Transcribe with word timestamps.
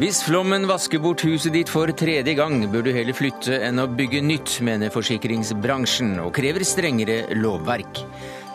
Hvis 0.00 0.22
flommen 0.24 0.64
vasker 0.64 0.96
bort 1.04 1.20
huset 1.28 1.52
ditt 1.52 1.68
for 1.68 1.90
tredje 1.92 2.32
gang, 2.32 2.62
bør 2.72 2.86
du 2.86 2.88
heller 2.96 3.12
flytte 3.12 3.58
enn 3.66 3.82
å 3.82 3.84
bygge 3.84 4.22
nytt, 4.24 4.54
mener 4.64 4.88
forsikringsbransjen, 4.94 6.14
og 6.24 6.32
krever 6.38 6.64
strengere 6.64 7.26
lovverk. 7.36 8.00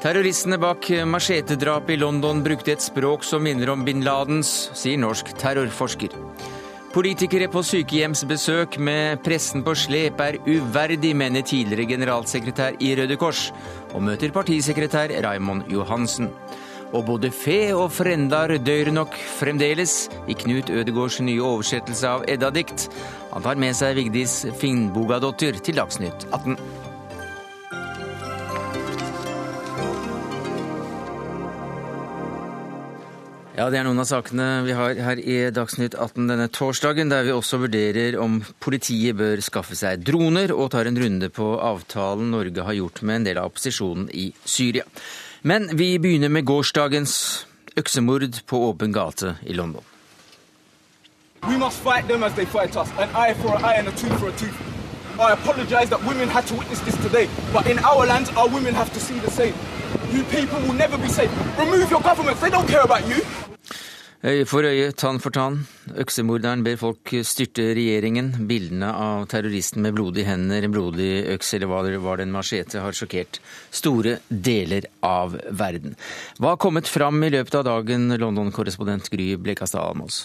Terroristene 0.01 0.57
bak 0.57 0.89
machetedrapet 1.05 1.93
i 1.93 2.01
London 2.01 2.41
brukte 2.45 2.73
et 2.73 2.81
språk 2.81 3.21
som 3.27 3.45
minner 3.45 3.69
om 3.69 3.85
bin 3.85 4.01
Ladens, 4.01 4.71
sier 4.73 4.97
norsk 4.97 5.35
terrorforsker. 5.37 6.17
Politikere 6.95 7.49
på 7.51 7.59
sykehjemsbesøk 7.59 8.77
med 8.79 9.19
pressen 9.25 9.65
på 9.65 9.73
slep 9.75 10.21
er 10.23 10.37
uverdig, 10.47 11.09
mener 11.11 11.43
tidligere 11.43 11.89
generalsekretær 11.89 12.77
i 12.79 12.93
Røde 12.95 13.17
Kors, 13.19 13.49
og 13.91 14.05
møter 14.07 14.31
partisekretær 14.31 15.11
Raimond 15.25 15.67
Johansen. 15.67 16.31
Og 16.95 17.03
både 17.09 17.33
fe 17.35 17.75
og 17.75 17.91
frendar 17.91 18.55
dør 18.63 18.93
nok 18.95 19.19
fremdeles 19.41 20.05
i 20.31 20.39
Knut 20.39 20.71
Ødegårds 20.71 21.19
nye 21.19 21.43
oversettelse 21.43 22.07
av 22.07 22.27
Edda-dikt. 22.31 22.87
Han 23.35 23.43
tar 23.43 23.59
med 23.59 23.75
seg 23.75 23.99
Vigdis 23.99 24.45
Finnbogadottir 24.61 25.59
til 25.59 25.83
Dagsnytt 25.83 26.29
18. 26.31 26.94
Ja, 33.55 33.69
Det 33.71 33.77
er 33.79 33.85
noen 33.87 34.01
av 34.03 34.07
sakene 34.09 34.45
vi 34.65 34.73
har 34.75 34.97
her 34.99 35.19
i 35.21 35.35
Dagsnytt 35.55 35.93
18 35.95 36.25
denne 36.27 36.49
torsdagen, 36.51 37.07
der 37.07 37.23
vi 37.23 37.31
også 37.31 37.61
vurderer 37.61 38.17
om 38.19 38.41
politiet 38.59 39.15
bør 39.15 39.39
skaffe 39.39 39.77
seg 39.79 40.01
droner, 40.03 40.51
og 40.51 40.73
tar 40.73 40.89
en 40.89 40.99
runde 40.99 41.29
på 41.31 41.53
avtalen 41.63 42.33
Norge 42.33 42.65
har 42.67 42.75
gjort 42.75 42.99
med 43.07 43.15
en 43.21 43.27
del 43.29 43.39
av 43.39 43.53
opposisjonen 43.53 44.09
i 44.11 44.25
Syria. 44.43 44.83
Men 45.47 45.69
vi 45.71 45.95
begynner 46.03 46.27
med 46.35 46.43
gårsdagens 46.43 47.15
øksemord 47.79 48.41
på 48.43 48.59
åpen 48.73 48.91
gate 48.91 49.37
i 49.47 49.55
London. 49.55 49.87
We 51.47 51.55
must 51.55 51.79
fight 51.79 52.09
them 52.09 52.23
as 52.27 52.35
they 52.35 52.45
fight 52.45 52.75
us. 52.75 52.91
An 52.99 53.07
eye 53.15 53.35
for 53.39 53.55
an 53.55 53.63
eye 53.63 53.79
and 53.79 53.87
a 53.87 53.95
tooth 53.95 54.19
for 54.19 54.27
a 54.27 54.35
tooth. 54.35 54.59
I 55.15 55.31
apologize 55.31 55.87
that 55.95 56.03
women 56.03 56.27
had 56.27 56.43
to 56.47 56.55
witness 56.55 56.81
this 56.81 56.97
today, 56.97 57.29
but 57.53 57.67
in 57.71 57.79
our 57.79 58.05
land, 58.05 58.27
our 58.35 58.49
women 58.49 58.75
have 58.75 58.91
to 58.91 58.99
see 58.99 59.17
the 59.19 59.31
same. 59.31 59.55
You 60.15 60.23
people 60.31 60.59
will 60.65 60.77
never 60.77 60.97
be 60.97 61.09
safe. 61.09 61.31
Remove 61.59 61.91
your 61.91 62.01
governments, 62.01 62.39
they 62.41 62.49
don't 62.49 62.67
care 62.67 62.83
about 62.83 63.03
you. 63.07 63.19
Øye 64.25 64.45
for 64.45 64.63
øye, 64.63 64.91
tann 64.91 65.19
for 65.19 65.29
tann. 65.29 65.67
Øksemorderen 66.01 66.63
ber 66.63 66.77
folk 66.81 67.11
styrte 67.27 67.65
regjeringen. 67.77 68.31
Bildene 68.47 68.87
av 68.89 69.27
terroristen 69.29 69.83
med 69.85 69.93
blodige 69.93 70.25
hender, 70.25 70.63
en 70.63 70.73
blodig 70.73 71.09
øks 71.35 71.53
eller 71.53 71.69
hva 71.69 71.83
det 71.85 71.99
var, 72.01 72.23
en 72.23 72.31
machete, 72.33 72.79
har 72.81 72.95
sjokkert 72.95 73.37
store 73.69 74.17
deler 74.29 74.87
av 75.03 75.35
verden. 75.51 75.93
Hva 76.39 76.55
har 76.55 76.63
kommet 76.63 76.89
fram 76.89 77.21
i 77.21 77.29
løpet 77.35 77.59
av 77.59 77.67
dagen, 77.67 78.07
London-korrespondent 78.17 79.11
Gry 79.13 79.35
Blekastad 79.35 79.83
Almås? 79.83 80.23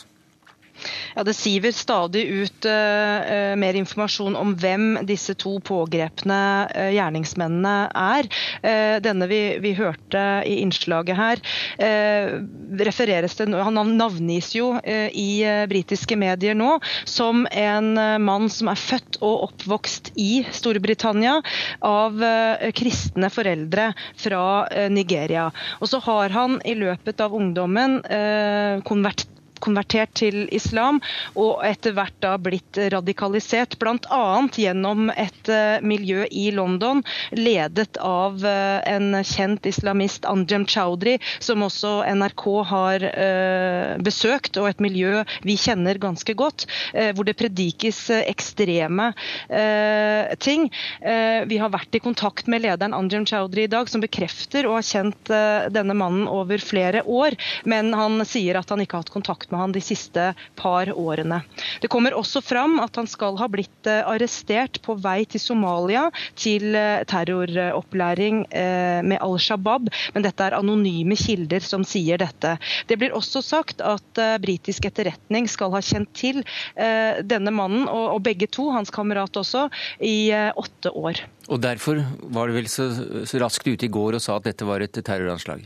Ja, 1.15 1.25
Det 1.25 1.35
siver 1.35 1.73
stadig 1.75 2.25
ut 2.29 2.67
uh, 2.67 3.57
mer 3.59 3.77
informasjon 3.79 4.37
om 4.39 4.55
hvem 4.59 5.01
disse 5.09 5.35
to 5.39 5.57
pågrepne 5.65 6.41
uh, 6.71 6.91
gjerningsmennene 6.95 7.75
er. 7.91 8.29
Uh, 8.63 8.97
denne 9.03 9.29
vi, 9.31 9.41
vi, 9.63 9.75
hørte 9.81 10.23
i 10.47 10.59
innslaget 10.65 11.17
her, 11.17 11.41
refereres 12.81 13.37
det 13.39 13.47
Han 13.55 13.79
navngis 13.97 14.51
jo 14.55 14.73
i 14.83 15.43
britiske 15.71 16.17
medier 16.19 16.57
nå 16.59 16.75
som 17.09 17.47
en 17.47 17.95
mann 18.25 18.49
som 18.53 18.69
er 18.73 18.81
født 18.81 19.21
og 19.23 19.47
oppvokst 19.49 20.13
i 20.21 20.43
Storbritannia 20.53 21.39
av 21.87 22.21
kristne 22.77 23.31
foreldre 23.33 23.91
fra 24.21 24.45
Nigeria. 24.93 25.49
Og 25.81 25.93
så 25.93 26.03
har 26.05 26.35
han 26.37 26.59
i 26.69 26.77
løpet 26.79 27.23
av 27.25 27.37
ungdommen 27.37 28.01
konvertert 28.87 29.40
konvertert 29.63 30.13
til 30.19 30.47
islam 30.55 31.01
og 31.39 31.61
etter 31.67 31.95
hvert 31.97 32.17
da 32.23 32.35
blitt 32.41 32.79
radikalisert. 32.93 33.77
Bl.a. 33.81 34.23
gjennom 34.57 35.11
et 35.15 35.51
eh, 35.51 35.81
miljø 35.85 36.27
i 36.31 36.49
London 36.55 37.03
ledet 37.37 37.99
av 38.05 38.41
eh, 38.47 38.81
en 38.91 39.21
kjent 39.27 39.67
islamist, 39.69 40.27
Anjem 40.29 40.67
Chaudhry, 40.69 41.19
som 41.43 41.65
også 41.67 42.01
NRK 42.17 42.45
har 42.71 43.07
eh, 43.11 43.97
besøkt, 44.05 44.59
og 44.61 44.71
et 44.71 44.83
miljø 44.83 45.25
vi 45.47 45.57
kjenner 45.61 45.99
ganske 46.01 46.35
godt, 46.37 46.67
hvor 47.15 47.27
det 47.27 47.37
predikes 47.39 47.99
ekstreme 48.11 49.11
ting. 50.43 50.67
Vi 51.51 51.59
har 51.61 51.73
vært 51.73 51.97
i 51.97 52.03
kontakt 52.03 52.49
med 52.51 52.63
lederen 52.65 52.95
Anjem 52.97 53.27
Chaudhry 53.29 53.65
i 53.67 53.71
dag, 53.71 53.89
som 53.91 54.03
bekrefter 54.03 54.69
å 54.69 54.77
ha 54.77 54.83
kjent 54.85 55.31
denne 55.75 55.97
mannen 55.97 56.29
over 56.31 56.63
flere 56.63 57.03
år, 57.05 57.37
men 57.69 57.93
han 57.97 58.21
sier 58.29 58.61
at 58.61 58.71
han 58.73 58.83
ikke 58.85 58.99
har 58.99 59.07
hatt 59.07 59.15
kontakt 59.15 59.50
med 59.51 59.61
han 59.61 59.75
de 59.75 59.83
siste 59.85 60.31
par 60.59 60.91
årene. 60.93 61.41
Det 61.83 61.91
kommer 61.93 62.17
også 62.17 62.43
fram 62.45 62.79
at 62.83 62.97
han 62.99 63.09
skal 63.11 63.39
ha 63.41 63.49
blitt 63.51 63.89
eh, 63.91 64.03
arrestert 64.09 64.81
på 64.85 64.97
vei 65.01 65.25
til 65.31 65.43
Somalia 65.43 66.09
til 66.39 66.75
eh, 66.79 67.03
terroropplæring 67.11 68.45
eh, 68.51 69.01
med 69.07 69.21
Al 69.21 69.39
Shabaab, 69.41 69.91
men 70.15 70.27
dette 70.27 70.47
er 70.47 70.59
anonyme 70.59 71.19
kilder 71.19 71.65
som 71.65 71.85
sier 71.87 72.21
dette. 72.21 72.57
Det 72.91 72.99
blir 73.01 73.15
også 73.17 73.43
sagt 73.45 73.83
at 73.85 74.21
britisk 74.43 74.87
etterretning 74.89 75.49
skal 75.51 75.73
ha 75.75 75.81
kjent 75.85 76.11
til 76.17 76.43
denne 76.77 77.53
mannen, 77.55 77.87
og 77.89 78.21
begge 78.25 78.49
to, 78.51 78.69
hans 78.75 78.91
kamerat 78.93 79.37
også, 79.37 79.67
i 80.05 80.31
åtte 80.33 80.93
år. 80.97 81.23
Og 81.49 81.61
Derfor 81.63 82.03
var 82.35 82.51
det 82.51 82.59
vel 82.61 82.71
så, 82.71 82.91
raskt 83.43 83.69
ute 83.69 83.87
i 83.89 83.93
går 83.93 84.19
og 84.19 84.25
sa 84.25 84.39
at 84.39 84.49
dette 84.51 84.67
var 84.69 84.85
et 84.85 84.97
terroranslag? 84.97 85.65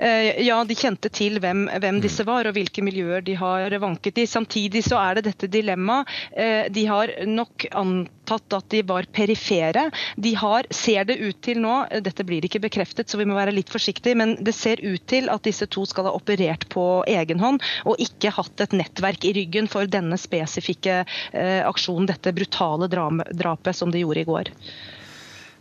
Eh, 0.00 0.40
ja, 0.46 0.56
de 0.64 0.74
kjente 0.76 1.10
til 1.12 1.36
hvem, 1.42 1.66
hvem, 1.68 1.98
mm. 1.98 2.00
disse 2.00 2.24
var 2.24 2.48
og 2.48 2.56
hvilke 2.56 2.80
miljøer 2.84 3.20
de 3.24 3.34
har 3.36 3.74
vanket 3.82 4.22
i. 4.22 4.26
Samtidig 4.28 4.80
så 4.86 4.96
er 4.96 5.18
det 5.18 5.26
dette 5.28 5.50
dilemmaet. 5.52 6.08
Eh, 6.32 6.70
de 6.72 6.86
har 6.88 7.12
nok 7.28 7.66
antatt 7.76 8.56
at 8.56 8.68
de 8.72 8.80
var 8.88 9.08
perifere. 9.12 9.88
De 10.16 10.32
har, 10.40 10.64
ser 10.72 11.04
det 11.10 11.18
ut 11.20 11.36
til 11.44 11.60
nå, 11.60 11.74
dette 12.06 12.24
blir 12.24 12.46
ikke 12.48 12.62
bekreftet, 12.64 13.10
så 13.12 13.20
vi 13.20 13.26
må 13.28 13.36
være 13.36 13.52
litt 13.52 13.72
forsiktige, 13.72 14.16
men 14.16 14.38
det 14.40 14.54
ser 14.56 14.80
ut 14.80 15.04
til 15.10 15.28
at 15.28 15.44
disse 15.44 15.68
to 15.68 15.84
skal 15.88 16.08
ha 16.08 16.14
operert 16.16 16.64
på 16.72 16.86
egen 17.10 17.42
hånd 17.42 17.60
og 17.84 18.00
ikke 18.00 18.32
hatt 18.38 18.64
et 18.64 18.78
nettverk 18.80 19.26
i 19.28 19.34
ryggen 19.36 19.68
for 19.68 19.90
denne 19.90 20.16
spesifikke 20.20 21.02
eh, 21.02 21.60
aksjonen, 21.66 22.08
dette 22.08 22.32
brutale 22.32 22.88
drapet 22.88 23.76
som 23.76 23.92
de 23.92 24.00
gjorde 24.06 24.24
i 24.24 24.30
går. 24.32 24.54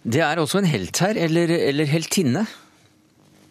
Det 0.09 0.23
er 0.23 0.39
også 0.39 0.61
en 0.61 0.71
helt 0.71 1.03
her, 1.03 1.19
eller, 1.27 1.51
eller 1.59 1.89
heltinne? 1.91 2.47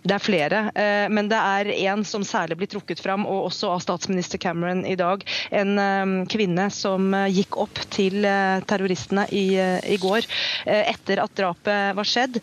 Det 0.09 0.17
er 0.17 0.25
flere, 0.25 0.59
eh, 0.73 1.07
men 1.13 1.29
det 1.29 1.37
er 1.37 1.69
én 1.91 2.05
som 2.07 2.23
særlig 2.25 2.57
blir 2.57 2.71
trukket 2.73 3.01
fram, 3.05 3.27
og 3.29 3.51
også 3.51 3.69
av 3.75 3.83
statsminister 3.85 4.41
Cameron 4.41 4.81
i 4.89 4.97
dag. 4.97 5.25
En 5.53 5.75
eh, 5.83 6.13
kvinne 6.33 6.69
som 6.73 7.13
eh, 7.13 7.27
gikk 7.35 7.59
opp 7.61 7.83
til 7.93 8.25
terroristene 8.69 9.27
i, 9.35 9.59
i 9.59 9.97
går 10.01 10.25
etter 10.69 11.21
at 11.21 11.33
drapet 11.37 11.97
var 11.97 12.07
skjedd. 12.07 12.39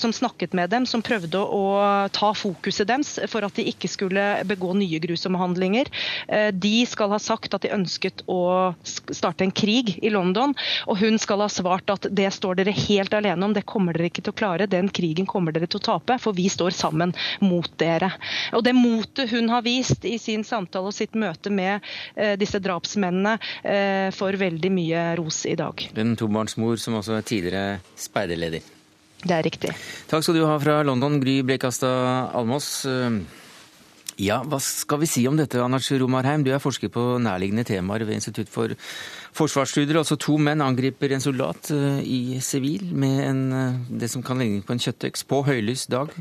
Som 0.00 0.12
snakket 0.14 0.54
med 0.56 0.70
dem, 0.72 0.86
som 0.88 1.02
prøvde 1.04 1.38
å 1.40 1.62
ta 2.14 2.30
fokuset 2.36 2.88
deres 2.88 3.12
for 3.30 3.44
at 3.46 3.56
de 3.58 3.66
ikke 3.70 3.90
skulle 3.90 4.24
begå 4.48 4.72
nye 4.78 5.00
grusomme 5.02 5.38
handlinger. 5.40 5.90
De 6.54 6.72
skal 6.88 7.12
ha 7.14 7.20
sagt 7.22 7.54
at 7.54 7.64
de 7.66 7.72
ønsket 7.74 8.24
å 8.30 8.72
starte 8.82 9.46
en 9.46 9.54
krig 9.54 9.96
i 10.02 10.12
London, 10.12 10.54
og 10.90 11.00
hun 11.02 11.20
skal 11.22 11.44
ha 11.44 11.50
svart 11.52 11.92
at 11.92 12.08
det 12.10 12.30
står 12.34 12.60
dere 12.60 12.74
helt 12.74 13.14
alene 13.16 13.46
om, 13.46 13.54
det 13.56 13.66
kommer 13.68 13.96
dere 13.96 14.10
ikke 14.10 14.24
til 14.26 14.34
å 14.34 14.40
klare. 14.42 14.70
Den 14.70 14.90
krigen 14.90 15.28
kommer 15.30 15.54
dere 15.54 15.70
til 15.70 15.82
å 15.82 15.86
tape, 15.92 16.18
for 16.22 16.36
vi 16.36 16.48
står 16.50 16.74
sammen 16.76 16.89
sammen 16.90 17.14
mot 17.40 17.70
dere. 17.78 18.10
Og 18.52 18.64
Det 18.64 18.74
motet 18.74 19.30
hun 19.30 19.48
har 19.48 19.62
vist 19.62 20.04
i 20.04 20.18
sin 20.18 20.44
samtale 20.44 20.90
og 20.90 20.94
sitt 20.94 21.14
møte 21.14 21.50
med 21.50 21.80
eh, 22.16 22.36
disse 22.36 22.60
drapsmennene, 22.60 23.38
eh, 23.62 24.10
får 24.14 24.38
veldig 24.40 24.70
mye 24.74 25.16
ros 25.18 25.44
i 25.46 25.56
dag. 25.56 25.90
En 25.96 26.16
tobarnsmor 26.16 26.78
som 26.78 26.98
også 27.00 27.18
er 27.18 27.26
tidligere 27.26 27.80
speiderleder. 27.96 28.62
Det 29.20 29.36
er 29.36 29.44
riktig. 29.44 29.74
Takk 30.08 30.24
skal 30.24 30.38
du 30.38 30.46
ha 30.48 30.56
fra 30.58 30.80
London, 30.82 31.20
Gry 31.20 31.42
Blekastad 31.44 32.32
Almås. 32.34 32.86
Ja, 34.20 34.40
hva 34.44 34.58
skal 34.60 35.00
vi 35.00 35.08
si 35.08 35.22
om 35.28 35.36
dette, 35.36 35.60
Anders 35.64 35.88
Romarheim? 35.92 36.42
Du 36.44 36.50
er 36.52 36.60
forsker 36.60 36.90
på 36.92 37.02
nærliggende 37.20 37.64
temaer 37.68 38.04
ved 38.04 38.18
Institutt 38.18 38.48
for 38.52 38.72
forsvarsstudier. 39.36 40.00
Altså 40.00 40.18
to 40.20 40.36
menn 40.40 40.64
angriper 40.64 41.12
en 41.14 41.24
soldat 41.24 41.70
eh, 41.72 42.00
i 42.04 42.40
sivil 42.44 42.90
med 42.92 43.20
en, 43.28 43.44
det 44.00 44.10
som 44.12 44.24
kan 44.24 44.40
ligne 44.40 44.64
på 44.64 44.76
en 44.76 44.82
kjøttøks 44.82 45.24
på 45.28 45.44
høylys 45.48 45.86
dag. 45.92 46.12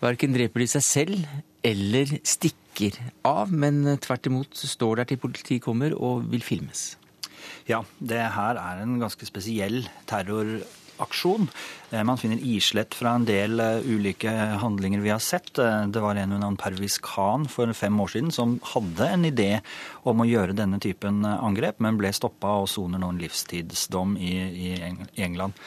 Verken 0.00 0.32
dreper 0.32 0.62
de 0.62 0.68
seg 0.70 0.84
selv 0.84 1.24
eller 1.66 2.14
stikker 2.24 2.96
av, 3.26 3.50
men 3.52 3.82
tvert 4.00 4.30
imot 4.30 4.56
står 4.56 5.02
der 5.02 5.10
til 5.10 5.20
politiet 5.20 5.64
kommer 5.64 5.92
og 5.92 6.24
vil 6.32 6.44
filmes. 6.44 6.94
Ja, 7.68 7.82
det 8.00 8.22
her 8.34 8.56
er 8.60 8.80
en 8.80 8.96
ganske 9.02 9.28
spesiell 9.28 9.84
terror 10.08 10.60
aksjon. 11.00 11.48
Eh, 11.48 11.79
man 11.90 12.18
finner 12.18 12.38
islett 12.46 12.94
fra 12.94 13.16
en 13.18 13.24
del 13.26 13.60
eh, 13.60 13.86
ulike 13.90 14.30
handlinger 14.62 15.00
vi 15.02 15.10
har 15.10 15.18
sett. 15.18 15.58
Eh, 15.58 15.86
det 15.90 16.02
var 16.02 16.14
en 16.14 16.32
under 16.36 16.54
Pervis 16.60 16.98
Khan 17.02 17.48
for 17.50 17.72
fem 17.74 18.00
år 18.00 18.12
siden 18.14 18.30
som 18.34 18.58
hadde 18.72 19.08
en 19.10 19.26
idé 19.26 19.48
om 20.06 20.22
å 20.22 20.28
gjøre 20.28 20.54
denne 20.56 20.78
typen 20.82 21.24
angrep, 21.26 21.80
men 21.82 21.98
ble 21.98 22.12
stoppa 22.14 22.54
og 22.62 22.68
soner 22.70 23.02
nå 23.02 23.10
en 23.10 23.20
livstidsdom 23.20 24.14
i, 24.22 24.34
i 24.38 24.70
England. 25.20 25.58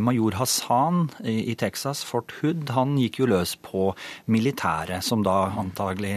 Major 0.00 0.38
Hassan 0.38 1.08
i 1.28 1.54
Texas, 1.58 2.02
Fort 2.06 2.32
Hood, 2.38 2.70
han 2.72 2.94
gikk 3.00 3.20
jo 3.20 3.28
løs 3.28 3.54
på 3.60 3.90
militæret, 4.32 5.04
som 5.04 5.24
da 5.26 5.50
antagelig 5.60 6.14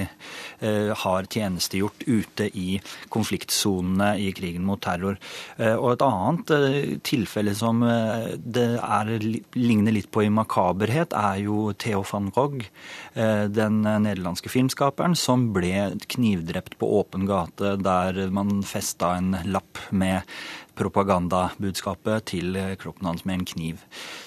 eh, 0.60 0.92
har 0.96 1.28
tjenestegjort 1.32 2.06
ute 2.08 2.48
i 2.54 2.80
konfliktsonene 3.14 4.14
i 4.22 4.32
krigen 4.36 4.66
mot 4.68 4.82
terror. 4.82 5.20
Eh, 5.58 5.76
og 5.76 5.96
et 5.96 6.06
annet 6.06 6.56
eh, 6.56 6.96
tilfelle 7.06 7.56
som 7.58 7.84
det 7.86 8.68
er 8.80 9.12
ligner 9.56 9.96
litt 9.96 10.12
på 10.12 10.26
i 10.26 10.32
makaberhet, 10.32 11.16
er 11.16 11.42
jo 11.46 11.72
Theo 11.80 12.04
van 12.12 12.30
Gogh, 12.36 12.68
den 13.16 13.78
nederlandske 13.82 14.52
filmskaperen, 14.52 15.14
som 15.16 15.48
ble 15.56 15.94
knivdrept 16.12 16.76
på 16.82 16.90
åpen 17.00 17.24
gate 17.30 17.78
der 17.80 18.18
man 18.36 18.60
festa 18.68 19.14
en 19.16 19.38
lapp 19.48 19.80
med 19.96 20.28
propagandabudskapet 20.76 22.28
til 22.32 22.58
kroppen 22.82 23.10
hans 23.10 23.26
med 23.26 23.40
en 23.40 23.48
kniv. 23.48 23.82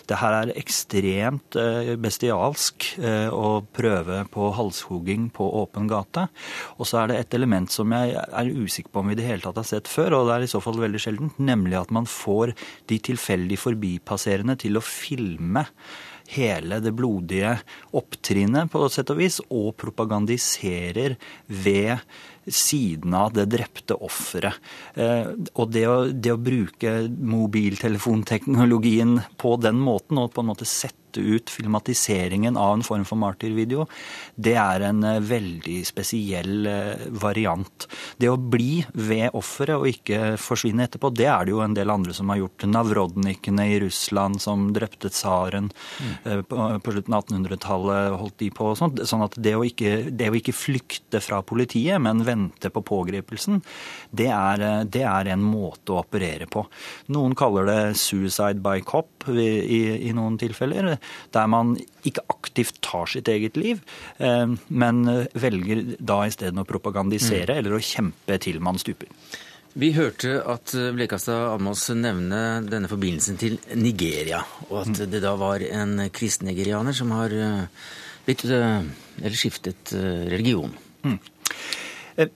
Det 0.08 0.18
her 0.20 0.36
er 0.38 0.54
ekstremt 0.58 1.58
eh, 1.60 1.94
bestialsk 2.00 2.88
eh, 3.02 3.28
å 3.32 3.60
prøve 3.74 4.22
på 4.32 4.50
halshogging 4.56 5.28
på 5.34 5.48
åpen 5.62 5.88
gate. 5.90 6.28
Og 6.78 6.88
så 6.88 7.02
er 7.02 7.12
det 7.12 7.20
et 7.20 7.38
element 7.38 7.72
som 7.72 7.92
jeg 7.94 8.16
er 8.16 8.52
usikker 8.52 8.92
på 8.92 9.02
om 9.02 9.12
vi 9.12 9.18
i 9.18 9.20
det 9.20 9.28
hele 9.28 9.44
tatt 9.44 9.60
har 9.60 9.68
sett 9.68 9.90
før, 9.90 10.20
og 10.20 10.28
det 10.28 10.36
er 10.38 10.46
i 10.46 10.52
så 10.54 10.62
fall 10.64 10.80
veldig 10.80 11.02
sjeldent, 11.02 11.40
nemlig 11.42 11.80
at 11.80 11.94
man 11.94 12.08
får 12.08 12.54
de 12.88 13.00
tilfeldig 13.10 13.60
forbipasserende 13.60 14.56
til 14.60 14.80
å 14.80 14.84
filme 14.84 15.66
hele 16.34 16.80
det 16.84 16.92
blodige 16.96 17.54
opptrinnet, 17.96 18.70
på 18.72 18.76
et 18.84 18.92
sett 18.94 19.10
og 19.12 19.18
vis, 19.20 19.36
og 19.48 19.76
propagandiserer 19.80 21.16
ved 21.46 21.98
siden 22.48 23.14
av 23.16 23.32
det 23.36 23.46
drepte 23.52 23.94
offeret. 24.04 24.54
Eh, 24.94 25.26
og 25.54 25.72
det 25.72 25.86
å, 25.88 26.12
det 26.12 26.32
å 26.34 26.40
bruke 26.40 27.08
mobiltelefonteknologien 27.08 29.20
på 29.40 29.56
den 29.62 29.80
måten, 29.80 30.18
og 30.20 30.32
på 30.34 30.40
en 30.44 30.50
måte 30.52 30.66
sette 30.68 31.07
ut 31.16 31.50
filmatiseringen 31.50 32.56
av 32.56 32.74
en 32.76 32.84
form 32.84 33.04
for 33.08 33.20
martyrvideo, 33.20 33.86
det 34.34 34.54
er 34.60 34.84
en 34.88 35.02
eh, 35.06 35.20
veldig 35.24 35.78
spesiell 35.88 36.68
eh, 36.68 37.06
variant. 37.22 37.88
Det 38.20 38.30
å 38.30 38.36
bli 38.38 38.82
ved 38.92 39.36
offeret 39.38 39.78
og 39.78 39.88
ikke 39.88 40.36
forsvinne 40.40 40.84
etterpå, 40.88 41.10
det 41.16 41.28
er 41.30 41.46
det 41.46 41.54
jo 41.54 41.62
en 41.64 41.76
del 41.76 41.92
andre 41.92 42.14
som 42.16 42.30
har 42.32 42.42
gjort. 42.42 42.66
Navrodnikene 42.68 43.68
i 43.72 43.80
Russland 43.82 44.42
som 44.42 44.68
drepte 44.76 45.10
tsaren 45.14 45.70
mm. 45.70 46.44
på, 46.50 46.68
på, 46.84 46.94
slutten 46.94 47.16
av 47.16 47.24
1800-tallet, 47.24 48.18
holdt 48.20 48.38
de 48.42 48.50
på 48.54 48.70
og 48.72 48.78
sånt. 48.80 49.02
Sånn 49.08 49.24
at 49.24 49.38
det 49.40 49.54
å, 49.56 49.64
ikke, 49.66 50.10
det 50.10 50.30
å 50.30 50.38
ikke 50.38 50.56
flykte 50.56 51.22
fra 51.24 51.40
politiet, 51.46 52.00
men 52.02 52.24
vente 52.26 52.70
på 52.74 52.84
pågripelsen, 52.86 53.62
det 54.10 54.28
er, 54.34 54.66
det 54.88 55.04
er 55.06 55.32
en 55.32 55.44
måte 55.44 55.94
å 55.94 56.02
operere 56.02 56.48
på. 56.50 56.64
Noen 57.14 57.36
kaller 57.38 57.68
det 57.68 57.80
'suicide 57.98 58.62
by 58.64 58.82
cop' 58.86 59.28
i, 59.32 59.48
i, 59.78 59.80
i 60.08 60.14
noen 60.16 60.38
tilfeller 60.40 60.97
der 61.34 61.50
man 61.50 61.74
ikke 62.08 62.24
aktivt 62.32 62.80
tar 62.84 63.10
sitt 63.10 63.28
eget 63.28 63.58
liv, 63.60 63.82
eh, 64.18 64.46
men 64.68 65.04
velger 65.34 65.84
da 65.98 66.22
isteden 66.28 66.62
å 66.62 66.66
propagandisere 66.68 67.54
mm. 67.54 67.60
eller 67.60 67.76
å 67.76 67.82
kjempe 67.82 68.40
til 68.42 68.60
man 68.64 68.80
stuper. 68.80 69.10
Vi 69.78 69.92
hørte 69.94 70.40
at 70.48 70.72
Blekastad 70.96 71.52
Almås 71.52 71.84
nevne 71.94 72.64
denne 72.66 72.88
forbindelsen 72.90 73.36
til 73.38 73.58
Nigeria, 73.78 74.40
og 74.70 74.80
at 74.82 74.94
mm. 74.94 75.10
det 75.12 75.22
da 75.22 75.34
var 75.38 75.62
en 75.66 76.08
kristen 76.14 76.48
nigerianer 76.50 76.96
som 76.96 77.12
har 77.14 77.34
eh, 77.34 77.90
blitt, 78.26 78.46
eh, 78.48 78.80
eller 79.22 79.38
skiftet 79.38 79.94
religion. 80.32 80.74
Mm. 81.04 81.20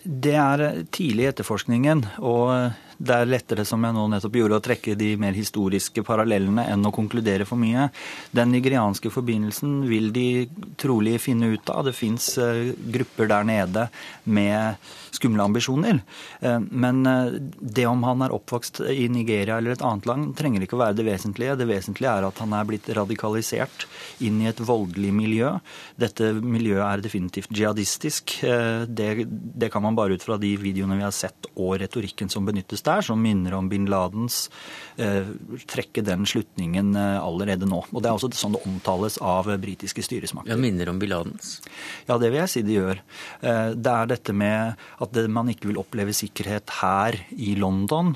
Det 0.04 0.36
er 0.38 0.84
tidlig 0.94 1.24
i 1.24 1.30
etterforskningen, 1.32 2.04
og 2.22 2.52
det 3.02 3.14
er 3.16 3.30
lettere, 3.30 3.64
som 3.66 3.82
jeg 3.82 3.96
nå 3.96 4.04
nettopp 4.12 4.36
gjorde, 4.38 4.58
å 4.60 4.64
trekke 4.64 4.94
de 4.98 5.12
mer 5.20 5.34
historiske 5.34 6.04
parallellene 6.06 6.68
enn 6.70 6.86
å 6.86 6.94
konkludere 6.94 7.46
for 7.48 7.58
mye. 7.58 7.88
Den 8.34 8.52
nigerianske 8.54 9.10
forbindelsen 9.10 9.80
vil 9.90 10.12
de 10.14 10.26
trolig 10.80 11.18
finne 11.24 11.50
ut 11.54 11.72
av. 11.72 11.84
Det 11.88 11.96
fins 11.98 12.36
eh, 12.38 12.70
grupper 12.94 13.30
der 13.32 13.48
nede 13.48 13.88
med 14.24 14.92
skumle 15.12 15.44
ambisjoner. 15.44 16.00
Eh, 16.40 16.58
men 16.70 17.06
eh, 17.06 17.38
det 17.60 17.86
om 17.90 18.02
han 18.06 18.24
er 18.24 18.34
oppvokst 18.34 18.82
i 18.92 19.08
Nigeria 19.12 19.58
eller 19.58 19.76
et 19.76 19.84
annet 19.86 20.08
land, 20.08 20.32
trenger 20.38 20.64
ikke 20.64 20.78
å 20.78 20.82
være 20.84 20.98
det 21.00 21.08
vesentlige. 21.08 21.58
Det 21.60 21.68
vesentlige 21.70 22.16
er 22.16 22.28
at 22.28 22.42
han 22.42 22.56
er 22.56 22.68
blitt 22.68 22.90
radikalisert 22.96 23.86
inn 24.24 24.40
i 24.42 24.50
et 24.50 24.62
voldelig 24.62 25.12
miljø. 25.16 25.54
Dette 26.00 26.32
miljøet 26.40 26.84
er 26.88 27.04
definitivt 27.04 27.52
jihadistisk. 27.52 28.38
Det, 28.42 29.08
det 29.28 29.70
kan 29.72 29.84
man 29.84 29.96
bare 29.98 30.16
ut 30.16 30.24
fra 30.24 30.38
de 30.40 30.54
videoene 30.60 30.98
vi 30.98 31.06
har 31.06 31.14
sett 31.14 31.48
og 31.52 31.76
retorikken 31.82 32.30
som 32.32 32.46
benyttes 32.46 32.84
der 32.86 33.04
som 33.04 33.20
minner 33.22 33.54
om 33.56 33.68
bin 33.68 33.86
Ladens, 33.90 34.50
eh, 34.96 35.28
trekke 35.68 36.04
den 36.04 36.26
slutningen 36.26 36.96
eh, 36.96 37.18
allerede 37.20 37.68
nå. 37.68 37.82
Og 37.90 38.02
Det 38.02 38.08
er 38.08 38.16
også 38.16 38.32
sånn 38.36 38.56
det 38.56 38.62
omtales 38.68 39.18
av 39.22 39.50
britiske 39.62 40.04
styresmakter. 40.04 40.52
Ja, 40.52 40.60
Minner 40.60 40.92
om 40.92 40.98
bin 40.98 41.12
Ladens? 41.12 41.60
Ja, 42.08 42.18
det 42.18 42.32
vil 42.32 42.40
jeg 42.42 42.52
si 42.52 42.64
det 42.66 42.78
gjør. 42.78 43.02
Eh, 43.40 43.70
det 43.76 43.92
er 43.92 44.10
dette 44.14 44.36
med 44.36 44.80
at 45.02 45.16
man 45.32 45.50
ikke 45.50 45.68
vil 45.70 45.80
oppleve 45.80 46.14
sikkerhet 46.14 46.70
her 46.78 47.16
i 47.34 47.54
London, 47.58 48.12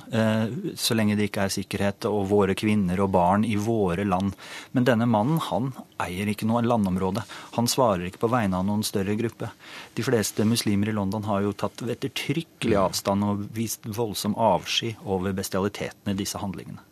så 0.79 0.97
lenge 0.97 1.17
det 1.19 1.29
ikke 1.29 1.47
er 1.47 1.55
sikkerhet 1.55 2.07
og 2.09 2.29
våre 2.31 2.55
kvinner 2.59 3.01
og 3.03 3.11
barn 3.17 3.47
i 3.49 3.57
våre 3.59 4.05
land. 4.07 4.37
Men 4.77 4.87
denne 4.87 5.09
mannen, 5.11 5.41
han 5.49 5.73
eier 6.03 6.31
ikke 6.31 6.47
noe 6.49 6.63
landområde. 6.63 7.25
Han 7.57 7.67
svarer 7.71 8.07
ikke 8.07 8.23
på 8.23 8.31
vegne 8.33 8.61
av 8.61 8.67
noen 8.69 8.85
større 8.87 9.17
gruppe. 9.19 9.51
De 9.99 10.05
fleste 10.07 10.47
muslimer 10.47 10.93
i 10.93 10.97
London 10.97 11.27
har 11.27 11.43
jo 11.43 11.55
tatt 11.59 11.83
ettertrykkelig 11.83 12.79
avstand 12.87 13.27
og 13.27 13.47
vist 13.57 13.87
voldsom 13.87 14.37
avsky 14.39 14.95
over 15.05 15.35
bestialiteten 15.37 16.13
i 16.13 16.19
disse 16.19 16.39
handlingene. 16.43 16.83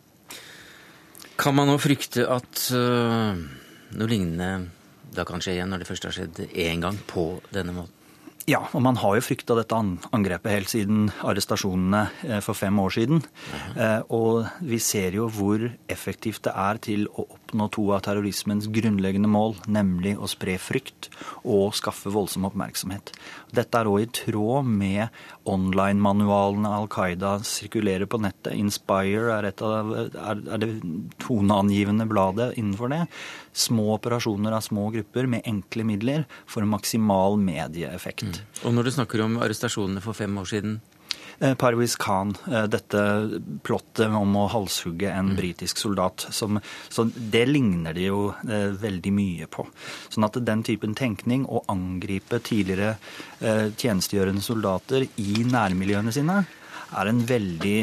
Kan 1.35 1.57
man 1.57 1.67
nå 1.67 1.75
frykte 1.83 2.23
at 2.31 2.67
uh, 2.71 3.35
noe 3.35 4.09
lignende 4.11 4.71
da 5.15 5.23
kan 5.27 5.43
skje 5.43 5.55
igjen, 5.55 5.69
når 5.71 5.83
det 5.83 5.87
først 5.89 6.07
har 6.07 6.15
skjedd 6.15 6.41
én 6.51 6.83
gang 6.83 6.97
på 7.07 7.27
denne 7.55 7.75
måten? 7.75 8.04
Ja, 8.45 8.59
og 8.77 8.81
man 8.85 8.99
har 9.01 9.15
jo 9.17 9.23
frykta 9.25 9.55
dette 9.57 9.77
angrepet 10.13 10.53
helt 10.53 10.69
siden 10.69 11.07
arrestasjonene 11.25 12.03
eh, 12.27 12.41
for 12.45 12.57
fem 12.57 12.77
år 12.81 12.93
siden. 12.93 13.23
Uh 13.73 14.01
Og 14.15 14.45
vi 14.61 14.77
ser 14.79 15.15
jo 15.17 15.27
hvor 15.33 15.59
effektivt 15.89 16.43
det 16.45 16.53
er 16.53 16.77
til 16.77 17.07
å 17.07 17.25
oppnå 17.25 17.44
to 17.51 17.85
av 17.93 18.01
terrorismens 18.05 18.67
grunnleggende 18.71 19.29
mål, 19.29 19.55
nemlig 19.67 20.15
å 20.17 20.27
spre 20.29 20.57
frykt 20.61 21.09
og 21.43 21.75
skaffe 21.77 22.11
voldsom 22.13 22.47
oppmerksomhet. 22.49 23.11
Dette 23.55 23.79
er 23.79 23.89
òg 23.89 24.05
i 24.05 24.09
tråd 24.11 24.65
med 24.65 25.13
online-manualene 25.49 26.71
Al 26.77 26.89
Qaida 26.91 27.37
sirkulerer 27.45 28.09
på 28.09 28.19
nettet. 28.23 28.55
Inspire 28.57 29.37
er, 29.37 29.49
et 29.51 29.61
av, 29.65 29.93
er 29.93 30.63
det 30.63 30.71
toneangivende 31.23 32.07
bladet 32.09 32.53
innenfor 32.57 32.91
det. 32.93 33.03
Små 33.55 33.91
operasjoner 33.95 34.55
av 34.55 34.65
små 34.65 34.89
grupper 34.95 35.29
med 35.31 35.45
enkle 35.47 35.85
midler 35.87 36.25
for 36.49 36.65
maksimal 36.67 37.37
medieeffekt. 37.39 38.27
Mm. 38.27 38.59
Og 38.65 38.77
når 38.77 38.89
du 38.89 38.95
snakker 38.97 39.25
om 39.25 39.39
arrestasjonene 39.43 40.03
for 40.03 40.17
fem 40.17 40.41
år 40.41 40.51
siden? 40.51 40.79
Eh, 41.39 41.53
Parviz 41.53 41.95
Khan, 41.95 42.35
eh, 42.51 42.63
dette 42.71 43.01
plottet 43.63 44.07
om 44.07 44.35
å 44.39 44.47
halshugge 44.51 45.09
en 45.11 45.33
mm. 45.33 45.35
britisk 45.35 45.81
soldat. 45.81 46.27
Som, 46.31 46.59
så 46.89 47.07
det 47.15 47.45
ligner 47.49 47.95
det 47.95 48.07
jo 48.07 48.29
eh, 48.47 48.71
veldig 48.79 49.13
mye 49.15 49.49
på. 49.51 49.67
Sånn 50.13 50.27
at 50.27 50.39
den 50.47 50.63
typen 50.63 50.95
tenkning, 50.95 51.45
å 51.45 51.63
angripe 51.71 52.39
tidligere 52.43 52.95
tjenestegjørende 53.41 54.41
soldater 54.43 55.03
i 55.21 55.43
nærmiljøene 55.45 56.13
sine, 56.15 56.37
er 56.95 57.09
en 57.09 57.19
veldig 57.27 57.79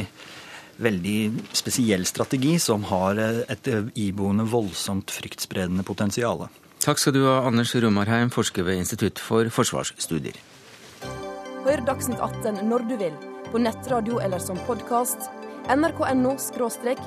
veldig 0.83 1.19
spesiell 1.55 2.07
strategi 2.09 2.57
som 2.63 2.87
har 2.89 3.21
et 3.21 3.69
iboende 4.01 4.47
voldsomt 4.51 5.13
fryktspredende 5.15 5.85
potensial. 5.87 6.47
Takk 6.83 6.99
skal 6.99 7.15
du 7.15 7.21
ha, 7.29 7.43
Anders 7.47 7.75
Romarheim, 7.77 8.33
forsker 8.35 8.67
ved 8.67 8.81
Institutt 8.83 9.23
for 9.23 9.53
forsvarsstudier. 9.53 10.41
Hør 11.63 11.85
Dagsnytt 11.93 12.19
18 12.19 12.65
når 12.67 12.89
du 12.89 12.97
vil 13.05 13.21
på 13.53 13.59
nettradio 13.59 14.21
eller 14.21 14.39
som 14.39 14.57
podkast. 14.67 15.19
nrk.no 15.77 16.37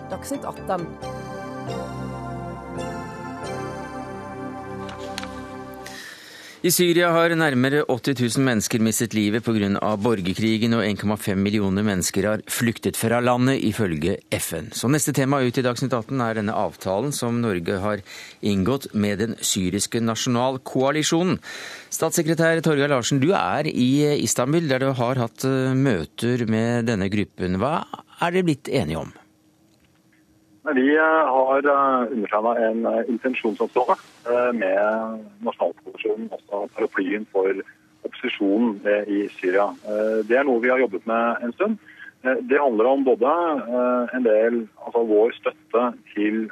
–dagsnytt 0.09 0.45
18. 0.45 2.04
I 6.65 6.71
Syria 6.73 7.11
har 7.13 7.29
nærmere 7.37 7.83
80 7.85 8.15
000 8.39 8.41
mennesker 8.41 8.81
mistet 8.81 9.13
livet 9.13 9.43
pga. 9.45 9.91
borgerkrigen, 10.01 10.73
og 10.73 10.81
1,5 10.81 11.35
millioner 11.37 11.83
mennesker 11.85 12.25
har 12.25 12.41
flyktet 12.49 12.97
fra 12.97 13.19
landet, 13.21 13.59
ifølge 13.61 14.15
FN. 14.33 14.71
Så 14.73 14.89
neste 14.89 15.13
tema 15.13 15.43
ut 15.45 15.59
i 15.59 15.61
Dagsnytt 15.61 15.93
18 15.93 16.23
er 16.25 16.39
denne 16.39 16.55
avtalen 16.57 17.13
som 17.13 17.37
Norge 17.37 17.77
har 17.83 18.01
inngått 18.41 18.87
med 18.95 19.19
den 19.19 19.35
syriske 19.41 20.01
nasjonalkoalisjonen. 20.01 21.37
Statssekretær 21.93 22.63
Torgeir 22.65 22.89
Larsen, 22.89 23.21
du 23.21 23.29
er 23.37 23.69
i 23.69 24.17
Istanbul, 24.23 24.65
der 24.65 24.81
du 24.81 24.89
har 24.97 25.21
hatt 25.21 25.45
eh, 25.45 25.77
møter 25.77 26.47
med 26.49 26.89
denne 26.89 27.11
gruppen. 27.13 27.61
Hva 27.61 27.75
er 28.17 28.33
dere 28.33 28.49
blitt 28.49 28.73
enige 28.73 29.05
om? 29.05 29.13
Vi 30.73 30.97
har 30.97 31.67
undertegna 32.11 32.57
en 32.57 32.87
intensjonsavtale 33.07 33.95
med 34.53 35.25
Nasjonalkoalisjonen, 35.45 36.29
også 36.33 36.61
paraplyen 36.73 37.27
for 37.29 37.59
opposisjonen 38.07 38.79
i 39.05 39.27
Syria. 39.37 39.67
Det 40.25 40.39
er 40.39 40.47
noe 40.47 40.63
vi 40.63 40.71
har 40.73 40.81
jobbet 40.81 41.05
med 41.05 41.43
en 41.45 41.53
stund. 41.53 41.75
Det 42.49 42.57
handler 42.57 42.89
om 42.89 43.05
både 43.05 43.33
en 44.17 44.25
del, 44.25 44.57
altså 44.81 45.03
vår 45.05 45.35
støtte 45.37 45.83
til 46.15 46.47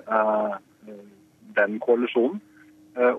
den 1.57 1.79
koalisjonen, 1.81 2.37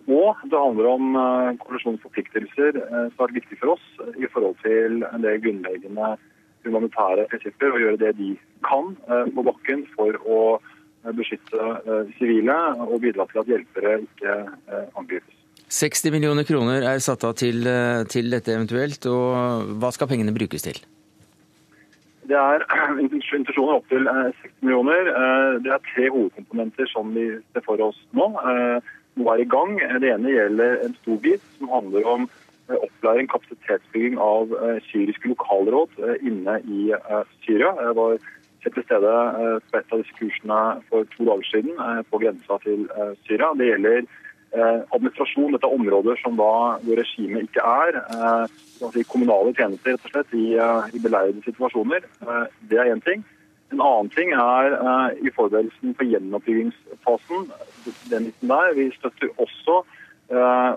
og 0.07 0.45
det 0.47 0.61
handler 0.61 0.93
om 0.93 1.19
koalisjonens 1.65 2.05
forpliktelser 2.07 2.79
som 2.79 3.19
har 3.19 3.25
vært 3.25 3.41
viktig 3.41 3.59
for 3.59 3.75
oss 3.75 4.15
i 4.15 4.31
forhold 4.31 4.55
til 4.63 5.03
en 5.11 5.27
del 5.27 5.43
grunnleggende 5.43 6.15
humanitære 6.65 7.27
prinsipper 7.35 7.75
og 7.75 7.83
gjøre 7.83 8.01
det 8.01 8.15
de 8.23 8.31
kan 8.63 8.95
på 9.35 9.47
bakken 9.51 9.83
for 9.99 10.23
å 10.23 10.39
beskytte 11.13 11.61
eh, 11.61 12.13
sivile 12.19 12.57
og 12.87 13.01
bidra 13.03 13.27
til 13.29 13.43
at 13.43 13.51
hjelpere 13.53 13.95
ikke 14.05 14.37
eh, 14.41 14.85
angripes. 14.97 15.41
60 15.75 16.13
millioner 16.15 16.47
kroner 16.47 16.85
er 16.87 17.01
satt 17.03 17.25
av 17.27 17.35
til, 17.41 17.65
eh, 17.67 18.05
til, 18.09 18.31
dette 18.33 18.55
eventuelt, 18.55 19.07
og 19.11 19.75
hva 19.81 19.91
skal 19.95 20.09
pengene 20.09 20.35
brukes 20.37 20.65
til? 20.65 20.81
Det 22.25 22.39
er 22.41 22.65
intensjoner 23.05 23.77
opp 23.77 23.91
til 23.93 24.09
60 24.09 24.55
millioner. 24.63 25.11
Det 25.65 25.75
er 25.75 25.85
tre 25.91 26.09
hovedkomponenter 26.09 26.89
som 26.93 27.13
vi 27.17 27.29
ser 27.53 27.67
for 27.67 27.81
oss 27.85 28.01
nå. 28.17 28.31
Noe 29.15 29.35
er 29.35 29.45
i 29.45 29.51
gang. 29.51 29.77
Det 30.01 30.09
ene 30.11 30.33
gjelder 30.33 30.81
en 30.87 30.97
stor 31.03 31.21
bit 31.23 31.45
som 31.59 31.69
handler 31.71 32.09
om 32.09 32.25
opplæring, 32.65 33.29
kapasitetsbygging 33.29 34.17
av 34.17 34.55
syriske 34.87 35.29
lokalråd 35.29 36.01
inne 36.25 36.57
i 36.65 36.87
Syria. 37.45 37.75
Jeg 37.77 37.99
var 37.99 38.17
til 38.73 38.85
stede 38.87 39.13
eh, 39.13 39.57
på 39.71 39.79
et 39.79 39.93
av 39.93 40.01
disse 40.01 40.17
kursene 40.19 40.61
for 40.89 41.09
to 41.15 41.27
dager 41.29 41.49
siden 41.51 41.73
eh, 41.87 42.03
på 42.11 42.21
grensa 42.23 42.59
til 42.65 42.87
eh, 42.95 43.13
Syria. 43.27 43.53
Det 43.59 43.73
gjelder 43.73 44.07
administrasjon. 44.95 45.51
Dette 45.51 45.67
områder 45.67 46.19
som 46.21 46.37
da, 46.39 46.51
hvor 46.85 46.99
regimet 47.01 47.49
ikke 47.49 47.63
er. 47.67 47.97
Kommunale 49.11 49.51
tjenester 49.59 49.97
rett 49.97 50.05
og 50.07 50.13
slett, 50.13 50.37
i, 50.39 50.45
i 50.95 51.01
beleirede 51.03 51.43
situasjoner. 51.43 52.07
Det 52.71 52.79
er 52.79 52.93
én 52.93 53.03
ting. 53.03 53.25
En 53.75 53.83
annen 53.83 54.13
ting 54.15 54.31
er 54.31 54.77
i 55.19 55.33
forberedelsen 55.35 55.97
for 55.99 56.07
gjenoppbyggingsfasen. 56.07 57.51
Den 58.13 58.31
der. 58.47 58.71
Vi 58.79 58.87
støtter 58.95 59.35
også 59.43 59.81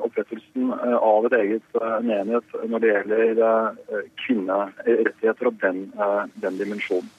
opprettelsen 0.07 0.73
av 0.97 1.29
et 1.29 1.37
eget 1.43 1.79
menighet 2.01 2.57
når 2.65 2.81
det 2.81 2.93
gjelder 2.95 4.01
kvinnerettigheter 4.25 5.53
og 5.53 5.61
den, 5.61 5.85
den 6.41 6.57
dimensjonen. 6.63 7.13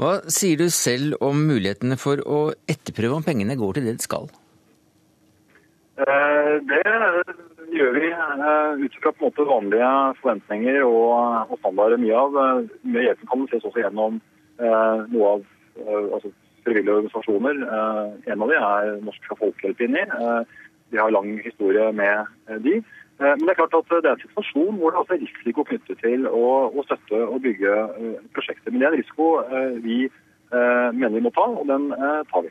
Hva 0.00 0.14
sier 0.32 0.56
du 0.56 0.70
selv 0.72 1.18
om 1.20 1.42
mulighetene 1.44 1.98
for 2.00 2.22
å 2.24 2.38
etterprøve 2.72 3.18
om 3.18 3.24
pengene 3.26 3.56
går 3.60 3.76
til 3.76 3.88
det 3.90 3.98
de 3.98 4.04
skal? 4.06 4.30
Eh, 6.00 6.52
det 6.70 6.80
gjør 7.76 7.98
vi 7.98 8.08
eh, 8.08 8.80
ut 8.80 8.96
fra 9.02 9.12
på 9.12 9.20
en 9.20 9.26
måte 9.26 9.44
vanlige 9.50 9.90
forventninger 10.22 10.78
og, 10.86 11.52
standarder. 11.60 12.00
Mye 12.00 12.16
av 12.16 12.38
eh, 12.44 12.62
mye 12.88 13.04
hjelpen 13.10 13.28
kan 13.28 13.44
ses 13.50 13.66
også 13.66 13.82
gjennom 13.84 14.20
noe 14.60 15.28
av 15.34 15.44
altså, 16.16 16.30
frivillige 16.66 16.96
organisasjoner. 16.98 17.62
En 18.28 18.42
av 18.44 18.50
de 18.52 18.56
er 18.56 18.90
Norsk 19.06 19.30
Folkehjelp 19.38 19.80
inni. 19.86 20.02
Vi 20.92 21.00
har 21.00 21.14
lang 21.14 21.30
historie 21.40 21.86
med 21.96 22.28
de. 22.66 22.74
Eh, 23.20 23.34
men 23.36 23.44
det 23.44 23.52
er 23.52 23.60
klart 23.60 23.76
at 23.76 23.92
det 24.00 24.08
er 24.08 24.16
en 24.16 24.22
situasjon 24.24 24.78
hvor 24.80 24.96
det 24.96 25.02
er 25.16 25.20
risiko 25.20 25.64
knyttet 25.68 26.00
til 26.00 26.24
å, 26.30 26.46
å 26.72 26.86
støtte 26.88 27.20
og 27.26 27.42
bygge 27.44 27.76
eh, 27.76 28.16
prosjekter. 28.36 28.72
Men 28.72 28.80
det 28.80 28.88
er 28.88 28.94
en 28.94 29.02
risiko 29.02 29.30
eh, 29.44 29.76
vi 29.84 30.00
mener 30.50 31.12
vi 31.14 31.20
må 31.22 31.30
ta, 31.30 31.44
og 31.46 31.68
den 31.68 31.84
tar 32.26 32.42
vi. 32.42 32.48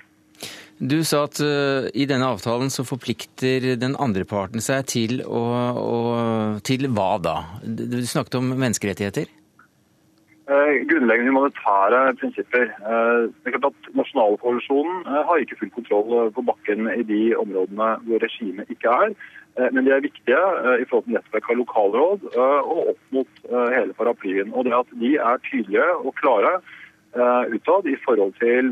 Du 0.80 1.02
sa 1.04 1.26
at 1.26 1.42
i 1.44 2.06
denne 2.08 2.30
avtalen 2.32 2.70
så 2.72 2.86
forplikter 2.88 3.66
den 3.76 3.98
andre 4.00 4.24
parten 4.24 4.64
seg 4.64 4.86
til 4.88 5.20
å, 5.28 5.42
å 5.76 5.98
Til 6.64 6.88
hva 6.96 7.10
da? 7.20 7.34
Du 7.60 7.98
snakket 8.08 8.38
om 8.40 8.48
menneskerettigheter? 8.54 9.28
Grunnleggende 10.48 11.34
humanitære 11.34 12.00
prinsipper. 12.22 12.72
Det 12.72 13.52
er 13.52 13.58
klart 13.58 13.68
at 13.74 13.92
Nasjonalkoalisjonen 14.00 15.04
har 15.12 15.44
ikke 15.44 15.60
full 15.60 15.76
kontroll 15.76 16.32
på 16.38 16.46
bakken 16.48 16.88
i 16.96 17.04
de 17.12 17.20
områdene 17.36 17.92
hvor 18.08 18.24
regimet 18.24 18.72
ikke 18.72 18.96
er. 18.96 19.20
Eh, 19.60 19.72
men 19.75 19.86
de 19.86 19.94
er 19.94 20.06
viktige 20.06 20.39
eh, 20.39 20.82
i 20.84 20.88
forhold 20.89 21.08
til 21.08 21.18
nettverk 21.18 21.50
av 21.51 21.60
lokalråd 21.60 22.28
eh, 22.32 22.60
og 22.60 22.92
opp 22.94 23.16
mot 23.16 23.42
hele 23.75 23.96
paraplyen. 23.98 24.54
Og 24.54 24.68
det 24.68 24.75
at 24.78 24.94
de 25.01 25.16
er 25.18 25.42
tydelige 25.48 25.89
og 26.00 26.13
klare 26.20 26.60
utad 27.50 27.88
i 27.89 27.96
forhold 28.04 28.36
til 28.38 28.68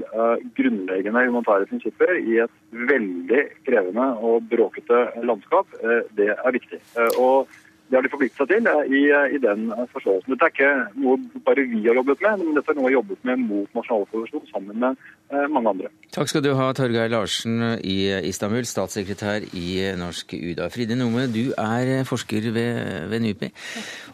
grunnleggende 0.59 1.23
humanitære 1.25 1.65
prinsipper 1.71 2.11
i 2.19 2.35
et 2.43 2.51
veldig 2.91 3.39
krevende 3.65 4.05
og 4.21 4.45
bråkete 4.51 4.99
landskap, 5.25 5.73
det 6.19 6.27
er 6.35 6.53
viktig. 6.53 6.77
Og 7.17 7.49
det 7.87 7.95
har 7.95 8.03
de 8.03 8.11
forpliktet 8.11 8.41
seg 8.41 8.49
til 8.51 8.67
i, 8.91 9.03
i, 9.35 9.39
den 9.39 9.69
forståelsen. 9.93 10.33
Dette 10.33 10.47
er 10.47 10.53
ikke 10.53 10.71
noe 10.99 11.43
bare 11.45 11.63
vi 11.71 11.83
har 11.85 11.95
jobbet 11.95 12.23
med, 12.25 12.43
men 12.43 12.57
dette 12.57 12.73
er 12.73 12.77
noe 12.77 12.87
vi 12.87 12.91
har 12.91 12.97
jobbet 12.97 13.27
med 13.29 13.43
mot 13.47 13.77
nasjonalkoalisjonen 13.77 14.49
sammen 14.51 14.81
med 14.83 15.05
eh, 15.31 15.45
mange 15.53 15.71
andre. 15.71 15.91
Takk 16.15 16.31
skal 16.31 16.43
du 16.43 16.51
ha, 16.57 16.67
Torgeir 16.75 17.11
Larsen 17.13 17.61
i 17.79 17.97
Istanbul, 18.27 18.67
statssekretær 18.67 19.47
i 19.55 19.67
Norsk 19.99 20.35
UDA. 20.35 20.67
Fride 20.73 20.97
Nome, 20.99 21.27
du 21.31 21.53
er 21.53 22.03
forsker 22.07 22.49
ved, 22.55 23.07
ved 23.11 23.23
NUPI. 23.23 23.51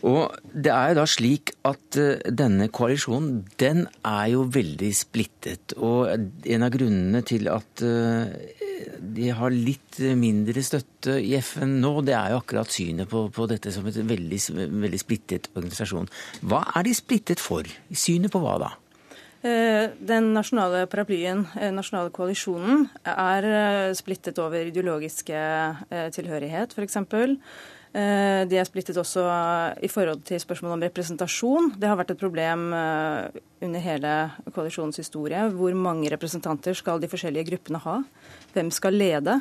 Og 0.10 0.38
det 0.54 0.74
er 0.74 0.94
jo 0.94 1.00
da 1.02 1.08
slik 1.10 1.56
at 1.66 2.00
eh, 2.02 2.22
denne 2.30 2.70
koalisjonen, 2.74 3.42
den 3.62 3.88
er 4.06 4.28
jo 4.36 4.46
veldig 4.54 4.92
splittet. 4.98 5.78
Og 5.82 6.14
en 6.14 6.68
av 6.68 6.74
grunnene 6.74 7.24
til 7.26 7.50
at 7.50 7.86
eh, 7.88 8.62
de 9.04 9.30
har 9.36 9.54
litt 9.54 10.00
mindre 10.18 10.64
støtte 10.66 11.18
i 11.22 11.36
FN 11.44 11.78
nå, 11.84 11.94
det 12.06 12.16
er 12.18 12.34
jo 12.34 12.42
akkurat 12.42 12.72
synet 12.74 13.10
på, 13.12 13.28
på 13.34 13.48
dette 13.50 13.63
som 13.72 13.86
en 13.88 14.08
veldig, 14.10 14.40
veldig, 14.84 15.00
splittet 15.00 15.50
organisasjon. 15.56 16.10
Hva 16.44 16.64
er 16.76 16.88
de 16.88 16.96
splittet 16.98 17.40
for? 17.44 17.68
Synet 17.94 18.34
på 18.34 18.42
hva 18.44 18.58
da? 18.66 18.72
Eh, 19.44 19.92
den 20.00 20.32
nasjonale 20.36 20.86
paraplyen, 20.88 21.46
eh, 21.60 21.72
nasjonale 21.76 22.12
koalisjonen, 22.16 22.88
er 23.04 23.44
eh, 23.44 23.94
splittet 23.94 24.40
over 24.40 24.70
ideologiske 24.70 25.40
tilhørighet, 26.16 26.72
f.eks. 26.72 26.98
De 27.94 28.58
er 28.58 28.66
splittet 28.66 28.98
også 28.98 29.22
i 29.86 29.90
forhold 29.92 30.24
til 30.26 30.40
spørsmålet 30.42 30.74
om 30.74 30.86
representasjon. 30.88 31.68
Det 31.78 31.86
har 31.86 32.00
vært 32.00 32.16
et 32.16 32.24
problem 32.24 32.72
under 32.74 33.84
hele 33.84 34.14
koalisjonens 34.50 34.98
historie. 34.98 35.44
Hvor 35.54 35.78
mange 35.78 36.10
representanter 36.10 36.74
skal 36.74 36.98
de 37.04 37.12
forskjellige 37.12 37.52
gruppene 37.52 37.84
ha? 37.84 38.00
Hvem 38.56 38.72
skal 38.74 38.98
lede? 38.98 39.38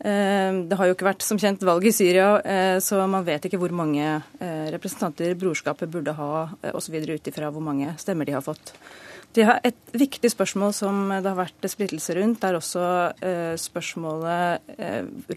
Eh, 0.00 0.52
det 0.64 0.78
har 0.80 0.88
jo 0.88 0.94
ikke 0.94 1.10
vært 1.10 1.24
som 1.24 1.38
kjent 1.40 1.60
valg 1.66 1.84
i 1.84 1.92
Syria, 1.92 2.30
eh, 2.40 2.78
så 2.80 3.02
man 3.04 3.26
vet 3.26 3.44
ikke 3.44 3.58
hvor 3.60 3.72
mange 3.76 4.00
eh, 4.40 4.68
representanter 4.72 5.34
brorskapet 5.36 5.92
burde 5.92 6.14
ha 6.16 6.46
osv. 6.72 6.96
ut 7.04 7.28
ifra 7.28 7.50
hvor 7.52 7.64
mange 7.64 7.92
stemmer 8.00 8.24
de 8.24 8.32
har 8.38 8.44
fått. 8.44 8.72
De 9.36 9.44
har 9.44 9.60
et 9.62 9.92
viktig 9.92 10.30
spørsmål 10.32 10.72
som 10.74 11.02
det 11.12 11.28
har 11.28 11.36
vært 11.38 11.68
splittelse 11.68 12.16
rundt, 12.16 12.42
er 12.42 12.56
også 12.58 12.82
spørsmålet 13.62 14.72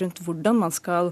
rundt 0.02 0.22
hvordan 0.26 0.58
man 0.58 0.74
skal 0.74 1.12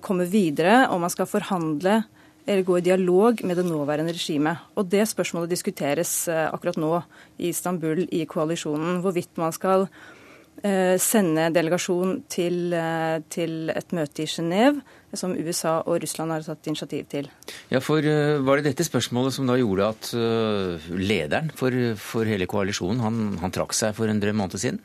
komme 0.00 0.24
videre, 0.24 0.86
om 0.88 1.04
man 1.04 1.12
skal 1.12 1.28
forhandle 1.28 1.98
eller 2.46 2.64
gå 2.64 2.78
i 2.78 2.86
dialog 2.86 3.42
med 3.44 3.60
det 3.60 3.66
nåværende 3.68 4.14
regimet. 4.16 4.64
Og 4.80 4.88
Det 4.88 5.04
spørsmålet 5.10 5.52
diskuteres 5.52 6.24
akkurat 6.32 6.80
nå 6.80 7.02
i 7.36 7.52
Istanbul 7.52 8.06
i 8.08 8.24
koalisjonen. 8.24 9.02
Hvorvidt 9.04 9.36
man 9.36 9.52
skal 9.52 9.84
sende 11.00 11.46
delegasjon 11.54 12.18
til, 12.28 12.72
eh, 12.76 13.20
til, 13.32 13.70
et 13.72 13.92
møte 13.96 14.24
i 14.24 14.28
Genéve, 14.28 14.82
som 15.16 15.32
USA 15.32 15.80
og 15.86 16.02
Russland 16.02 16.30
har 16.34 16.44
tatt 16.44 16.66
initiativ 16.68 17.06
til. 17.08 17.30
Ja, 17.70 17.80
for 17.80 17.98
eh, 17.98 18.38
Var 18.38 18.60
det 18.60 18.70
dette 18.70 18.84
spørsmålet 18.84 19.32
som 19.32 19.46
da 19.48 19.56
gjorde 19.56 19.88
at 19.88 20.12
lederen 20.90 21.50
for, 21.56 21.72
for 21.96 22.28
hele 22.28 22.46
koalisjonen 22.46 23.00
han, 23.00 23.38
han, 23.40 23.50
trakk 23.50 23.72
seg 23.72 23.94
for 23.96 24.08
en 24.08 24.20
drøm 24.20 24.36
måned 24.36 24.60
siden? 24.60 24.80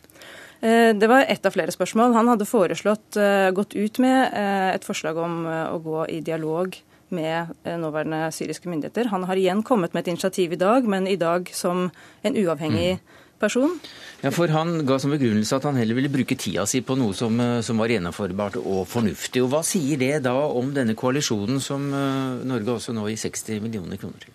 Det 0.65 1.07
var 1.11 1.27
ett 1.27 1.45
av 1.45 1.51
flere 1.53 1.69
spørsmål. 1.69 2.15
Han 2.15 2.29
hadde 2.31 2.47
foreslått, 2.47 3.17
gått 3.53 3.75
ut 3.75 3.99
med 4.01 4.31
et 4.33 4.87
forslag 4.87 5.19
om 5.19 5.43
å 5.45 5.77
gå 5.83 6.05
i 6.09 6.21
dialog 6.25 6.73
med 7.13 7.51
nåværende 7.67 8.31
syriske 8.33 8.71
myndigheter. 8.71 9.11
Han 9.11 9.27
har 9.27 9.37
igjen 9.37 9.61
kommet 9.67 9.93
med 9.93 10.05
et 10.05 10.13
initiativ 10.15 10.55
i 10.55 10.61
dag, 10.63 10.87
men 10.89 11.11
i 11.11 11.19
dag 11.21 11.51
som 11.53 11.91
en 12.23 12.39
uavhengig 12.39 12.95
mm 12.95 13.24
person. 13.39 13.79
Ja, 14.21 14.31
for 14.31 14.51
Han 14.53 14.85
ga 14.87 14.97
som 15.01 15.11
begrunnelse 15.13 15.57
at 15.57 15.67
han 15.67 15.77
heller 15.77 15.97
ville 15.97 16.11
bruke 16.13 16.37
tida 16.39 16.65
si 16.69 16.81
på 16.81 16.97
noe 16.97 17.13
som, 17.13 17.39
eh, 17.39 17.61
som, 17.61 17.77
var 17.77 17.91
gjennomførbart 17.93 18.57
og 18.63 18.87
fornuftig. 18.89 19.43
Og 19.43 19.51
Hva 19.53 19.61
sier 19.65 19.99
det 20.01 20.23
da 20.25 20.35
om 20.47 20.73
denne 20.73 20.95
koalisjonen 20.97 21.61
som 21.61 21.91
uh, 21.93 22.41
Norge 22.47 22.79
også 22.79 22.95
nå 22.95 23.05
gir 23.11 23.21
60 23.27 23.61
millioner 23.65 24.01
kroner 24.01 24.23
til? 24.23 24.33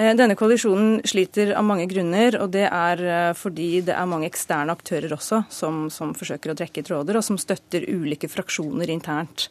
Eh, 0.00 0.14
denne 0.16 0.36
koalisjonen 0.38 1.00
sliter 1.08 1.52
av 1.58 1.66
mange 1.66 1.84
grunner, 1.90 2.38
og 2.40 2.52
det 2.54 2.66
er 2.68 3.02
eh, 3.04 3.32
fordi 3.36 3.82
det 3.84 3.96
er 3.96 4.08
mange 4.08 4.30
eksterne 4.30 4.72
aktører 4.72 5.12
også 5.16 5.42
som, 5.52 5.88
som 5.92 6.14
forsøker 6.16 6.52
å 6.52 6.58
trekke 6.58 6.84
tråder, 6.86 7.18
og 7.18 7.26
som 7.26 7.38
støtter 7.40 7.88
ulike 7.90 8.30
fraksjoner 8.30 8.92
internt. 8.92 9.50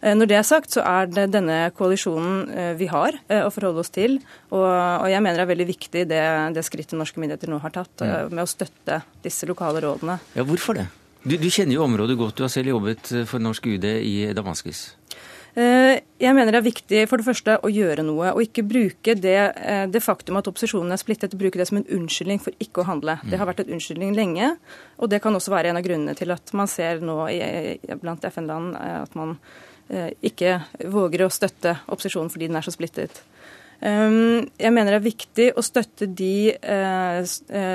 Eh, 0.00 0.14
når 0.16 0.30
det 0.30 0.38
er 0.38 0.46
sagt, 0.48 0.74
så 0.74 0.84
er 0.86 1.10
det 1.12 1.28
denne 1.34 1.58
koalisjonen 1.76 2.74
vi 2.78 2.88
har 2.90 3.16
å 3.28 3.52
forholde 3.52 3.84
oss 3.84 3.92
til. 3.94 4.18
Og, 4.54 4.66
jeg 5.10 5.22
mener 5.22 5.40
det 5.40 5.46
er 5.46 5.52
veldig 5.52 5.68
viktig 5.68 6.04
det, 6.10 6.24
det, 6.56 6.64
skrittet 6.66 6.98
norske 6.98 7.20
myndigheter 7.20 7.50
nå 7.50 7.60
har 7.62 7.74
tatt, 7.74 8.04
med 8.30 8.42
å 8.44 8.48
støtte 8.48 9.02
disse 9.24 9.48
lokale 9.50 9.82
rådene. 9.84 10.18
Ja, 10.36 10.46
Hvorfor 10.46 10.78
det? 10.78 10.88
Du, 11.24 11.38
du 11.40 11.48
kjenner 11.48 11.78
jo 11.78 11.86
området 11.86 12.18
godt. 12.20 12.36
Du 12.36 12.44
har 12.44 12.52
selv 12.52 12.74
jobbet 12.74 13.08
for 13.30 13.40
norsk 13.40 13.70
UD 13.72 13.86
i 13.96 14.16
Damaskus. 14.36 14.90
Eh, 15.54 16.00
jeg 16.18 16.34
mener 16.34 16.50
det 16.50 16.58
er 16.58 16.66
viktig 16.66 17.00
for 17.06 17.20
det 17.20 17.26
første 17.28 17.54
å 17.62 17.70
gjøre 17.70 18.02
noe, 18.02 18.32
og 18.34 18.42
ikke 18.42 18.64
bruke 18.66 19.14
det, 19.14 19.38
eh, 19.54 19.84
det 19.86 20.02
faktum 20.02 20.40
at 20.40 20.48
opposisjonen 20.50 20.90
er 20.90 20.98
splittet, 20.98 21.36
bruke 21.38 21.60
det 21.60 21.68
som 21.68 21.78
en 21.78 21.86
unnskyldning 21.86 22.40
for 22.42 22.50
ikke 22.58 22.82
å 22.82 22.88
handle. 22.88 23.20
Det 23.22 23.38
har 23.38 23.46
vært 23.46 23.62
en 23.62 23.70
unnskyldning 23.76 24.16
lenge, 24.16 24.56
og 24.98 25.10
det 25.10 25.22
kan 25.22 25.32
også 25.32 25.54
være 25.54 25.70
en 25.70 25.76
av 25.78 25.84
grunnene 25.86 26.16
til 26.18 26.32
at 26.34 26.52
man 26.52 26.66
ser 26.66 26.98
nå 26.98 27.28
i, 27.30 27.78
blant 28.02 28.24
FN-land 28.24 28.74
eh, 28.74 29.02
at 29.02 29.14
man 29.14 29.38
ikke 30.24 30.56
våger 30.90 31.26
å 31.26 31.32
støtte 31.32 31.74
opposisjonen 31.92 32.30
fordi 32.32 32.48
den 32.48 32.56
er 32.56 32.64
så 32.64 32.72
splittet. 32.72 33.18
Jeg 33.84 34.72
mener 34.72 34.94
det 34.94 34.96
er 34.96 35.04
viktig 35.04 35.46
å 35.60 35.64
støtte 35.66 36.08
de 36.08 36.54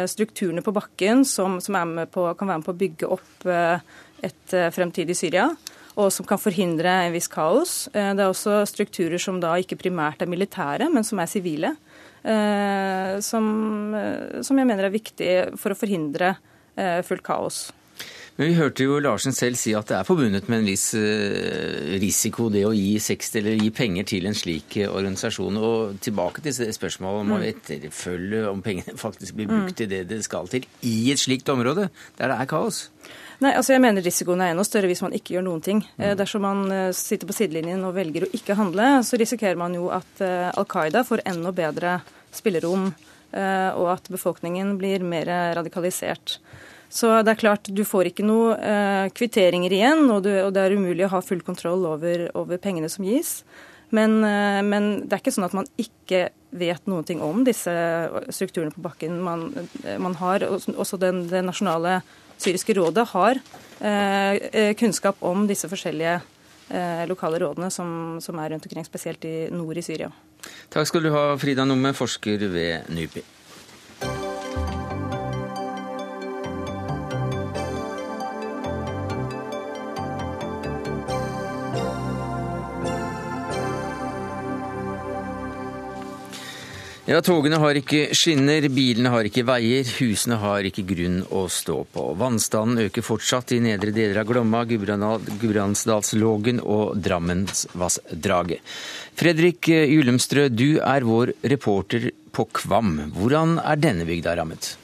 strukturene 0.09 0.63
på 0.65 0.73
bakken 0.73 1.21
som, 1.27 1.59
som 1.61 1.77
på, 2.09 2.23
kan 2.39 2.49
være 2.49 2.63
med 2.63 2.65
på 2.65 2.73
å 2.73 2.79
bygge 2.79 3.11
opp 3.13 3.45
et 3.45 4.57
fremtidig 4.73 5.19
Syria 5.19 5.51
og 5.99 6.11
som 6.13 6.27
kan 6.27 6.39
forhindre 6.39 6.91
en 7.05 7.15
viss 7.15 7.29
kaos. 7.31 7.87
Eh, 7.93 8.11
det 8.15 8.23
er 8.23 8.31
også 8.31 8.61
strukturer 8.69 9.21
som 9.21 9.39
da 9.41 9.55
ikke 9.59 9.79
primært 9.79 10.23
er 10.23 10.31
militære, 10.31 10.89
men 10.93 11.05
som 11.07 11.19
er 11.19 11.31
sivile. 11.31 11.73
Eh, 12.23 13.17
som, 13.23 13.49
eh, 13.95 14.41
som 14.45 14.57
jeg 14.57 14.67
mener 14.67 14.87
er 14.87 14.95
viktig 14.95 15.33
for 15.59 15.73
å 15.73 15.79
forhindre 15.79 16.37
fullt 16.79 17.23
kaos. 17.25 17.55
Men 18.39 18.53
Vi 18.53 18.55
hørte 18.55 18.85
jo 18.85 19.01
Larsen 19.03 19.33
selv 19.35 19.57
si 19.59 19.73
at 19.75 19.89
det 19.89 19.97
er 19.97 20.05
forbundet 20.07 20.45
med 20.47 20.61
en 20.61 20.67
viss 20.69 20.93
risiko 21.99 22.45
det 22.47 22.61
å 22.63 22.69
gi 22.71 22.93
60 23.03 23.33
eller 23.41 23.57
gi 23.59 23.71
penger 23.75 24.05
til 24.07 24.29
en 24.29 24.37
slik 24.37 24.77
organisasjon. 24.85 25.57
Og 25.59 25.97
tilbake 25.99 26.39
til 26.45 26.55
spørsmålet 26.55 27.25
om 27.25 27.33
å 27.35 27.39
mm. 27.41 27.43
etterfølge 27.49 28.45
om 28.47 28.61
pengene 28.63 28.95
faktisk 29.05 29.35
blir 29.35 29.49
brukt 29.51 29.75
til 29.81 29.89
det 29.91 30.05
det 30.07 30.21
skal 30.23 30.47
til 30.47 30.63
i 30.87 31.11
et 31.11 31.19
slikt 31.19 31.51
område 31.51 31.89
der 32.15 32.31
det 32.31 32.37
er 32.37 32.47
kaos. 32.47 32.85
Nei, 33.43 33.51
altså 33.59 33.75
jeg 33.75 33.83
mener 33.83 34.07
Risikoen 34.07 34.45
er 34.45 34.53
enda 34.53 34.63
større 34.67 34.87
hvis 34.87 35.03
man 35.03 35.17
ikke 35.19 35.35
gjør 35.35 35.45
noen 35.49 35.65
ting. 35.67 35.83
Mm. 35.99 36.07
Dersom 36.23 36.47
man 36.47 36.63
eh, 36.71 36.87
sitter 36.95 37.27
på 37.27 37.35
sidelinjen 37.35 37.83
og 37.87 37.97
velger 37.99 38.23
å 38.23 38.31
ikke 38.39 38.55
handle, 38.55 38.87
så 39.03 39.19
risikerer 39.19 39.59
man 39.59 39.75
jo 39.75 39.91
at 39.91 40.23
eh, 40.23 40.47
Al 40.55 40.67
Qaida 40.71 41.03
får 41.03 41.25
enda 41.27 41.51
bedre 41.55 41.99
spillerom, 42.31 42.91
og 43.29 43.87
at 43.91 44.07
befolkningen 44.09 44.71
blir 44.79 45.03
mer 45.05 45.29
radikalisert. 45.53 46.39
Så 46.89 47.11
det 47.21 47.35
er 47.35 47.41
klart, 47.41 47.69
du 47.69 47.83
får 47.85 48.09
ikke 48.09 48.25
noe 48.25 48.55
kvitteringer 49.13 49.73
igjen, 49.75 50.07
og, 50.09 50.23
du, 50.25 50.31
og, 50.41 50.53
det 50.55 50.63
er 50.63 50.73
umulig 50.73 51.05
å 51.05 51.11
ha 51.13 51.19
full 51.21 51.43
kontroll 51.45 51.85
over, 51.85 52.23
over 52.33 52.57
pengene 52.61 52.89
som 52.89 53.05
gis. 53.05 53.43
Men, 53.93 54.19
men, 54.21 54.87
det 55.05 55.13
er 55.13 55.21
ikke 55.21 55.33
sånn 55.35 55.45
at 55.45 55.53
man 55.57 55.69
ikke 55.81 56.27
vet 56.49 56.89
noen 56.89 57.05
ting 57.05 57.21
om 57.25 57.43
disse 57.45 57.73
strukturene 58.33 58.73
på 58.73 58.81
bakken. 58.85 59.21
Man, 59.21 59.51
man 60.01 60.17
har 60.17 60.45
også 60.49 60.97
den, 61.01 61.27
det 61.29 61.43
nasjonale 61.45 61.99
syriske 62.39 62.73
rådet 62.73 63.07
har 63.13 63.39
eh, 63.79 64.35
eh, 64.51 64.75
kunnskap 64.79 65.19
om 65.25 65.45
disse 65.49 65.69
forskjellige 65.69 66.19
eh, 66.69 67.03
lokale 67.09 67.41
rådene 67.43 67.71
som, 67.73 68.19
som, 68.23 68.39
er 68.39 68.53
rundt 68.53 68.67
omkring, 68.69 68.85
spesielt 68.87 69.25
i 69.25 69.49
nord 69.51 69.77
i 69.77 69.85
Syria. 69.85 70.11
Takk 70.71 70.87
skal 70.87 71.03
du 71.03 71.11
ha, 71.13 71.25
Frida 71.39 71.65
Numme, 71.67 71.93
forsker 71.97 72.47
ved 72.47 72.89
NUPI. 72.93 73.25
Ja, 87.09 87.23
Togene 87.25 87.57
har 87.57 87.73
ikke 87.73 88.11
skinner, 88.13 88.67
bilene 88.69 89.09
har 89.09 89.25
ikke 89.25 89.41
veier, 89.41 89.87
husene 89.97 90.35
har 90.37 90.61
ikke 90.69 90.83
grunn 90.91 91.23
å 91.33 91.47
stå 91.49 91.79
på. 91.89 92.03
Vannstanden 92.21 92.83
øker 92.83 93.01
fortsatt 93.01 93.49
i 93.55 93.57
nedre 93.65 93.89
deler 93.95 94.19
av 94.21 94.27
Glomma, 94.29 94.61
Gudbrandsdalslågen 94.69 96.61
og 96.61 96.99
Drammensvassdraget. 97.01 98.61
Fredrik 99.17 99.71
Julemstrø, 99.73 100.53
du 100.53 100.77
er 100.85 101.07
vår 101.07 101.33
reporter 101.49 102.11
på 102.29 102.45
Kvam. 102.59 103.09
Hvordan 103.17 103.57
er 103.57 103.81
denne 103.81 104.05
bygda 104.05 104.37
rammet? 104.37 104.77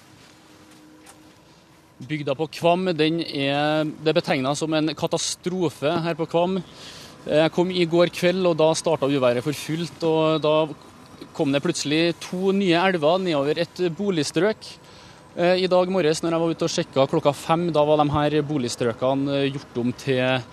Bygda 2.10 2.34
på 2.42 2.50
Kvam 2.58 2.90
den 2.98 3.22
er, 3.22 3.86
det 3.86 4.18
betegna 4.18 4.56
som 4.58 4.74
en 4.74 4.96
katastrofe 4.98 5.94
her 6.10 6.18
på 6.18 6.26
Kvam. 6.34 6.58
Jeg 7.30 7.54
kom 7.54 7.70
i 7.70 7.86
går 7.86 8.10
kveld, 8.18 8.50
og 8.50 8.58
da 8.66 8.74
starta 8.74 9.06
uværet 9.14 9.46
for 9.46 9.54
fullt. 9.54 10.02
og 10.10 10.42
Da 10.42 10.58
kom 11.36 11.52
det 11.52 11.64
plutselig 11.64 12.16
to 12.24 12.54
nye 12.56 12.80
elver 12.80 13.20
nedover 13.22 13.60
et 13.66 13.82
boligstrøk. 13.98 14.70
Eh, 15.36 15.66
I 15.66 15.72
dag 15.72 15.92
morges 15.92 16.22
når 16.24 16.32
jeg 16.32 16.42
var 16.42 16.54
ute 16.56 16.68
og 16.68 16.72
sjekka 16.72 17.08
klokka 17.12 17.34
fem, 17.36 17.68
da 17.76 17.84
var 17.84 18.00
de 18.00 18.08
her 18.14 18.38
boligstrøkene 18.48 19.42
eh, 19.42 19.50
gjort 19.52 19.82
om 19.82 19.92
til 20.00 20.48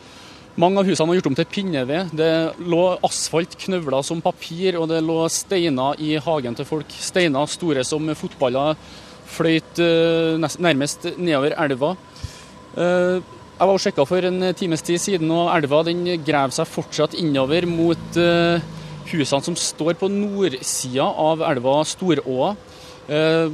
mange 0.52 0.82
av 0.82 0.84
husene 0.84 1.08
var 1.08 1.16
gjort 1.16 1.28
om 1.30 1.36
til 1.38 1.48
pinneved. 1.48 2.10
Det 2.18 2.32
lå 2.68 2.80
asfalt 3.06 3.54
knøvla 3.62 4.02
som 4.04 4.20
papir, 4.20 4.76
og 4.76 4.90
det 4.90 4.98
lå 5.06 5.22
steiner 5.32 6.02
i 6.02 6.16
hagen 6.20 6.58
til 6.58 6.68
folk. 6.68 6.90
Steiner 6.92 7.48
store 7.48 7.86
som 7.88 8.10
fotballer 8.18 8.74
fløyt 9.32 9.80
eh, 9.80 10.34
nærmest 10.36 11.12
nedover 11.14 11.56
elva. 11.62 11.94
Jeg 12.72 13.68
var 13.68 13.70
og 13.76 13.80
sjekka 13.84 14.04
for 14.08 14.24
en 14.24 14.50
times 14.58 14.82
tid 14.82 14.98
siden, 15.00 15.30
og 15.30 15.50
elva 15.54 15.82
den 15.86 16.06
graver 16.24 16.54
seg 16.56 16.68
fortsatt 16.68 17.14
innover 17.20 17.68
mot 17.68 18.16
husene 19.12 19.44
som 19.44 19.56
står 19.58 19.96
på 20.00 20.10
nordsida 20.10 21.06
av 21.06 21.44
elva 21.52 21.80
Storåa. 21.88 22.54
Eh, 23.08 23.50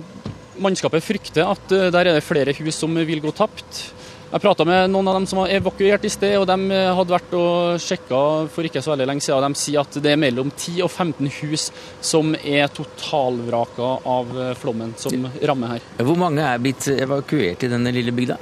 mannskapet 0.59 1.05
frykter 1.05 1.47
at 1.49 1.73
eh, 1.73 1.89
der 1.95 2.11
er 2.11 2.19
det 2.19 2.27
flere 2.27 2.55
hus 2.59 2.77
som 2.79 2.95
vil 2.95 3.23
gå 3.25 3.33
tapt. 3.37 3.87
Jeg 4.29 4.43
prata 4.45 4.65
med 4.69 4.91
noen 4.93 5.09
av 5.09 5.17
dem 5.17 5.27
som 5.29 5.39
var 5.41 5.53
evakuert 5.55 6.03
i 6.05 6.11
sted, 6.13 6.35
og 6.37 6.45
de 6.51 6.75
eh, 6.77 6.91
hadde 6.99 7.15
vært 7.15 7.33
og 7.39 7.81
sjekka 7.81 8.21
for 8.53 8.69
ikke 8.69 8.83
så 8.85 8.93
veldig 8.93 9.09
lenge 9.09 9.25
siden. 9.25 9.57
De 9.57 9.63
sier 9.63 9.81
at 9.81 9.99
det 10.05 10.13
er 10.13 10.21
mellom 10.21 10.53
10 10.53 10.83
og 10.85 10.93
15 10.93 11.33
hus 11.41 11.71
som 12.05 12.35
er 12.43 12.69
totalvraka 12.77 13.95
av 14.05 14.37
flommen 14.61 14.93
som 15.01 15.27
rammer 15.41 15.79
her. 15.79 15.91
Hvor 16.05 16.21
mange 16.21 16.45
er 16.45 16.63
blitt 16.63 16.91
evakuert 16.99 17.65
i 17.65 17.73
denne 17.73 17.95
lille 17.95 18.15
bygda? 18.15 18.39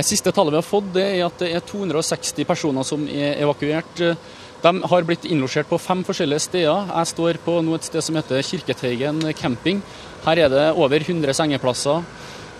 Siste 0.00 0.32
tallet 0.32 0.54
vi 0.54 0.56
har 0.56 0.64
fått, 0.64 0.86
det 0.94 1.02
er 1.04 1.26
at 1.26 1.42
det 1.42 1.50
er 1.52 1.64
260 1.68 2.46
personer 2.48 2.86
som 2.86 3.02
er 3.12 3.42
evakuert. 3.42 4.00
De 4.62 4.70
har 4.86 5.02
blitt 5.02 5.24
innlosjert 5.26 5.66
på 5.66 5.78
fem 5.82 6.04
forskjellige 6.06 6.44
steder. 6.44 6.90
Jeg 6.92 7.10
står 7.10 7.38
på 7.42 7.56
nå 7.66 7.74
et 7.74 7.86
sted 7.88 8.04
som 8.06 8.14
heter 8.14 8.44
Kirketeigen 8.46 9.18
camping. 9.34 9.80
Her 10.22 10.44
er 10.44 10.52
det 10.52 10.66
over 10.78 11.02
100 11.02 11.34
sengeplasser. 11.34 12.04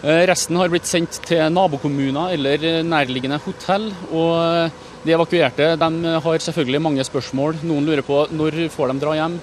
Eh, 0.03 0.25
resten 0.27 0.59
har 0.59 0.73
blitt 0.73 0.89
sendt 0.91 1.21
til 1.29 1.45
nabokommuner 1.55 2.35
eller 2.35 2.83
nærliggende 2.83 3.39
hotell. 3.45 3.93
og 4.11 4.73
De 5.07 5.15
evakuerte 5.15 5.77
de 5.79 6.17
har 6.27 6.43
selvfølgelig 6.43 6.83
mange 6.83 7.07
spørsmål. 7.07 7.63
Noen 7.63 7.87
lurer 7.87 8.03
på 8.03 8.27
når 8.35 8.69
får 8.75 8.91
de 8.91 8.99
dra 8.99 9.15
hjem. 9.21 9.39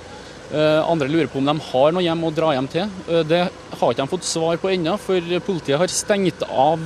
Eh, 0.51 0.83
andre 0.83 1.07
lurer 1.07 1.31
på 1.31 1.39
om 1.39 1.47
de 1.47 1.55
har 1.71 1.91
noe 1.95 2.03
hjem 2.03 2.27
å 2.27 2.35
dra 2.35 2.51
hjem 2.57 2.67
til. 2.67 2.91
Eh, 3.07 3.23
det 3.23 3.43
har 3.71 3.93
ikke 3.93 4.03
de 4.03 4.11
fått 4.17 4.27
svar 4.27 4.59
på 4.59 4.75
ennå, 4.75 4.99
for 4.99 5.21
politiet 5.47 5.79
har 5.79 5.87
stengt 5.87 6.43
av 6.43 6.83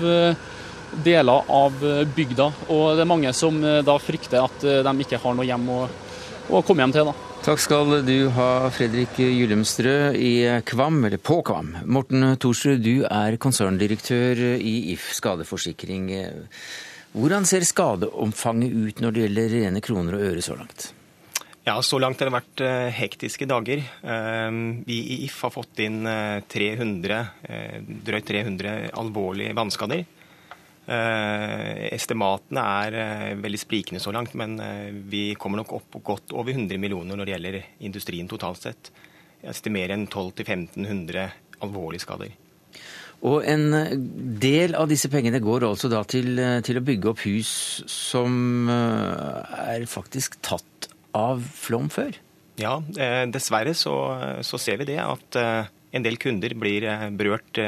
deler 1.04 1.52
av 1.52 1.86
eh, 1.86 2.04
bygda. 2.16 2.50
Og 2.74 2.96
det 2.98 3.04
er 3.04 3.10
mange 3.10 3.34
som 3.36 3.60
eh, 3.64 3.82
da 3.86 3.98
frykter 4.02 4.44
at 4.44 4.66
eh, 4.68 4.82
de 4.86 5.06
ikke 5.06 5.20
har 5.22 5.38
noe 5.38 5.48
hjem 5.48 5.68
å, 5.74 5.84
å 6.54 6.64
komme 6.66 6.86
hjem 6.86 6.96
til. 6.96 7.12
da. 7.12 7.30
Takk 7.44 7.60
skal 7.60 7.98
du 8.08 8.18
ha, 8.38 8.50
Fredrik 8.72 9.18
Gyllumstrø 9.20 10.14
i 10.16 10.62
Kvam, 10.64 11.02
eller 11.04 11.20
på 11.20 11.42
Kvam. 11.44 11.74
Morten 11.84 12.38
Thorsrud, 12.40 12.80
du 12.86 13.04
er 13.10 13.36
konserndirektør 13.42 14.40
i 14.56 14.94
If 14.94 15.10
skadeforsikring. 15.18 16.08
Hvordan 17.14 17.44
ser 17.46 17.68
skadeomfanget 17.68 18.72
ut 18.72 19.04
når 19.04 19.16
det 19.16 19.26
gjelder 19.26 19.56
rene 19.58 19.84
kroner 19.84 20.16
og 20.18 20.28
øre 20.30 20.46
så 20.46 20.56
langt? 20.56 20.94
Ja, 21.68 21.76
Så 21.84 22.00
langt 22.00 22.20
har 22.20 22.32
det 22.32 22.38
vært 22.38 22.64
hektiske 22.96 23.48
dager. 23.48 23.84
Vi 24.88 24.98
i 25.04 25.20
If 25.28 25.42
har 25.44 25.52
fått 25.52 25.84
inn 25.84 26.08
300, 26.48 27.22
drøyt 28.08 28.32
300 28.32 28.90
alvorlige 29.04 29.56
vannskader. 29.60 30.08
Eh, 30.84 31.86
estimatene 31.96 32.64
er 32.84 32.96
eh, 33.00 33.34
veldig 33.40 33.60
sprikende 33.62 34.02
så 34.04 34.12
langt, 34.12 34.34
men 34.36 34.58
eh, 34.60 34.90
vi 34.92 35.30
kommer 35.40 35.62
nok 35.62 35.78
opp 35.78 36.00
godt 36.04 36.34
over 36.36 36.52
100 36.52 36.76
millioner 36.82 37.16
når 37.16 37.30
det 37.30 37.36
gjelder 37.38 37.60
industrien 37.88 38.28
totalt 38.28 38.66
sett. 38.66 38.92
Jeg 39.40 39.54
estimerer 39.54 39.96
en 39.96 40.10
1200-1500 40.10 41.30
alvorlige 41.64 42.04
skader. 42.04 42.36
Og 43.24 43.46
en 43.48 43.70
del 44.44 44.76
av 44.76 44.90
disse 44.92 45.08
pengene 45.08 45.40
går 45.40 45.64
altså 45.70 45.88
da 45.88 46.02
til, 46.04 46.36
til, 46.68 46.80
å 46.80 46.84
bygge 46.84 47.14
opp 47.14 47.24
hus 47.24 47.54
som 47.88 48.68
er 48.68 49.86
faktisk 49.88 50.36
tatt 50.44 50.90
av 51.16 51.40
flom 51.40 51.88
før? 51.94 52.18
Ja, 52.60 52.76
dessverre 53.32 53.72
så, 53.80 53.96
så, 54.44 54.60
ser 54.60 54.82
vi 54.82 54.90
det 54.92 55.00
at 55.00 55.40
en 55.40 56.04
del 56.04 56.20
kunder 56.20 56.52
blir 56.60 56.90
berørt 57.16 57.62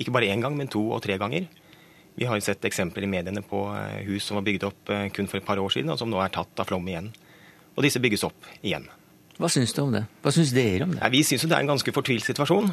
ikke 0.00 0.16
bare 0.16 0.32
én 0.32 0.40
gang, 0.40 0.56
men 0.56 0.72
to 0.72 0.86
og 0.96 1.04
tre 1.04 1.20
ganger. 1.20 1.44
Vi 2.20 2.28
har 2.28 2.40
sett 2.44 2.64
eksempler 2.68 3.06
i 3.06 3.10
mediene 3.10 3.40
på 3.40 3.64
hus 4.04 4.26
som 4.28 4.36
var 4.36 4.44
bygd 4.44 4.66
opp 4.68 4.90
kun 5.16 5.28
for 5.30 5.40
et 5.40 5.46
par 5.46 5.60
år 5.62 5.72
siden, 5.72 5.88
og 5.88 5.96
som 5.96 6.10
nå 6.12 6.20
er 6.20 6.32
tatt 6.34 6.60
av 6.60 6.68
flom 6.68 6.84
igjen. 6.90 7.08
Og 7.78 7.86
disse 7.86 8.02
bygges 8.02 8.26
opp 8.28 8.48
igjen. 8.60 8.84
Hva 9.40 9.48
syns 9.48 9.72
du 9.72 9.80
om 9.80 9.94
det? 9.94 10.02
Hva 10.20 10.32
syns 10.36 10.52
dere 10.52 10.84
om 10.84 10.92
det? 10.92 11.00
Nei, 11.00 11.08
vi 11.14 11.22
syns 11.24 11.46
det 11.48 11.56
er 11.56 11.64
en 11.64 11.72
ganske 11.72 11.94
fortvilt 11.96 12.26
situasjon. 12.28 12.68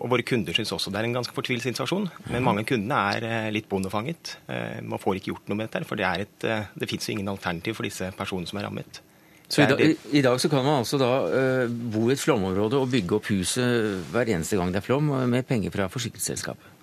Og 0.00 0.10
våre 0.10 0.26
kunder 0.26 0.56
syns 0.56 0.74
også 0.74 0.90
det 0.90 0.98
er 0.98 1.06
en 1.06 1.14
ganske 1.14 1.36
fortvilt 1.36 1.62
situasjon. 1.62 2.08
Men 2.32 2.42
mange 2.42 2.64
av 2.64 2.70
kundene 2.72 2.98
er 3.14 3.54
litt 3.54 3.70
bondefanget. 3.70 4.34
Man 4.82 4.98
får 4.98 5.20
ikke 5.20 5.30
gjort 5.30 5.46
noe 5.52 5.60
med 5.60 5.70
dette, 5.70 5.86
for 5.86 6.00
det, 6.00 6.10
et, 6.26 6.48
det 6.74 6.90
fins 6.90 7.06
jo 7.06 7.14
ingen 7.14 7.30
alternativ 7.30 7.78
for 7.78 7.86
disse 7.86 8.10
personene 8.18 8.50
som 8.50 8.58
er 8.58 8.66
rammet. 8.66 8.98
Så 9.46 9.62
i, 9.62 9.70
dag, 9.70 9.80
i, 10.10 10.22
dag 10.24 10.40
så 10.40 10.48
kan 10.50 10.64
man 10.64 10.80
altså 10.80 10.98
da 10.98 11.10
uh, 11.28 11.64
bo 11.68 12.08
i 12.08 12.14
et 12.16 12.20
flomområde 12.20 12.80
og 12.80 12.90
bygge 12.90 13.18
opp 13.18 13.28
huset 13.30 14.08
hver 14.10 14.30
eneste 14.34 14.58
gang 14.58 14.72
det 14.74 14.80
er 14.80 14.86
flom, 14.88 15.12
med 15.30 15.46
penger 15.46 15.70
fra 15.70 15.86
forsikringsselskapet? 15.92 16.73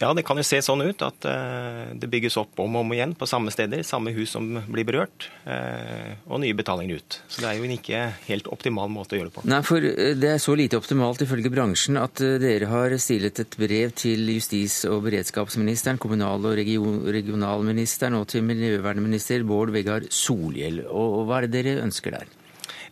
Ja, 0.00 0.14
det 0.16 0.24
kan 0.24 0.38
jo 0.40 0.44
se 0.46 0.62
sånn 0.64 0.80
ut 0.80 1.02
at 1.04 1.26
uh, 1.28 1.92
det 1.92 2.08
bygges 2.08 2.38
opp 2.40 2.60
om 2.62 2.78
og 2.78 2.86
om 2.86 2.94
igjen 2.96 3.12
på 3.18 3.28
samme 3.28 3.52
steder, 3.52 3.82
samme 3.84 4.14
hus 4.16 4.32
som 4.32 4.46
blir 4.72 4.86
berørt, 4.88 5.28
uh, 5.44 6.16
og 6.30 6.40
nye 6.40 6.56
betalinger 6.56 7.02
ut. 7.02 7.18
Så 7.28 7.44
det 7.44 7.50
er 7.50 7.58
jo 7.58 7.68
en 7.68 7.76
ikke 7.76 8.02
helt 8.30 8.48
optimal 8.48 8.88
måte 8.92 9.16
å 9.16 9.20
gjøre 9.20 9.28
det 9.28 9.36
på. 9.36 9.44
Nei, 9.50 9.60
for 9.66 9.84
det 9.84 10.32
er 10.32 10.40
så 10.40 10.56
lite 10.56 10.80
optimalt 10.80 11.20
ifølge 11.26 11.52
bransjen 11.52 12.00
at 12.00 12.24
dere 12.40 12.70
har 12.72 12.96
stilet 13.02 13.44
et 13.44 13.60
brev 13.60 13.92
til 14.00 14.24
justis- 14.32 14.82
og 14.88 15.04
beredskapsministeren, 15.10 16.00
kommunal- 16.00 16.48
og 16.48 16.56
region, 16.56 17.02
regionalministeren 17.04 18.16
og 18.16 18.28
til 18.32 18.46
miljøvernminister 18.48 19.44
Bård 19.44 19.74
Vegar 19.76 20.08
Solhjell. 20.08 20.86
Og 20.88 21.26
hva 21.28 21.42
er 21.42 21.48
det 21.48 21.58
dere 21.60 21.80
ønsker 21.84 22.16
der? 22.16 22.36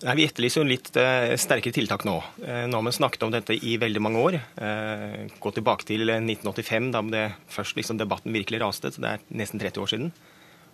Nei, 0.07 0.15
Vi 0.21 0.27
etterlyser 0.29 0.63
jo 0.63 0.69
litt 0.69 0.91
eh, 1.01 1.35
sterkere 1.41 1.75
tiltak 1.75 2.05
nå. 2.07 2.17
Eh, 2.45 2.65
nå 2.71 2.79
har 2.79 2.87
vi 2.87 2.95
snakket 2.95 3.25
om 3.27 3.35
dette 3.35 3.57
i 3.57 3.75
veldig 3.83 4.03
mange 4.05 4.23
år. 4.23 4.39
Eh, 4.39 5.25
gå 5.43 5.53
tilbake 5.57 5.89
til 5.89 6.07
1985, 6.15 6.91
da 6.95 7.03
det 7.11 7.25
først 7.51 7.79
liksom, 7.79 7.99
debatten 7.99 8.35
virkelig 8.35 8.63
raste. 8.63 8.93
så 8.95 9.03
Det 9.03 9.15
er 9.17 9.27
nesten 9.43 9.59
30 9.63 9.83
år 9.83 9.93
siden. 9.95 10.13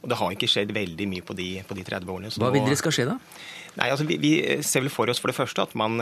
Og 0.05 0.11
det 0.13 0.21
har 0.21 0.35
ikke 0.35 0.51
skjedd 0.51 0.75
veldig 0.77 1.09
mye 1.09 1.25
på 1.25 1.37
de, 1.39 1.49
på 1.65 1.77
de 1.77 1.85
30 1.87 2.13
årene. 2.13 2.33
Hva 2.37 2.53
vil 2.53 2.67
dere 2.69 2.77
skal 2.77 2.93
skje 2.93 3.09
da? 3.09 3.19
Nei, 3.81 3.89
altså, 3.89 4.05
vi, 4.05 4.19
vi, 4.21 4.33
ser 4.63 4.85
vel 4.85 4.93
for 4.93 5.09
oss 5.09 5.23
for 5.23 5.33
det 5.33 5.39
første 5.39 5.65
at 5.65 5.73
man 5.79 5.97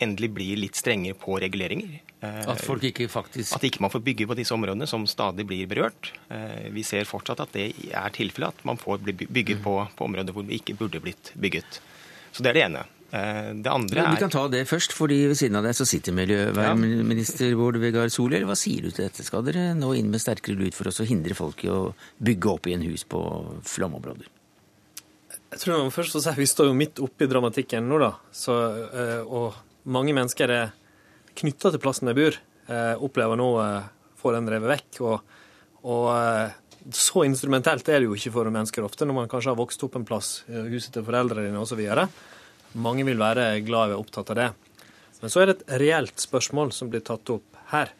endelig 0.00 0.28
blir 0.32 0.60
litt 0.60 0.76
strengere 0.76 1.16
på 1.16 1.38
reguleringer. 1.40 1.96
At 2.20 2.60
folk 2.64 2.84
ikke 2.84 3.06
faktisk 3.08 3.56
At 3.56 3.64
ikke 3.64 3.80
man 3.80 3.92
får 3.92 4.02
bygge 4.04 4.26
på 4.28 4.36
disse 4.36 4.52
områdene 4.52 4.88
som 4.88 5.06
stadig 5.08 5.46
blir 5.48 5.68
berørt. 5.68 6.12
Vi 6.72 6.84
ser 6.84 7.08
fortsatt 7.08 7.40
at 7.40 7.56
det 7.56 7.70
er 7.88 8.12
tilfellet, 8.12 8.52
at 8.52 8.68
man 8.68 8.80
får 8.80 9.00
bygge 9.08 9.56
på, 9.64 9.78
på 9.96 10.08
områder 10.08 10.36
hvor 10.36 10.44
det 10.44 10.60
ikke 10.60 10.76
burde 10.76 11.00
blitt 11.00 11.32
bygget. 11.40 11.80
Så 12.32 12.44
det 12.44 12.52
er 12.52 12.58
det 12.58 12.64
ene. 12.68 12.86
Eh, 13.10 13.54
det 13.58 13.70
andre 13.70 14.04
er 14.04 14.14
Vi 14.14 14.22
kan 14.22 14.30
ta 14.30 14.44
det 14.50 14.62
først, 14.70 14.94
fordi 14.94 15.24
ved 15.32 15.38
siden 15.38 15.58
av 15.58 15.66
deg 15.66 15.74
så 15.74 15.86
sitter 15.88 16.14
miljøvernminister 16.14 17.56
Bård 17.58 17.80
Vegar 17.82 18.10
Solhjell. 18.12 18.46
Hva 18.46 18.58
sier 18.58 18.86
du 18.86 18.92
til 18.92 19.08
dette? 19.08 19.26
Skal 19.26 19.42
dere 19.46 19.72
nå 19.78 19.92
inn 19.98 20.12
med 20.12 20.22
sterkere 20.22 20.58
lut 20.58 20.76
for 20.78 20.90
oss 20.90 21.02
å 21.02 21.08
hindre 21.08 21.34
folk 21.38 21.64
i 21.66 21.72
å 21.74 21.80
bygge 22.22 22.52
opp 22.52 22.70
igjen 22.70 22.86
hus 22.86 23.06
på 23.10 23.22
flomområder? 23.66 24.30
Jeg 25.50 25.58
tror 25.64 25.80
man 25.80 25.90
først 25.90 26.14
og 26.14 26.22
si 26.22 26.36
Vi 26.38 26.46
står 26.46 26.70
jo 26.70 26.78
midt 26.78 27.02
oppi 27.02 27.26
i 27.26 27.30
dramatikken 27.30 27.88
nå, 27.90 27.98
da. 27.98 28.12
Så, 28.30 28.54
eh, 28.94 29.20
og 29.26 29.58
mange 29.90 30.14
mennesker 30.14 30.54
er 30.54 30.72
knytta 31.34 31.72
til 31.74 31.82
plassen 31.82 32.06
de 32.06 32.14
bor, 32.14 32.38
eh, 32.70 32.94
opplever 32.94 33.38
nå 33.40 33.50
å 33.58 33.66
få 34.20 34.34
den 34.36 34.46
revet 34.46 34.76
vekk. 34.76 35.00
og, 35.02 35.20
og 35.82 36.06
så 36.92 37.24
instrumentelt 37.26 37.88
er 37.88 38.00
det 38.00 38.08
jo 38.08 38.16
ikke 38.16 38.32
for 38.34 38.50
mennesker 38.50 38.86
ofte, 38.86 39.06
når 39.06 39.18
man 39.18 39.30
kanskje 39.30 39.52
har 39.52 39.60
vokst 39.60 39.82
opp 39.86 39.98
en 39.98 40.06
plass, 40.08 40.42
eh, 40.48 40.68
huset 40.72 40.94
til 40.96 41.06
foreldrene 41.06 41.50
dine 41.50 41.60
osv. 41.60 41.82
Mange 42.80 43.04
vil 43.04 43.18
være 43.18 43.52
glad 43.66 43.90
i 43.90 43.96
og 43.96 44.06
opptatt 44.06 44.30
av 44.32 44.40
det. 44.40 44.50
Men 45.20 45.32
så 45.32 45.42
er 45.42 45.50
det 45.50 45.56
et 45.58 45.80
reelt 45.82 46.22
spørsmål 46.22 46.72
som 46.72 46.90
blir 46.92 47.04
tatt 47.04 47.28
opp 47.32 47.58
her. 47.74 47.92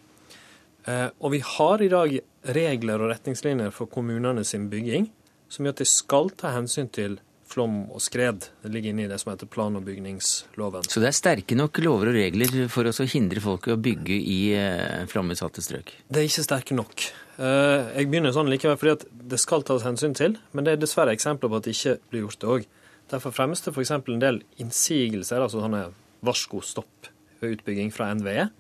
Eh, 0.88 1.08
og 1.20 1.34
vi 1.34 1.42
har 1.44 1.82
i 1.82 1.90
dag 1.92 2.20
regler 2.56 3.02
og 3.02 3.10
retningslinjer 3.12 3.74
for 3.74 3.90
kommunene 3.90 4.44
sin 4.48 4.70
bygging 4.72 5.10
som 5.50 5.66
gjør 5.66 5.74
at 5.74 5.82
de 5.82 5.88
skal 5.90 6.30
ta 6.38 6.54
hensyn 6.54 6.88
til 6.88 7.18
flom 7.50 7.82
og 7.90 8.02
skred. 8.02 8.46
Det 8.62 8.70
ligger 8.70 8.94
inne 8.94 9.04
i 9.04 9.10
det 9.10 9.18
som 9.20 9.32
heter 9.32 9.48
plan- 9.50 9.76
og 9.76 9.82
bygningsloven. 9.84 10.86
Så 10.86 11.02
det 11.02 11.10
er 11.10 11.16
sterke 11.18 11.58
nok 11.58 11.80
lover 11.82 12.12
og 12.12 12.18
regler 12.20 12.68
for 12.70 12.86
å 12.86 13.08
hindre 13.10 13.42
folk 13.42 13.66
i 13.66 13.74
å 13.74 13.80
bygge 13.80 14.14
i 14.16 14.38
eh, 14.54 15.02
flomutsatte 15.10 15.64
strøk? 15.64 15.90
Det 16.06 16.22
er 16.22 16.30
ikke 16.30 16.46
sterke 16.46 16.78
nok. 16.78 17.08
Eh, 17.40 17.86
jeg 17.96 18.10
begynner 18.10 18.34
sånn 18.36 18.50
likevel 18.52 18.76
fordi 18.76 18.96
at 18.98 19.06
det 19.32 19.38
skal 19.40 19.64
tas 19.64 19.86
hensyn 19.86 20.12
til, 20.16 20.36
men 20.52 20.66
det 20.66 20.74
er 20.74 20.82
dessverre 20.82 21.14
eksempler 21.16 21.48
på 21.48 21.60
at 21.60 21.68
det 21.68 21.76
ikke 21.76 21.96
blir 22.12 22.26
gjort 22.26 22.42
det 22.42 22.50
òg. 22.54 22.66
Derfor 23.10 23.34
fremmes 23.34 23.64
det 23.64 23.72
f.eks. 23.72 23.94
en 23.96 24.20
del 24.22 24.42
innsigelser, 24.60 25.40
altså 25.40 25.62
sånne 25.62 25.86
varsko 26.26 26.60
stopp 26.64 27.08
ved 27.40 27.56
utbygging 27.56 27.94
fra 27.94 28.10
NVE, 28.12 28.50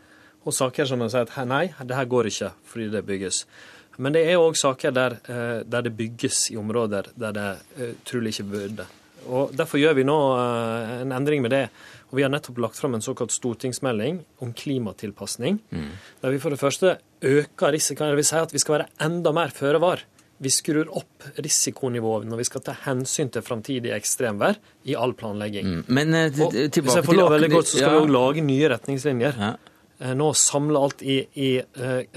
og 0.48 0.56
saker 0.56 0.88
som 0.88 1.04
sier 1.04 1.28
at 1.28 1.36
nei, 1.44 1.66
det 1.84 1.98
her 1.98 2.08
går 2.08 2.30
ikke 2.30 2.54
fordi 2.70 2.88
det 2.94 3.04
bygges. 3.04 3.42
Men 4.00 4.16
det 4.16 4.22
er 4.24 4.40
òg 4.40 4.56
saker 4.56 4.94
der, 4.96 5.18
eh, 5.28 5.60
der, 5.68 5.84
det 5.84 5.92
bygges 5.98 6.46
i 6.54 6.56
områder 6.56 7.12
der 7.20 7.36
det 7.36 7.48
uh, 7.76 7.92
trolig 8.08 8.32
ikke 8.32 8.48
burde. 8.48 8.86
Og 9.28 9.54
Derfor 9.56 9.80
gjør 9.80 9.96
vi 9.98 10.06
nå 10.08 10.18
en 11.02 11.12
endring 11.16 11.42
med 11.44 11.52
det. 11.54 11.64
Og 12.10 12.18
Vi 12.18 12.24
har 12.26 12.32
nettopp 12.32 12.58
lagt 12.58 12.78
fram 12.78 12.96
en 12.96 13.04
såkalt 13.04 13.32
stortingsmelding 13.34 14.22
om 14.42 14.52
klimatilpasning. 14.52 15.60
Mm. 15.70 15.90
Der 16.22 16.30
vi 16.34 16.40
for 16.42 16.50
det 16.50 16.60
første 16.60 16.96
øker 17.22 17.72
risikoen. 17.76 18.10
Det 18.10 18.22
vil 18.22 18.30
si 18.30 18.40
at 18.40 18.54
vi 18.54 18.62
skal 18.62 18.78
være 18.78 18.88
enda 19.06 19.32
mer 19.32 19.54
føre 19.54 19.80
var. 19.82 20.02
Vi 20.40 20.50
skrur 20.50 20.88
opp 20.96 21.26
risikonivået 21.36 22.26
når 22.26 22.40
vi 22.40 22.46
skal 22.48 22.62
ta 22.64 22.74
hensyn 22.86 23.28
til 23.28 23.44
framtidig 23.44 23.92
ekstremvær 23.92 24.56
i 24.88 24.96
all 24.96 25.12
planlegging. 25.14 25.66
Mm. 25.68 25.82
Men 25.86 26.16
uh, 26.16 26.46
og, 26.46 26.56
Hvis 26.56 26.96
jeg 26.96 27.04
får 27.04 27.18
lov 27.18 27.34
veldig 27.36 27.50
godt, 27.52 27.68
så 27.68 27.76
skal 27.76 27.90
ja. 27.90 27.98
vi 27.98 28.06
òg 28.06 28.14
lage 28.16 28.46
nye 28.46 28.72
retningslinjer. 28.72 29.36
Ja. 29.38 29.52
Nå 30.16 30.30
samle 30.32 30.80
alt 30.80 31.02
i, 31.04 31.18
i 31.36 31.50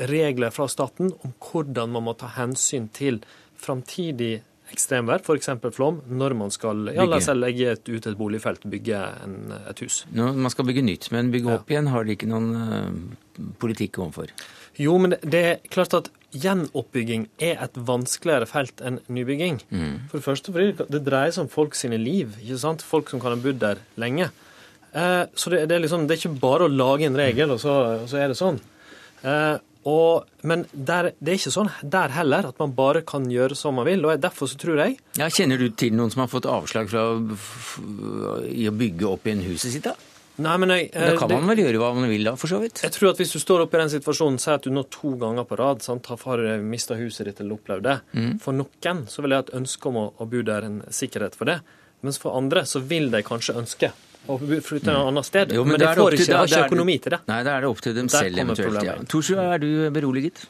regler 0.07 0.53
fra 0.55 0.69
staten 0.71 1.11
om 1.19 1.33
hvordan 1.43 1.91
man 1.91 2.05
må 2.05 2.13
ta 2.15 2.29
hensyn 2.37 2.87
til 2.95 3.19
framtidig 3.59 4.37
ekstremvær, 4.73 5.23
f.eks. 5.23 5.51
flom, 5.75 6.01
når 6.09 6.35
man 6.39 6.53
skal 6.53 6.89
ja, 6.93 7.05
la 7.07 7.21
seg 7.23 7.39
legge 7.39 7.77
ut 7.87 8.09
et 8.09 8.17
boligfelt, 8.19 8.65
bygge 8.69 9.03
en, 9.25 9.37
et 9.69 9.85
hus. 9.85 10.03
Når 10.13 10.41
man 10.45 10.53
skal 10.53 10.67
bygge 10.69 10.83
nytt, 10.85 11.11
men 11.13 11.31
bygge 11.33 11.53
opp 11.59 11.71
igjen 11.71 11.91
har 11.93 12.07
de 12.07 12.17
ikke 12.17 12.29
noen 12.31 12.51
uh, 12.57 13.47
politikk 13.61 14.01
overfor? 14.01 14.33
Jo, 14.81 14.97
men 15.01 15.15
det 15.21 15.41
er 15.45 15.59
klart 15.69 15.93
at 15.97 16.09
gjenoppbygging 16.33 17.27
er 17.45 17.59
et 17.61 17.75
vanskeligere 17.87 18.47
felt 18.49 18.81
enn 18.81 18.97
nybygging. 19.13 19.59
Mm. 19.69 19.97
For 20.09 20.17
det 20.17 20.25
første 20.25 20.53
fordi 20.53 20.87
det 20.89 21.03
dreier 21.05 21.35
seg 21.35 21.45
om 21.45 21.51
folk 21.53 21.77
sine 21.77 21.99
liv. 22.01 22.33
ikke 22.41 22.57
sant? 22.61 22.85
Folk 22.85 23.13
som 23.13 23.21
kan 23.21 23.35
ha 23.35 23.41
bodd 23.41 23.61
der 23.61 23.83
lenge. 24.01 24.31
Eh, 24.93 25.23
så 25.37 25.53
det, 25.53 25.67
det, 25.69 25.77
er 25.77 25.85
liksom, 25.85 26.07
det, 26.07 26.17
er 26.17 26.23
ikke 26.23 26.41
bare 26.41 26.65
å 26.65 26.73
lage 26.73 27.05
en 27.05 27.17
regel, 27.17 27.53
og 27.53 27.61
så, 27.61 27.75
og 28.01 28.09
så 28.09 28.21
er 28.21 28.33
det 28.33 28.39
sånn. 28.39 28.59
Eh, 29.21 29.55
og, 29.89 30.29
men 30.47 30.63
der, 30.71 31.11
det 31.19 31.33
er 31.33 31.39
ikke 31.39 31.53
sånn 31.53 31.69
der 31.81 32.13
heller 32.15 32.47
at 32.49 32.59
man 32.61 32.71
bare 32.77 33.01
kan 33.07 33.25
gjøre 33.31 33.57
som 33.59 33.75
man 33.79 33.87
vil. 33.89 34.05
og 34.07 34.21
Derfor 34.23 34.47
så 34.47 34.59
tror 34.59 34.79
jeg 34.79 34.97
ja, 35.19 35.27
Kjenner 35.27 35.59
du 35.59 35.67
til 35.75 35.95
noen 35.97 36.13
som 36.13 36.23
har 36.23 36.31
fått 36.31 36.47
avslag 36.47 36.89
fra, 36.91 37.03
i 38.47 38.67
å 38.69 38.75
bygge 38.75 39.09
opp 39.09 39.27
igjen 39.27 39.43
huset 39.49 39.75
sitt? 39.75 39.89
da? 39.89 39.95
Nei, 40.41 40.53
men 40.57 40.71
jeg, 40.73 40.87
da 40.95 41.11
kan 41.19 41.29
man 41.29 41.51
vel 41.51 41.61
gjøre 41.61 41.81
hva 41.81 41.91
man 41.93 42.09
vil 42.09 42.25
da, 42.25 42.33
for 42.39 42.49
så 42.49 42.57
vidt? 42.63 42.81
Jeg 42.81 42.95
tror 42.95 43.11
at 43.11 43.19
Hvis 43.21 43.35
du 43.35 43.41
står 43.41 43.65
oppe 43.67 43.77
i 43.77 43.83
den 43.83 43.91
situasjonen, 43.93 44.39
sier 44.41 44.57
at 44.57 44.65
du 44.65 44.73
nå 44.73 44.81
to 44.93 45.13
ganger 45.21 45.45
på 45.45 45.59
rad 45.59 45.83
sant, 45.85 46.09
har 46.09 46.41
mista 46.65 46.97
huset 46.97 47.29
ditt 47.29 47.43
eller 47.43 47.59
opplevd 47.59 47.85
det. 47.85 47.99
Mm. 48.17 48.31
For 48.41 48.57
noen 48.57 49.03
så 49.11 49.21
vil 49.21 49.35
jeg 49.35 49.43
ha 49.43 49.45
et 49.45 49.53
ønske 49.59 49.91
om 49.91 49.99
å, 50.01 50.07
å 50.17 50.29
bo 50.31 50.41
der, 50.47 50.65
en 50.65 50.81
sikkerhet 50.89 51.37
for 51.37 51.51
det. 51.51 51.59
Mens 52.03 52.17
for 52.19 52.33
andre 52.39 52.65
så 52.67 52.81
vil 52.81 53.11
de 53.13 53.21
kanskje 53.25 53.59
ønske 53.61 53.91
og 54.31 54.43
flytte 54.63 54.87
et 54.87 54.95
annet 54.95 55.27
sted. 55.27 55.53
Jo, 55.55 55.65
men, 55.65 55.75
men 55.75 55.81
det 55.83 55.89
får 55.97 56.15
ikke, 56.17 56.37
har 56.37 56.47
ikke 56.47 56.67
økonomi 56.69 56.95
til 57.03 57.15
det. 57.15 57.19
Nei, 57.27 57.39
da 57.43 57.57
er 57.57 57.65
det 57.65 57.71
opp 57.73 57.81
til 57.83 57.95
dem 57.97 58.09
selv 58.11 58.39
eventuelt. 58.43 58.79
Ja. 58.87 58.95
Torsrud, 59.09 59.41
er 59.43 59.63
du 59.63 59.69
beroliget? 59.95 60.45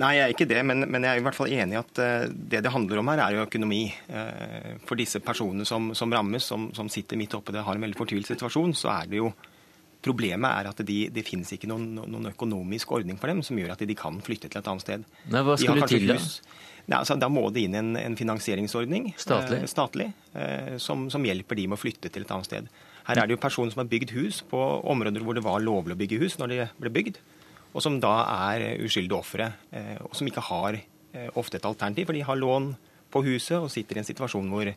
Nei, 0.00 0.14
jeg 0.16 0.24
er 0.24 0.34
ikke 0.34 0.48
det, 0.50 0.62
men, 0.66 0.86
men, 0.86 1.04
jeg 1.04 1.18
er 1.18 1.22
i 1.22 1.26
hvert 1.26 1.36
fall 1.36 1.52
enig 1.52 1.76
i 1.76 1.80
at 1.80 2.00
uh, 2.00 2.24
det 2.30 2.62
det 2.64 2.72
handler 2.72 3.02
om 3.02 3.12
her, 3.12 3.24
er 3.26 3.36
jo 3.36 3.44
økonomi. 3.44 3.82
Uh, 4.08 4.80
for 4.88 5.00
disse 5.00 5.20
personene 5.24 5.68
som, 5.68 5.92
som 5.98 6.12
rammes, 6.16 6.48
som, 6.48 6.70
som, 6.76 6.88
sitter 6.90 7.20
midt 7.20 7.36
oppe 7.36 7.54
det 7.54 7.64
har 7.66 7.76
en 7.76 7.86
veldig 7.86 7.98
fortvilt 7.98 8.32
situasjon, 8.32 8.76
så 8.78 8.92
er 9.00 9.12
det 9.12 9.22
jo 9.22 9.32
Problemet 10.00 10.48
er 10.48 10.70
at 10.70 10.78
de, 10.88 10.94
det 11.12 11.26
finnes 11.26 11.50
ikke 11.52 11.68
noen, 11.68 11.90
noen, 11.98 12.30
økonomisk 12.30 12.94
ordning 12.96 13.18
for 13.20 13.28
dem 13.28 13.42
som 13.44 13.58
gjør 13.60 13.74
at 13.74 13.82
de 13.84 13.96
kan 13.98 14.16
flytte 14.24 14.48
til 14.48 14.62
et 14.62 14.70
annet 14.72 14.84
sted. 14.86 15.02
Nei, 15.28 15.42
hva 15.44 15.56
skulle 15.60 15.88
til 15.90 16.06
da? 16.08 16.16
Nei, 16.86 16.96
altså, 16.96 17.18
da 17.20 17.28
må 17.28 17.42
det 17.52 17.66
inn 17.66 17.76
en, 17.76 17.90
en 18.00 18.16
finansieringsordning 18.18 19.12
statlig, 19.20 19.60
eh, 19.60 19.68
statlig 19.70 20.06
eh, 20.32 20.78
som, 20.82 21.04
som, 21.12 21.26
hjelper 21.26 21.60
de 21.60 21.66
med 21.68 21.76
å 21.76 21.80
flytte 21.82 22.08
til 22.08 22.24
et 22.24 22.32
annet 22.32 22.48
sted. 22.48 22.70
Her 23.08 23.22
er 23.22 23.28
det 23.28 23.36
jo 23.36 23.42
personer 23.42 23.72
som 23.72 23.82
har 23.82 23.90
bygd 23.90 24.14
hus 24.16 24.42
på 24.50 24.60
områder 24.90 25.24
hvor 25.24 25.36
det 25.36 25.44
var 25.44 25.62
lovlig 25.64 25.96
å 25.96 26.00
bygge 26.00 26.20
hus 26.22 26.38
når 26.40 26.52
de 26.52 26.68
ble 26.80 26.92
bygd, 26.94 27.18
og 27.70 27.84
som 27.84 27.98
da 28.02 28.14
er 28.50 28.82
uskyldige 28.82 29.18
ofre, 29.18 29.50
eh, 29.70 29.96
og 30.02 30.14
som 30.18 30.28
ikke 30.28 30.46
har 30.50 30.78
eh, 30.78 31.28
ofte 31.38 31.60
et 31.60 31.68
alternativ, 31.68 32.08
for 32.08 32.18
de 32.18 32.24
har 32.26 32.38
lån 32.38 32.72
på 33.10 33.22
huset 33.26 33.58
og 33.58 33.70
sitter 33.72 33.98
i 33.98 34.02
en 34.02 34.08
situasjon 34.08 34.50
hvor, 34.50 34.72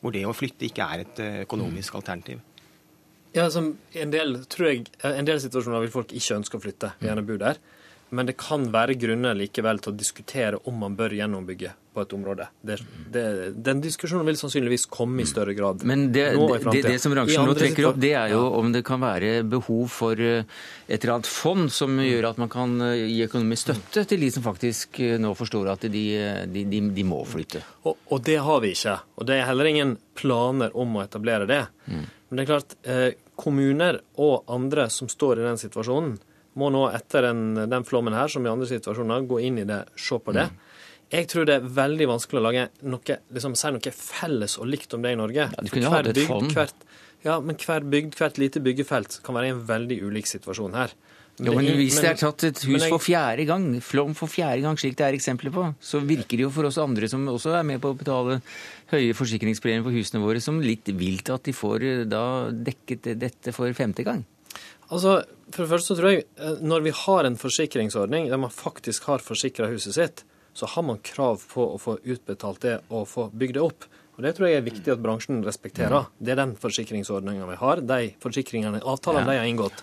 hvor 0.00 0.14
det 0.14 0.24
å 0.28 0.36
flytte 0.36 0.68
ikke 0.68 0.86
er 0.86 1.04
et 1.04 1.20
eh, 1.24 1.42
økonomisk 1.44 1.98
alternativ. 2.00 2.40
Ja, 3.34 3.46
som 3.52 3.76
en 3.94 4.10
del, 4.10 4.40
tror 4.50 4.72
jeg, 4.72 4.88
en 5.06 5.28
del 5.28 5.38
situasjoner 5.42 5.84
vil 5.84 5.92
folk 5.92 6.14
ikke 6.16 6.40
ønske 6.40 6.58
å 6.58 6.62
flytte, 6.64 6.94
gjerne 6.98 7.22
bo 7.26 7.36
der. 7.38 7.60
Men 8.10 8.26
det 8.26 8.36
kan 8.40 8.66
være 8.74 8.96
grunner 8.98 9.36
likevel 9.38 9.78
til 9.82 9.92
å 9.92 9.96
diskutere 9.96 10.58
om 10.66 10.80
man 10.82 10.96
bør 10.98 11.14
gjennombygge 11.14 11.72
på 11.94 12.02
et 12.04 12.12
område. 12.14 12.46
Det, 12.62 12.76
det, 13.10 13.22
den 13.66 13.80
diskusjonen 13.82 14.26
vil 14.28 14.38
sannsynligvis 14.38 14.86
komme 14.90 15.24
i 15.24 15.26
større 15.26 15.54
grad. 15.58 15.82
Men 15.86 16.08
det, 16.14 16.26
det, 16.70 16.82
det 16.86 16.96
som 17.02 17.14
bransjen 17.14 17.46
nå 17.46 17.54
trekker 17.58 17.88
opp, 17.90 17.98
det 18.02 18.12
er 18.18 18.34
jo 18.34 18.44
om 18.60 18.70
det 18.74 18.84
kan 18.86 19.02
være 19.02 19.32
behov 19.50 19.88
for 19.94 20.22
eh, 20.22 20.46
et 20.86 20.98
eller 20.98 21.16
annet 21.16 21.30
fond 21.30 21.70
som 21.74 21.98
gjør 22.02 22.30
at 22.30 22.38
man 22.42 22.52
kan 22.52 22.76
eh, 22.86 23.06
gi 23.10 23.24
økonomisk 23.26 23.68
støtte 23.70 24.06
til 24.12 24.22
de 24.22 24.30
som 24.34 24.46
faktisk 24.46 25.02
eh, 25.02 25.16
nå 25.22 25.34
forstår 25.38 25.72
at 25.74 25.86
de, 25.90 26.04
de, 26.50 26.64
de, 26.70 26.82
de 26.94 27.06
må 27.06 27.24
flytte. 27.26 27.62
Og, 27.82 27.98
og 28.10 28.22
det 28.26 28.38
har 28.46 28.62
vi 28.62 28.74
ikke. 28.76 28.96
Og 29.18 29.30
det 29.30 29.40
er 29.40 29.50
heller 29.50 29.70
ingen 29.70 29.98
planer 30.18 30.74
om 30.78 30.98
å 30.98 31.04
etablere 31.06 31.50
det. 31.50 31.64
Men 31.90 32.38
det 32.38 32.44
er 32.44 32.50
klart, 32.52 32.74
eh, 32.86 33.08
kommuner 33.40 33.98
og 34.22 34.50
andre 34.50 34.86
som 34.94 35.10
står 35.10 35.40
i 35.40 35.46
den 35.48 35.58
situasjonen, 35.58 36.18
må 36.58 36.70
nå 36.72 36.86
etter 36.94 37.28
den, 37.28 37.54
den 37.70 37.84
flommen 37.86 38.16
her, 38.16 38.28
som 38.32 38.46
i 38.46 38.50
andre 38.50 38.66
situasjoner, 38.70 39.26
gå 39.30 39.38
inn 39.46 39.60
i 39.62 39.66
det, 39.68 39.84
se 39.96 40.18
på 40.18 40.34
det. 40.34 40.48
Jeg 41.10 41.26
tror 41.30 41.46
det 41.46 41.56
er 41.58 41.68
veldig 41.74 42.06
vanskelig 42.06 42.38
å 42.38 42.44
lage 42.46 42.64
noe, 42.86 43.16
liksom, 43.34 43.56
si 43.58 43.70
noe 43.74 43.94
felles 43.94 44.56
og 44.62 44.68
likt 44.70 44.94
om 44.94 45.02
det 45.02 45.14
i 45.16 45.18
Norge. 45.18 45.48
Ja, 45.50 45.62
du 45.66 45.70
kunne 45.72 45.90
hatt 45.90 46.10
et 46.12 46.20
fond. 46.26 46.50
Hvert, 46.54 46.84
ja, 47.26 47.40
men 47.42 47.58
hver 47.58 47.86
bygd, 47.90 48.14
hvert 48.18 48.38
lite 48.38 48.62
byggefelt 48.62 49.20
kan 49.26 49.34
være 49.34 49.50
i 49.50 49.54
en 49.56 49.64
veldig 49.66 50.00
ulik 50.06 50.30
situasjon 50.30 50.76
her. 50.78 50.94
Jo, 51.40 51.54
men 51.56 51.64
Hvis 51.78 51.96
det 52.02 52.10
er 52.10 52.18
tatt 52.20 52.42
et 52.44 52.58
hus 52.68 52.82
jeg- 52.82 52.90
for 52.92 53.00
fjerde 53.00 53.46
gang, 53.48 53.80
flom 53.80 54.14
for 54.14 54.28
fjerde 54.28 54.60
gang, 54.60 54.76
slik 54.76 54.96
det 54.96 55.06
er 55.06 55.16
eksempler 55.16 55.50
på, 55.54 55.74
så 55.80 56.00
virker 56.04 56.36
det 56.36 56.44
jo 56.44 56.50
for 56.50 56.64
oss 56.68 56.76
andre 56.76 57.08
som 57.08 57.24
også 57.26 57.54
er 57.58 57.62
med 57.64 57.80
på 57.80 57.94
å 57.94 57.96
betale 57.96 58.42
høye 58.92 59.14
forsikringspremier 59.16 59.82
for 59.82 59.90
husene 59.90 60.20
våre, 60.20 60.40
som 60.42 60.60
litt 60.60 60.84
vilt 60.84 61.30
at 61.32 61.42
de 61.42 61.52
får 61.52 61.82
eh, 61.82 62.04
da 62.04 62.50
dekket 62.50 63.18
dette 63.18 63.54
for 63.54 63.72
femte 63.72 64.04
gang. 64.04 64.24
Altså, 64.90 65.20
For 65.50 65.64
det 65.64 65.70
første 65.70 65.92
så 65.92 65.98
tror 65.98 66.12
jeg 66.12 66.24
eh, 66.38 66.58
når 66.62 66.84
vi 66.86 66.92
har 67.04 67.26
en 67.26 67.38
forsikringsordning 67.38 68.28
der 68.30 68.38
man 68.38 68.52
faktisk 68.54 69.08
har 69.10 69.22
forsikra 69.22 69.70
huset 69.70 69.96
sitt, 69.96 70.22
så 70.54 70.66
har 70.66 70.82
man 70.86 70.98
krav 71.06 71.42
på 71.50 71.64
å 71.74 71.78
få 71.78 71.96
utbetalt 72.02 72.62
det 72.66 72.76
og 72.90 73.08
få 73.10 73.28
bygd 73.30 73.58
det 73.58 73.64
opp. 73.64 73.86
Og 74.18 74.24
Det 74.26 74.34
tror 74.36 74.50
jeg 74.50 74.60
er 74.60 74.66
viktig 74.66 74.92
at 74.92 75.00
bransjen 75.00 75.42
respekterer. 75.46 76.10
Det 76.18 76.34
er 76.34 76.40
den 76.42 76.56
forsikringsordninga 76.60 77.46
vi 77.48 77.58
har. 77.62 77.80
De 77.80 78.00
forsikringene, 78.20 78.82
avtalene 78.82 79.30
de 79.30 79.38
har 79.40 79.48
inngått. 79.48 79.80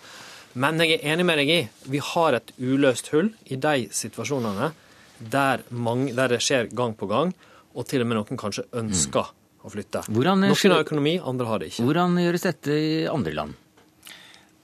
Men 0.58 0.80
jeg 0.82 0.98
er 0.98 1.14
enig 1.14 1.26
med 1.26 1.40
deg 1.42 1.50
i 1.54 1.58
vi 1.90 2.02
har 2.04 2.38
et 2.38 2.52
uløst 2.60 3.10
hull 3.14 3.32
i 3.46 3.58
de 3.62 3.88
situasjonene 3.94 4.72
der, 5.18 5.64
mange, 5.70 6.14
der 6.14 6.36
det 6.36 6.42
skjer 6.46 6.70
gang 6.78 6.94
på 6.98 7.10
gang, 7.10 7.34
og 7.74 7.88
til 7.90 8.04
og 8.04 8.10
med 8.10 8.20
noen 8.20 8.40
kanskje 8.40 8.68
ønsker 8.78 9.32
å 9.66 9.72
flytte. 9.74 10.04
Hvordan, 10.14 10.46
Noen 10.46 10.74
har 10.76 10.86
økonomi, 10.86 11.18
andre 11.18 11.50
har 11.50 11.62
det 11.62 11.72
ikke. 11.72 11.86
Hvordan 11.88 12.20
gjøres 12.22 12.46
dette 12.46 12.78
i 12.78 12.92
andre 13.10 13.34
land? 13.38 13.58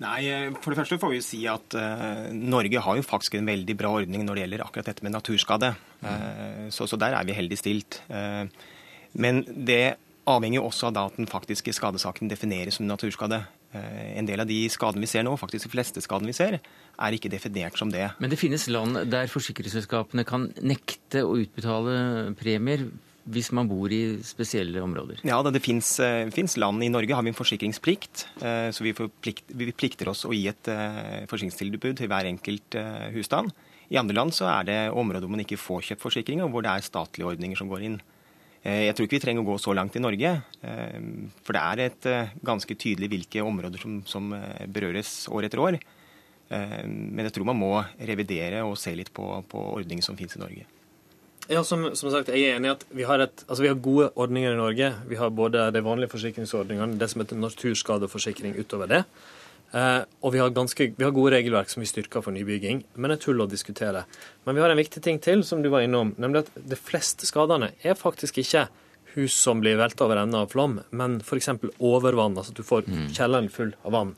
Nei, 0.04 0.22
eh, 0.28 0.52
For 0.60 0.74
det 0.74 0.82
første 0.82 1.00
får 1.00 1.14
vi 1.14 1.20
jo 1.20 1.26
si 1.26 1.42
at 1.50 1.76
uh, 1.80 2.30
Norge 2.36 2.82
har 2.86 3.00
jo 3.00 3.06
faktisk 3.06 3.38
en 3.40 3.50
veldig 3.50 3.76
bra 3.80 3.94
ordning 4.02 4.26
når 4.28 4.36
det 4.36 4.46
gjelder 4.46 4.66
akkurat 4.66 4.90
dette 4.92 5.06
med 5.06 5.16
naturskade. 5.16 5.74
Eh, 6.04 6.66
så, 6.74 6.88
så 6.90 7.00
der 7.00 7.16
er 7.18 7.28
vi 7.28 7.38
heldig 7.38 7.60
stilt. 7.60 8.02
Uh, 8.12 8.46
men 9.14 9.44
det 9.48 9.96
avhenger 10.30 10.62
jo 10.62 10.68
også 10.70 10.90
av 10.90 11.00
at 11.06 11.20
den 11.20 11.28
faktiske 11.30 11.74
skadesaken 11.76 12.32
defineres 12.32 12.80
som 12.80 12.88
naturskade. 12.88 13.42
En 13.74 14.28
del 14.28 14.40
av 14.40 14.48
de 14.48 14.60
skadene 14.70 15.02
vi 15.02 15.10
ser 15.10 15.26
nå, 15.26 15.34
faktisk 15.36 15.66
de 15.66 15.72
fleste 15.74 16.02
skadene 16.06 16.30
vi 16.30 16.36
ser, 16.38 16.60
er 16.62 17.16
ikke 17.18 17.32
definert 17.34 17.76
som 17.76 17.90
det. 17.92 18.06
Men 18.22 18.32
det 18.32 18.38
finnes 18.40 18.68
land 18.72 19.02
der 19.12 19.32
forsikringsselskapene 19.34 20.24
kan 20.30 20.46
nekte 20.62 21.26
å 21.26 21.36
utbetale 21.42 21.96
premier 22.40 22.86
hvis 23.30 23.52
man 23.56 23.70
bor 23.70 23.88
i 23.96 24.18
spesielle 24.26 24.82
områder. 24.84 25.22
Ja, 25.24 25.38
Det, 25.44 25.54
det 25.54 25.64
fins 25.64 26.58
land 26.58 26.84
i 26.84 26.90
Norge, 26.92 27.16
har 27.16 27.24
vi 27.24 27.30
en 27.32 27.38
forsikringsplikt. 27.38 28.26
eh, 28.44 28.70
Så 28.76 28.84
vi, 28.84 28.92
plikt, 28.94 29.46
vi 29.48 29.72
plikter 29.72 30.10
oss 30.12 30.26
å 30.26 30.34
gi 30.36 30.48
et 30.52 30.68
eh, 30.68 31.26
forsikringstilbud 31.32 31.98
til 31.98 32.08
hver 32.12 32.26
enkelt 32.28 32.76
eh, 32.76 33.12
husstand. 33.16 33.54
I 33.90 33.98
andre 34.00 34.16
land 34.16 34.34
så 34.34 34.48
er 34.50 34.64
det 34.68 34.80
områder 34.92 35.22
hvor 35.24 35.36
man 35.38 35.44
ikke 35.46 35.58
får 35.60 35.82
kjøpt 35.90 36.02
forsikring, 36.04 36.42
og 36.44 36.52
hvor 36.52 36.64
det 36.66 36.72
er 36.74 36.82
statlige 36.84 37.30
ordninger 37.32 37.56
som 37.60 37.70
går 37.72 37.84
inn. 37.88 37.98
Eh, 38.64 38.88
Jeg 38.90 38.96
tror 38.96 39.06
ikke 39.08 39.20
vi 39.20 39.24
trenger 39.24 39.44
å 39.44 39.50
gå 39.54 39.58
så 39.60 39.74
langt 39.76 39.96
i 39.96 40.04
Norge, 40.04 40.44
eh, 40.64 41.00
for 41.44 41.54
det 41.54 41.64
er 41.64 41.80
et 41.88 42.06
eh, 42.12 42.32
ganske 42.44 42.76
tydelig 42.76 43.10
hvilke 43.12 43.44
områder 43.46 43.80
som, 43.80 44.02
som 44.06 44.34
eh, 44.34 44.66
berøres 44.68 45.28
år 45.32 45.48
etter 45.48 45.60
år. 45.64 45.80
Eh, 46.50 46.84
Men 46.88 47.24
jeg 47.28 47.34
tror 47.38 47.46
man 47.46 47.60
må 47.60 47.74
revidere 48.00 48.64
og 48.68 48.76
se 48.78 48.92
litt 48.96 49.14
på, 49.16 49.30
på 49.48 49.64
ordninger 49.80 50.04
som 50.04 50.18
finnes 50.20 50.36
i 50.36 50.44
Norge. 50.44 50.66
Ja, 51.52 51.64
som, 51.68 51.90
som 51.96 52.12
sagt, 52.14 52.32
jeg 52.32 52.48
er 52.48 52.58
enig 52.58 52.70
i 52.70 52.74
at 52.74 52.84
vi 52.96 53.06
har, 53.08 53.20
et, 53.20 53.44
altså 53.50 53.66
vi 53.66 53.70
har 53.72 53.80
gode 53.84 54.10
ordninger 54.16 54.54
i 54.54 54.60
Norge. 54.60 54.92
Vi 55.10 55.20
har 55.20 55.34
både 55.36 55.66
de 55.76 55.82
vanlige 55.84 56.14
forsikringsordningene, 56.14 56.96
det 57.00 57.10
som 57.12 57.24
heter 57.24 57.40
naturskadeforsikring 57.40 58.56
utover 58.62 58.92
det. 58.92 59.02
Eh, 59.74 60.04
og 60.22 60.36
vi 60.36 60.40
har, 60.40 60.54
ganske, 60.56 60.88
vi 60.96 61.04
har 61.04 61.12
gode 61.16 61.34
regelverk 61.36 61.72
som 61.72 61.84
vi 61.84 61.90
styrker 61.90 62.24
for 62.24 62.36
nybygging. 62.36 62.84
Men 62.96 63.12
det 63.12 63.18
er 63.18 63.26
tull 63.26 63.44
å 63.44 63.50
diskutere. 63.50 64.06
Men 64.46 64.56
vi 64.56 64.64
har 64.64 64.72
en 64.72 64.80
viktig 64.80 65.04
ting 65.04 65.20
til, 65.24 65.44
som 65.44 65.66
du 65.66 65.72
var 65.74 65.84
innom, 65.84 66.14
nemlig 66.22 66.46
at 66.46 66.54
de 66.56 66.80
fleste 66.80 67.28
skadene 67.28 67.74
er 67.84 68.00
faktisk 68.00 68.40
ikke 68.44 68.68
hus 69.18 69.36
som 69.38 69.60
blir 69.62 69.78
velta 69.78 70.08
over 70.08 70.24
ende 70.24 70.40
av 70.40 70.54
flom, 70.54 70.80
men 70.90 71.20
f.eks. 71.22 71.52
overvann, 71.78 72.38
altså 72.40 72.54
at 72.54 72.58
du 72.58 72.66
får 72.66 72.88
kjelleren 73.14 73.52
full 73.54 73.76
av 73.84 73.94
vann. 73.94 74.16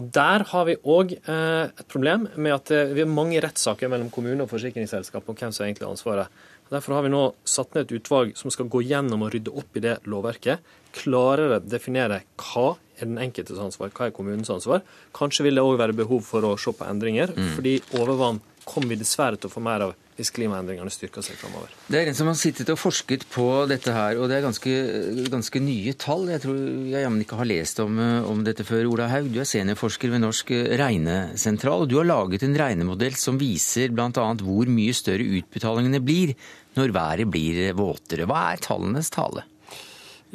Og 0.00 0.08
Der 0.16 0.46
har 0.48 0.64
vi 0.64 0.78
òg 0.80 1.12
eh, 1.18 1.68
et 1.68 1.88
problem 1.92 2.24
med 2.40 2.54
at 2.56 2.70
eh, 2.72 2.92
vi 2.96 3.02
har 3.04 3.10
mange 3.10 3.40
rettssaker 3.44 3.90
mellom 3.92 4.08
kommune 4.12 4.46
og 4.46 4.48
forsikringsselskap 4.48 5.28
om 5.28 5.36
hvem 5.36 5.52
som 5.52 5.66
egentlig 5.66 5.84
har 5.84 5.92
ansvaret. 5.92 6.40
Derfor 6.70 6.96
har 6.96 7.04
vi 7.04 7.10
nå 7.12 7.22
satt 7.44 7.74
ned 7.74 7.88
et 7.88 7.96
utvalg 7.98 8.32
som 8.38 8.52
skal 8.54 8.70
gå 8.72 8.80
gjennom 8.86 9.26
og 9.26 9.34
rydde 9.34 9.52
opp 9.60 9.76
i 9.76 9.82
det 9.84 9.98
lovverket. 10.08 10.62
Klarere 10.96 11.58
definere 11.60 12.22
hva 12.40 12.78
er 12.96 13.10
den 13.10 13.20
enkeltes 13.20 13.60
ansvar, 13.60 13.90
hva 13.92 14.08
er 14.08 14.14
kommunens 14.14 14.52
ansvar. 14.54 14.84
Kanskje 15.16 15.48
vil 15.48 15.58
det 15.58 15.66
òg 15.66 15.76
være 15.82 15.98
behov 15.98 16.22
for 16.24 16.46
å 16.46 16.54
se 16.60 16.72
på 16.76 16.86
endringer, 16.86 17.34
fordi 17.56 17.80
overvann 17.98 18.40
kommer 18.64 18.94
vi 18.94 19.00
dessverre 19.00 19.40
til 19.40 19.50
å 19.50 19.54
få 19.56 19.64
mer 19.64 19.88
av 19.88 19.96
hvis 20.20 20.32
klimaendringene 20.36 20.92
styrker 20.92 21.24
seg 21.24 21.38
framover. 21.40 21.72
Det 21.88 22.02
er 22.02 22.10
en 22.10 22.18
som 22.18 22.28
har 22.28 22.36
sittet 22.38 22.70
og 22.72 22.78
forsket 22.80 23.24
på 23.32 23.46
dette 23.70 23.94
her, 23.94 24.20
og 24.20 24.28
det 24.30 24.38
er 24.38 24.44
ganske, 24.44 24.74
ganske 25.32 25.62
nye 25.64 25.94
tall. 26.00 26.28
Jeg 26.34 26.44
tror 26.44 26.60
jeg 26.92 27.04
jammen 27.06 27.24
ikke 27.24 27.40
har 27.40 27.48
lest 27.48 27.80
om, 27.82 27.98
eh, 27.98 28.28
om 28.28 28.44
dette 28.46 28.66
før. 28.68 28.84
Ola 28.92 29.08
Haug, 29.12 29.32
du 29.32 29.40
er 29.40 29.48
seniorforsker 29.48 30.12
ved 30.12 30.22
Norsk 30.24 30.52
regnesentral, 30.80 31.86
og 31.86 31.90
du 31.90 31.96
har 31.98 32.08
laget 32.08 32.44
en 32.46 32.58
regnemodell 32.60 33.16
som 33.18 33.40
viser 33.40 33.94
bl.a. 33.96 34.10
hvor 34.44 34.70
mye 34.70 34.96
større 34.96 35.26
utbetalingene 35.40 36.02
blir 36.04 36.36
når 36.78 36.94
været 36.94 37.30
blir 37.30 37.72
våtere. 37.78 38.28
Hva 38.28 38.50
er 38.52 38.62
tallenes 38.62 39.10
tale? 39.10 39.46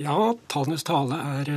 Ja, 0.02 0.34
tallenes 0.52 0.84
tale 0.84 1.19
er 1.39 1.52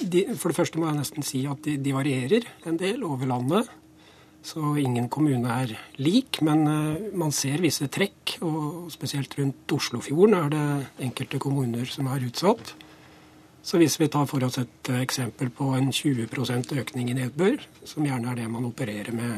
de, 0.00 0.22
For 0.40 0.50
det 0.50 0.56
første 0.56 0.80
må 0.80 0.88
jeg 0.88 1.00
nesten 1.02 1.26
si 1.26 1.42
at 1.48 1.60
de, 1.66 1.76
de 1.76 1.92
varierer 1.94 2.46
en 2.66 2.78
del 2.80 3.04
over 3.06 3.28
landet. 3.28 3.68
Så 4.46 4.60
ingen 4.78 5.08
kommune 5.10 5.50
er 5.50 5.72
lik, 5.98 6.38
men 6.46 6.68
øh, 6.70 7.14
man 7.18 7.32
ser 7.34 7.58
visse 7.64 7.88
trekk. 7.90 8.36
Og 8.46 8.92
spesielt 8.94 9.34
rundt 9.40 9.72
Oslofjorden 9.74 10.36
er 10.38 10.52
det 10.52 10.66
enkelte 11.08 11.40
kommuner 11.42 11.88
som 11.90 12.06
er 12.12 12.28
utsatt. 12.28 12.76
Så 13.66 13.80
hvis 13.82 13.98
vi 13.98 14.06
tar 14.06 14.28
for 14.30 14.46
oss 14.46 14.60
et 14.62 14.92
øh, 14.92 15.00
eksempel 15.02 15.50
på 15.50 15.72
en 15.74 15.90
20% 15.90 16.76
økning 16.78 17.10
i 17.10 17.18
nedbør, 17.18 17.58
som 17.82 18.06
gjerne 18.06 18.30
er 18.30 18.38
det 18.38 18.46
man 18.52 18.70
opererer 18.70 19.10
med 19.18 19.34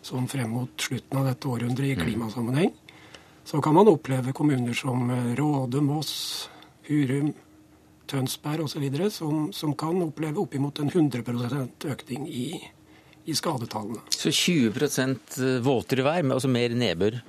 sånn 0.00 0.30
frem 0.32 0.56
mot 0.56 0.72
slutten 0.88 1.20
av 1.20 1.28
dette 1.28 1.52
århundret 1.52 1.92
i 1.92 2.00
klimasammenheng, 2.00 2.72
så 3.44 3.60
kan 3.60 3.76
man 3.76 3.92
oppleve 3.92 4.32
kommuner 4.32 4.72
som 4.72 5.04
øh, 5.10 5.30
Råde, 5.36 5.84
Moss, 5.84 6.48
Hurum, 6.88 7.34
Tønsberg 8.08 8.64
osv. 8.64 8.88
Som, 9.12 9.50
som 9.52 9.76
kan 9.76 10.00
oppleve 10.00 10.40
oppimot 10.40 10.80
en 10.80 10.88
100% 10.88 11.90
økning 11.92 12.30
i, 12.32 12.54
i 13.30 13.36
skadetallene. 13.38 14.02
Så 14.12 14.32
20 14.34 15.60
våtere 15.64 16.04
vær, 16.06 16.26
altså 16.34 16.50
mer 16.50 16.74
nedbør, 16.76 17.20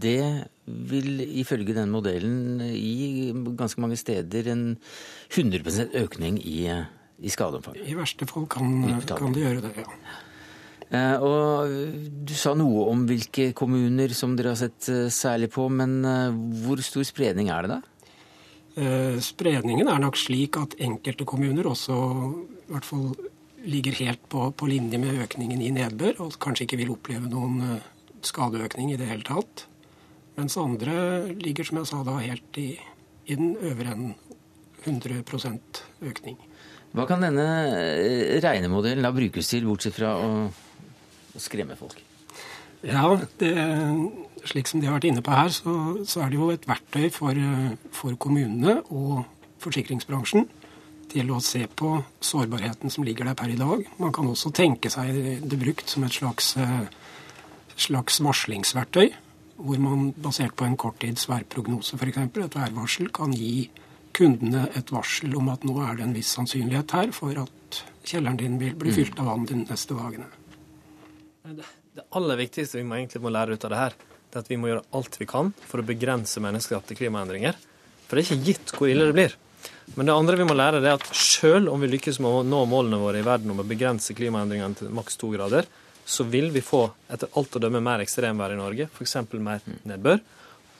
det 0.00 0.48
vil 0.66 1.20
ifølge 1.42 1.74
den 1.76 1.92
modellen 1.92 2.62
gi 2.70 3.30
ganske 3.58 3.82
mange 3.82 3.98
steder 4.00 4.50
en 4.52 4.64
100% 5.34 5.94
økning 6.00 6.40
i, 6.46 6.64
i 6.70 7.32
skadeomfang. 7.32 7.78
I 7.82 7.96
verste 7.98 8.28
fall 8.30 8.46
kan, 8.50 8.82
kan 9.10 9.34
det 9.34 9.46
gjøre 9.46 9.64
det, 9.66 9.76
ja. 9.82 9.88
Eh, 10.90 11.22
Og 11.22 11.70
Du 12.26 12.34
sa 12.34 12.54
noe 12.58 12.88
om 12.90 13.04
hvilke 13.06 13.52
kommuner 13.54 14.10
som 14.16 14.34
dere 14.38 14.54
har 14.54 14.58
sett 14.58 14.88
eh, 14.90 15.06
særlig 15.14 15.52
på, 15.54 15.68
men 15.70 16.00
eh, 16.02 16.40
hvor 16.64 16.82
stor 16.82 17.06
spredning 17.06 17.50
er 17.54 17.66
det 17.66 17.76
da? 17.76 17.80
Eh, 18.80 19.18
Spredningen 19.22 19.90
er 19.90 20.02
nok 20.02 20.18
slik 20.18 20.58
at 20.58 20.74
enkelte 20.82 21.26
kommuner 21.28 21.66
også 21.70 21.94
i 21.94 22.72
hvert 22.72 22.86
fall 22.86 23.08
ligger 23.64 23.96
helt 24.00 24.22
på, 24.32 24.50
på 24.52 24.68
linje 24.70 24.98
med 25.00 25.18
økningen 25.24 25.62
i 25.62 25.72
nedbør, 25.74 26.20
og 26.24 26.38
kanskje 26.42 26.66
ikke 26.66 26.80
vil 26.80 26.94
oppleve 26.94 27.30
noen 27.30 27.60
eh, 27.66 27.88
skadeøkning 28.26 28.92
i 28.94 28.98
det 29.00 29.08
hele 29.10 29.26
tatt. 29.26 29.66
Mens 30.38 30.56
andre 30.60 31.28
ligger, 31.40 31.66
som 31.66 31.80
jeg 31.80 31.90
sa 31.90 32.02
da, 32.06 32.16
helt 32.22 32.60
i, 32.60 32.72
i 33.26 33.36
den 33.38 33.56
øvre 33.56 33.94
enden. 33.96 34.14
100% 34.80 35.80
økning. 36.08 36.38
Hva 36.96 37.04
kan 37.06 37.20
denne 37.20 37.44
eh, 37.68 38.38
regnemodellen 38.42 39.04
da 39.04 39.12
brukes 39.14 39.50
til, 39.52 39.66
bortsett 39.68 39.98
fra 39.98 40.14
å, 40.16 40.30
å 41.36 41.42
skremme 41.42 41.76
folk? 41.76 42.00
Ja, 42.80 43.04
det, 43.38 43.52
slik 44.48 44.70
som 44.70 44.80
de 44.80 44.88
har 44.88 44.96
vært 44.96 45.10
inne 45.10 45.24
på 45.24 45.34
her, 45.36 45.52
så, 45.52 45.74
så 46.08 46.24
er 46.24 46.32
det 46.32 46.40
jo 46.40 46.48
et 46.54 46.64
verktøy 46.68 47.10
for, 47.12 47.36
eh, 47.36 47.76
for 47.94 48.16
kommunene 48.20 48.80
og 48.88 49.26
forsikringsbransjen 49.60 50.48
til 51.10 51.30
å 51.34 51.40
se 51.44 51.64
på 51.66 51.96
sårbarheten 52.24 52.92
som 52.92 53.04
ligger 53.06 53.28
der 53.28 53.38
per 53.38 53.50
i 53.52 53.58
dag. 53.58 53.82
Man 53.98 54.12
kan 54.14 54.28
også 54.30 54.52
tenke 54.54 54.92
seg 54.92 55.42
det 55.42 55.58
brukt 55.60 55.90
som 55.90 56.06
et 56.06 56.14
slags 56.14 56.54
eh, 56.60 56.86
slags 57.80 58.20
varslingsverktøy, 58.22 59.12
hvor 59.60 59.80
man 59.82 60.10
basert 60.16 60.56
på 60.56 60.66
en 60.66 60.76
korttids 60.80 61.28
værprognose 61.28 61.96
f.eks., 61.98 62.20
et 62.20 62.56
værvarsel, 62.56 63.10
kan 63.12 63.32
gi 63.36 63.70
kundene 64.16 64.66
et 64.76 64.92
varsel 64.92 65.34
om 65.38 65.50
at 65.52 65.64
nå 65.66 65.76
er 65.84 65.98
det 65.98 66.06
en 66.06 66.14
viss 66.16 66.32
sannsynlighet 66.36 66.94
her 66.96 67.12
for 67.16 67.36
at 67.40 67.82
kjelleren 68.06 68.40
din 68.40 68.58
vil 68.60 68.76
bli 68.78 68.92
fylt 68.94 69.20
av 69.22 69.30
vann 69.30 69.46
de 69.48 69.60
neste 69.62 69.96
dagene. 69.96 70.28
Det 71.90 72.06
aller 72.16 72.40
viktigste 72.40 72.80
vi 72.80 72.86
må 72.86 72.98
egentlig 72.98 73.22
må 73.22 73.32
lære 73.32 73.56
ut 73.56 73.66
av 73.66 73.72
det 73.72 73.82
her, 73.84 73.98
det 74.30 74.38
er 74.38 74.44
at 74.44 74.50
vi 74.50 74.58
må 74.60 74.70
gjøre 74.70 74.86
alt 74.98 75.16
vi 75.20 75.28
kan 75.30 75.52
for 75.66 75.82
å 75.82 75.86
begrense 75.86 76.42
menneskeskapte 76.42 76.96
klimaendringer. 76.98 77.56
For 78.06 78.16
det 78.16 78.22
er 78.22 78.28
ikke 78.28 78.46
gitt 78.50 78.74
hvor 78.76 78.90
ille 78.90 79.08
det 79.08 79.16
blir. 79.16 79.36
Men 79.94 80.06
det 80.06 80.14
andre 80.14 80.38
vi 80.38 80.46
må 80.46 80.54
lære, 80.54 80.80
er 80.84 80.96
at 80.96 81.06
selv 81.16 81.72
om 81.72 81.82
vi 81.82 81.90
lykkes 81.90 82.20
med 82.22 82.30
å 82.30 82.42
nå 82.46 82.62
målene 82.70 83.00
våre 83.00 83.20
i 83.20 83.26
verden 83.26 83.50
om 83.52 83.62
å 83.62 83.66
begrense 83.66 84.14
klimaendringene 84.16 84.78
til 84.78 84.92
maks 84.94 85.18
to 85.20 85.32
grader, 85.34 85.66
så 86.06 86.24
vil 86.26 86.50
vi 86.54 86.62
få 86.64 86.84
etter 87.10 87.30
alt 87.38 87.56
å 87.56 87.62
dømme 87.62 87.82
mer 87.84 88.02
ekstremvær 88.02 88.54
i 88.54 88.58
Norge, 88.58 88.88
f.eks. 88.90 89.16
mer 89.38 89.62
nedbør. 89.86 90.22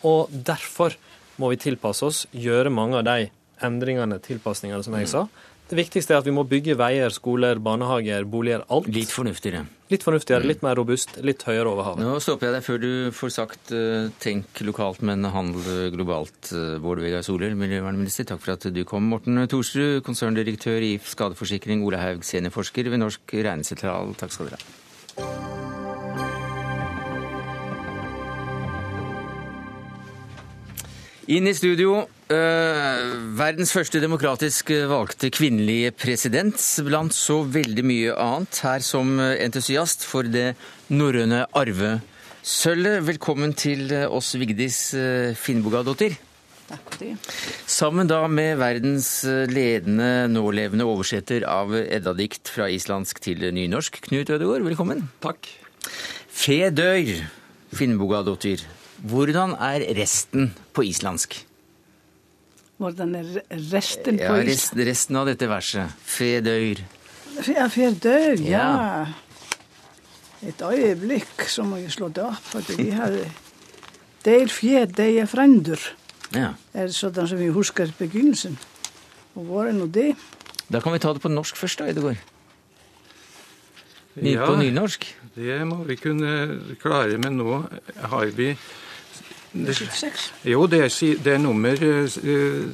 Og 0.06 0.30
derfor 0.30 0.96
må 1.40 1.50
vi 1.52 1.60
tilpasse 1.60 2.06
oss, 2.06 2.24
gjøre 2.32 2.72
mange 2.72 3.00
av 3.00 3.06
de 3.06 3.28
endringene, 3.66 4.18
tilpasningene, 4.24 4.82
som 4.86 4.96
jeg 4.96 5.10
sa. 5.10 5.26
Det 5.70 5.76
viktigste 5.78 6.16
er 6.16 6.18
at 6.18 6.26
vi 6.26 6.32
må 6.34 6.42
bygge 6.50 6.74
veier, 6.74 7.12
skoler, 7.14 7.60
barnehager, 7.62 8.24
boliger, 8.26 8.64
alt. 8.74 8.88
Litt 8.90 9.12
fornuftigere. 9.14 9.62
Litt 9.92 10.02
fornuftigere, 10.02 10.42
litt 10.50 10.64
mer 10.66 10.74
robust, 10.74 11.20
litt 11.22 11.44
høyere 11.46 11.70
over 11.70 11.86
havet. 11.86 12.02
Nå 12.02 12.16
stopper 12.22 12.48
jeg 12.48 12.56
deg 12.56 12.66
før 12.66 12.80
du 12.82 12.90
får 13.14 13.32
sagt 13.36 13.70
uh, 13.70 14.10
tenk 14.18 14.64
lokalt, 14.66 14.98
men 15.06 15.22
handel 15.30 15.94
globalt. 15.94 16.50
Uh, 16.50 16.74
Bård 16.82 16.98
Vegar 17.04 17.22
Solhjell, 17.22 17.54
miljøvernminister, 17.58 18.26
takk 18.32 18.42
for 18.42 18.56
at 18.56 18.66
du 18.74 18.82
kom. 18.82 19.06
Morten 19.14 19.38
Thorsrud, 19.46 20.02
konserndirektør 20.06 20.82
i 20.82 20.96
Skadeforsikring, 20.98 21.86
Ola 21.86 22.02
Haug, 22.02 22.26
seniorforsker 22.26 22.90
ved 22.90 23.04
Norsk 23.06 23.38
regnesentral. 23.38 24.18
Takk 24.18 24.34
skal 24.34 24.50
dere 24.50 24.58
ha. 24.58 24.78
Inn 31.30 31.46
i 31.46 31.54
studio. 31.54 32.08
Uh, 32.30 33.10
verdens 33.34 33.72
første 33.74 33.98
demokratisk 33.98 34.68
valgte 34.86 35.32
kvinnelige 35.34 35.90
president, 35.98 36.54
blant 36.86 37.10
så 37.16 37.40
veldig 37.42 37.82
mye 37.82 38.12
annet. 38.14 38.60
Her 38.62 38.84
som 38.86 39.16
entusiast 39.18 40.06
for 40.06 40.22
det 40.30 40.52
norrøne 40.94 41.40
arvesølvet. 41.58 43.02
Velkommen 43.08 43.56
til 43.58 43.90
oss, 44.06 44.36
Vigdis 44.38 44.78
uh, 44.94 45.34
Finnbogadottir. 45.34 46.14
Takk. 46.70 47.00
Sammen 47.66 48.06
da 48.06 48.20
med 48.30 48.60
verdens 48.62 49.10
ledende 49.50 50.30
nålevende 50.30 50.86
oversetter 50.86 51.42
av 51.50 51.74
Edda-dikt 51.74 52.46
fra 52.54 52.70
islandsk 52.70 53.18
til 53.26 53.42
nynorsk, 53.58 54.04
Knut 54.06 54.30
Ødegaard. 54.30 54.62
Velkommen. 54.70 55.08
Takk. 55.18 55.50
Fe 56.30 56.62
dør, 56.70 57.10
Finnbogadottir. 57.74 58.62
Hvordan 59.02 59.58
er 59.58 59.90
resten 59.98 60.52
på 60.70 60.86
islandsk? 60.86 61.49
Hvordan 62.80 63.14
er 63.18 63.26
resten 63.72 64.16
på 64.16 64.24
Ja, 64.24 64.38
resten, 64.46 64.80
resten 64.88 65.16
av 65.20 65.26
dette 65.28 65.48
verset. 65.50 65.92
Fedøyr. 66.08 66.80
Ja, 67.46 67.66
fedøyr, 67.68 68.40
ja. 68.40 68.64
Ja. 68.80 69.06
Et 70.48 70.62
øyeblikk 70.64 71.44
så 71.52 71.62
må 71.68 71.76
jeg 71.82 71.92
slå 71.92 72.08
det 72.08 72.24
opp. 72.24 72.40
For 72.54 72.64
vi 72.78 72.88
hadde 72.96 73.26
Deir 74.24 74.48
fjed, 74.52 74.94
deir 74.96 75.28
frendur. 75.28 75.80
Ja. 76.36 76.54
Er 76.76 76.88
sånn 76.92 77.16
som 77.28 77.38
vi 77.40 77.48
husker 77.52 77.88
begynnelsen. 77.98 78.56
Og 79.36 79.46
hvor 79.48 79.68
er 79.68 79.72
nå 79.76 79.86
det? 79.92 80.14
Da 80.70 80.80
kan 80.80 80.92
vi 80.92 81.00
ta 81.02 81.12
det 81.16 81.22
på 81.24 81.30
norsk 81.32 81.56
først, 81.56 81.80
da, 81.80 81.88
Ødegaard. 81.92 82.20
Ny 84.20 84.34
Ja. 84.34 84.46
på 84.46 84.56
nynorsk. 84.60 85.06
Det 85.36 85.60
må 85.66 85.84
vi 85.86 85.96
kunne 85.96 86.76
klare, 86.82 87.16
men 87.18 87.36
nå 87.38 87.62
har 88.10 88.26
vi 88.36 88.56
det, 89.52 89.74
Jo, 90.46 90.66
det 90.70 90.78
er, 90.84 91.16
det 91.24 91.32
er 91.34 91.38
nummer 91.42 91.72
eh, 91.74 92.06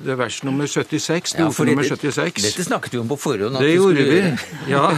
Det 0.05 0.11
er 0.13 0.19
vers 0.21 0.43
nummer 0.45 0.67
76. 0.69 1.35
Ja, 1.39 1.49
for 1.49 1.65
nummer 1.65 1.83
dette- 1.83 2.11
76. 2.13 2.43
Dette 2.43 2.65
snakket 2.67 2.93
vi 2.93 2.99
om 3.01 3.09
på 3.09 3.17
forhånd. 3.17 3.57
Det 3.57 3.67
vi 3.71 3.77
gjorde 3.79 3.97
skulle 4.05 4.23
vi. 4.67 4.73
Ja. 4.73 4.91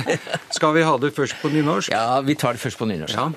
Skal 0.50 0.74
vi 0.74 0.82
ha 0.82 0.96
det 0.98 1.12
først 1.14 1.36
på 1.42 1.48
nynorsk? 1.54 1.90
Ja, 1.94 2.20
vi 2.20 2.34
tar 2.34 2.52
det 2.58 2.60
først 2.64 2.78
på 2.78 2.88
nynorsk. 2.90 3.14
Ja. 3.14 3.28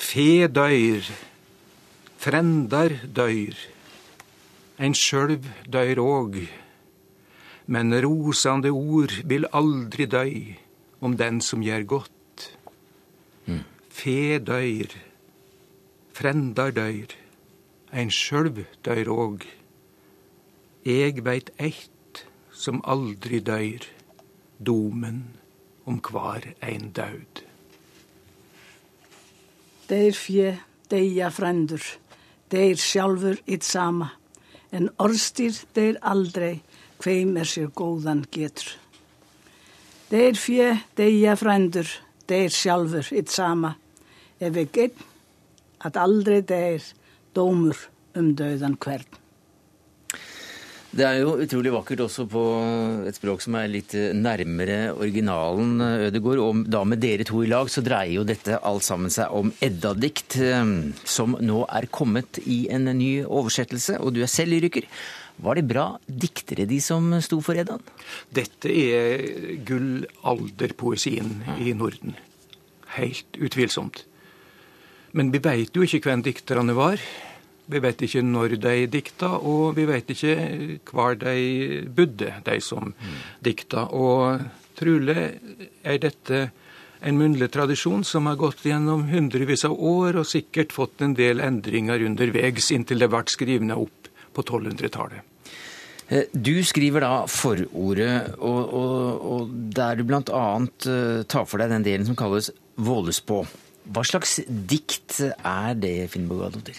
Fe 0.00 0.48
døyr, 0.48 1.06
frendar 2.18 2.96
døyr, 3.14 3.54
ein 4.80 4.94
sjølv 4.96 5.46
døyr 5.70 6.00
òg. 6.02 6.40
Men 7.70 7.94
rosande 8.02 8.72
ord 8.74 9.12
vil 9.30 9.46
aldri 9.54 10.06
døy 10.10 10.56
om 11.00 11.14
den 11.16 11.38
som 11.40 11.62
gjør 11.62 11.84
godt. 11.86 12.48
Fe 13.90 14.38
døyr, 14.42 14.90
frendar 16.16 16.72
døyr, 16.74 17.12
ein 17.92 18.10
sjølv 18.10 18.64
døyr 18.86 19.10
òg. 19.10 19.44
Eg 20.86 21.22
veit 21.26 21.50
eitt 21.58 22.24
som 22.54 22.80
aldri 22.84 23.40
døyr, 23.44 23.84
domen 24.58 25.22
om 25.88 25.98
kvar 26.04 26.44
ein 26.62 26.90
daud. 26.96 27.42
Deir 29.90 30.14
fje, 30.14 30.52
deia 30.90 31.30
frendur, 31.34 31.82
deir 32.52 32.78
sjálfur 32.78 33.40
it 33.46 33.66
sama. 33.66 34.12
En 34.70 34.86
orðstyr 35.02 35.56
deir 35.74 35.98
aldrei 36.06 36.60
kveim 37.02 37.34
er 37.40 37.48
sér 37.48 37.72
góðan 37.74 38.22
getur. 38.30 38.76
Deir 40.10 40.38
fje, 40.38 40.76
deia 40.94 41.34
frendur, 41.38 41.88
deir 42.30 42.54
sjálfur 42.54 43.10
it 43.18 43.32
sama. 43.34 43.74
Ef 44.38 44.54
við 44.54 44.72
gett 44.76 45.02
at 45.82 45.98
aldrei 45.98 46.40
der 46.46 46.84
dómur 47.36 47.88
om 48.16 48.34
døden 48.36 48.76
hvern. 48.80 49.20
Det 50.90 51.04
er 51.06 51.20
jo 51.20 51.36
utrolig 51.38 51.70
vakkert 51.70 52.00
også 52.02 52.24
på 52.26 52.40
et 53.06 53.14
språk 53.14 53.44
som 53.44 53.54
er 53.60 53.68
litt 53.70 53.92
nærmere 53.94 54.90
originalen, 54.90 55.76
Ødegård. 56.08 56.42
Og 56.42 56.64
da 56.66 56.80
med 56.82 56.98
dere 56.98 57.26
to 57.28 57.44
i 57.44 57.50
lag, 57.50 57.70
så 57.70 57.84
dreier 57.86 58.16
jo 58.16 58.24
dette 58.26 58.58
alt 58.58 58.82
sammen 58.82 59.12
seg 59.14 59.30
om 59.30 59.52
Edda-dikt, 59.62 60.40
eh, 60.42 60.74
som 61.06 61.38
nå 61.38 61.62
er 61.70 61.86
kommet 61.94 62.42
i 62.42 62.64
en 62.74 62.90
ny 62.98 63.20
oversettelse. 63.22 64.00
Og 64.02 64.16
du 64.16 64.24
er 64.24 64.32
selv 64.32 64.56
lyriker. 64.56 64.90
Var 65.40 65.60
det 65.60 65.68
bra 65.70 65.86
diktere, 66.10 66.66
de 66.66 66.80
som 66.82 67.06
sto 67.22 67.38
for 67.38 67.54
Eddaen? 67.54 67.86
Dette 68.34 68.74
er 68.74 69.62
gullalderpoesien 69.70 71.38
i 71.62 71.70
Norden. 71.70 72.18
Helt 72.98 73.38
utvilsomt. 73.38 74.08
Men 75.12 75.32
vi 75.34 75.40
veit 75.42 75.74
jo 75.74 75.82
ikke 75.86 76.04
hvem 76.06 76.22
dikterne 76.22 76.74
var. 76.76 77.02
Vi 77.70 77.78
vet 77.82 78.02
ikke 78.02 78.22
når 78.26 78.56
de 78.62 78.74
dikta, 78.90 79.36
og 79.38 79.76
vi 79.76 79.84
vet 79.86 80.10
ikke 80.10 80.34
hvor 80.90 81.14
de 81.18 81.84
bodde, 81.86 82.32
de 82.46 82.56
som 82.62 82.92
dikta. 83.42 83.86
Og 83.94 84.42
trolig 84.78 85.28
er 85.86 86.02
dette 86.02 86.48
en 87.00 87.16
munnlig 87.16 87.48
tradisjon 87.54 88.02
som 88.04 88.26
har 88.28 88.38
gått 88.40 88.66
gjennom 88.66 89.06
hundrevis 89.10 89.64
av 89.68 89.74
år, 89.74 90.20
og 90.20 90.28
sikkert 90.28 90.74
fått 90.74 91.04
en 91.04 91.14
del 91.16 91.40
endringer 91.44 92.02
underveis 92.06 92.70
inntil 92.74 93.00
det 93.00 93.10
ble 93.12 93.22
skrevet 93.30 93.76
opp 93.76 94.10
på 94.34 94.44
1200-tallet. 94.44 95.26
Eh, 96.10 96.26
Du 96.32 96.58
skriver 96.66 97.06
da 97.06 97.24
forordet, 97.30 98.34
og, 98.38 98.60
og, 98.74 99.26
og 99.32 99.56
der 99.74 100.02
du 100.02 100.14
annet 100.14 100.86
eh, 100.90 101.22
tar 101.24 101.46
for 101.46 101.62
deg 101.62 101.70
den 101.70 101.86
delen 101.86 102.06
som 102.06 102.18
kalles 102.18 102.50
Vålespå. 102.80 103.44
Hva 103.90 104.04
slags 104.06 104.38
dikt 104.46 105.18
er 105.42 105.74
det, 105.74 106.10
Finnbogadottir? 106.12 106.78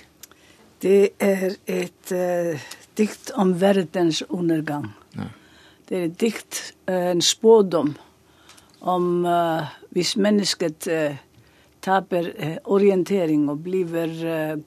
Det 0.81 1.11
er 1.19 1.57
et 1.67 2.13
uh, 2.15 2.61
dikt 2.97 3.33
om 3.37 3.51
verdens 3.59 4.23
undergang. 4.29 4.87
Det 5.89 5.97
er 5.97 6.07
et 6.07 6.15
dikt, 6.21 6.61
uh, 6.87 7.11
en 7.11 7.21
spådom 7.21 7.91
om 8.81 9.09
uh, 9.27 9.67
hvis 9.91 10.15
mennesket 10.17 10.87
taper 11.81 12.27
orientering 12.63 13.47
og 13.49 13.63
blir 13.65 13.89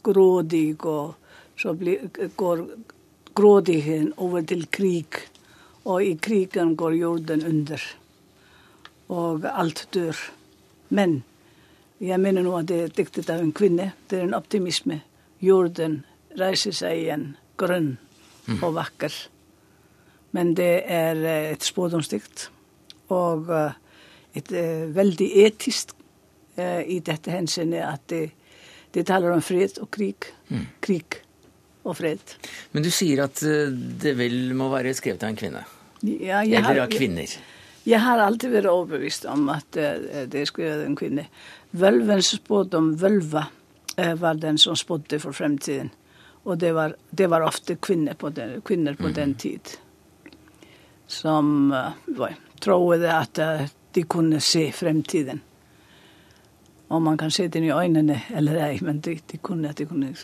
grådig, 0.04 0.84
og 0.84 1.14
så 1.56 1.72
blir, 1.78 2.10
går 2.36 2.64
grådigheten 3.34 4.12
over 4.16 4.42
til 4.42 4.66
krig. 4.70 5.22
Og 5.84 6.04
i 6.04 6.14
krigen 6.20 6.74
går 6.76 6.98
jorden 6.98 7.46
under. 7.46 7.80
Og 9.08 9.46
alt 9.48 9.86
dør. 9.94 10.18
Men 10.90 11.22
jeg 12.02 12.20
mener 12.20 12.42
nå 12.42 12.56
at 12.58 12.68
det 12.68 12.80
er 12.82 12.94
diktet 12.96 13.30
av 13.30 13.42
en 13.42 13.52
kvinne. 13.54 13.92
Det 14.08 14.18
er 14.18 14.26
en 14.26 14.36
optimisme. 14.36 15.00
Jorden 15.44 16.00
reiser 16.38 16.74
seg 16.74 17.04
igjen, 17.04 17.28
grønn 17.60 17.94
og 18.60 18.74
vakker. 18.76 19.14
Men 20.34 20.54
det 20.58 20.72
er 20.90 21.20
eh, 21.22 21.50
et 21.54 21.64
spådomsdikt. 21.64 22.48
Og 23.14 23.50
eh, 23.54 23.76
et 24.34 24.50
eh, 24.50 24.88
veldig 24.94 25.30
etisk 25.46 26.00
i 26.54 27.00
dette 27.02 27.32
henseende 27.34 27.80
at 27.82 28.04
det, 28.12 28.28
det 28.94 29.02
taler 29.08 29.32
om 29.34 29.40
fred 29.42 29.80
og 29.82 29.88
krig. 29.90 30.28
Krig 30.86 31.16
og 31.82 31.96
fred. 31.98 32.36
Men 32.70 32.86
du 32.86 32.92
sier 32.94 33.24
at 33.24 33.42
det 33.42 34.12
vel 34.14 34.52
må 34.54 34.68
være 34.70 34.92
skrevet 34.94 35.26
av 35.26 35.32
en 35.32 35.40
kvinne? 35.40 35.64
Ja, 36.06 36.44
jeg 36.46 36.60
Eller 36.60 36.84
av 36.84 36.94
kvinner? 36.94 37.26
Jeg 37.26 37.53
har 37.92 38.18
alltid 38.18 38.54
vært 38.54 38.70
overbevist 38.70 39.26
om 39.28 39.48
at 39.52 39.76
uh, 39.76 40.24
det 40.30 40.46
skulle 40.48 40.70
gjøre 40.70 40.88
en 40.88 40.96
kvinne. 40.96 41.26
Vølvens 41.76 42.32
spådom 42.38 42.94
vølva 43.00 43.44
uh, 43.44 44.14
var 44.20 44.40
den 44.40 44.58
som 44.58 44.76
spådde 44.76 45.20
for 45.20 45.36
fremtiden. 45.36 45.90
Og 46.44 46.60
det 46.60 46.74
var, 46.76 46.96
det 47.10 47.28
var 47.32 47.44
ofte 47.44 47.76
kvinner 47.76 48.16
på 48.16 48.30
den, 48.32 48.60
kvinner 48.64 48.96
på 48.96 49.12
den 49.12 49.34
tid 49.34 49.76
som 51.06 51.72
uh, 51.72 52.28
trodde 52.60 53.10
at 53.12 53.40
de 53.94 54.02
kunne 54.08 54.40
se 54.40 54.70
fremtiden. 54.72 55.42
Om 56.88 57.02
man 57.02 57.18
kan 57.18 57.30
se 57.30 57.48
den 57.48 57.64
i 57.64 57.72
øynene 57.72 58.22
eller 58.36 58.60
ei, 58.64 58.78
men 58.82 59.00
de, 59.00 59.18
de 59.32 59.38
kunne, 59.38 59.72
de 59.72 59.86
kunne 59.86 60.14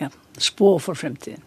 ja, 0.00 0.08
spå 0.38 0.78
for 0.78 0.94
fremtiden. 0.94 1.42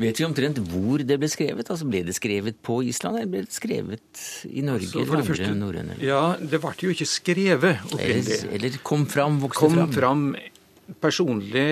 Vet 0.00 0.20
vi 0.20 0.24
omtrent 0.24 0.56
hvor 0.72 1.02
det 1.04 1.18
ble 1.20 1.28
skrevet? 1.28 1.68
Altså 1.68 1.86
Ble 1.88 2.00
det 2.06 2.14
skrevet 2.16 2.56
på 2.64 2.78
Island, 2.88 3.18
eller 3.20 3.32
ble 3.34 3.42
det 3.44 3.52
skrevet 3.52 4.22
i 4.48 4.64
Norge 4.64 4.88
altså, 4.88 5.02
eller 5.02 5.32
andre 5.34 5.56
norrøne? 5.58 5.96
Ja, 6.00 6.22
det 6.40 6.60
ble 6.62 6.72
jo 6.80 6.92
ikke 6.94 7.08
skrevet 7.10 7.82
opprinnelig. 7.90 8.38
Eller, 8.46 8.54
eller 8.56 8.78
kom 8.86 9.04
fram, 9.10 9.40
vokste 9.42 9.60
kom 9.60 9.76
fram? 9.76 9.92
fram. 9.98 10.96
Personlig 11.02 11.66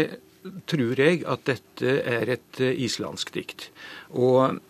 tror 0.68 1.00
jeg 1.00 1.22
at 1.28 1.46
dette 1.48 1.96
er 2.12 2.34
et 2.36 2.60
uh, 2.60 2.68
islandsk 2.84 3.32
dikt. 3.36 3.70
Og 4.12 4.60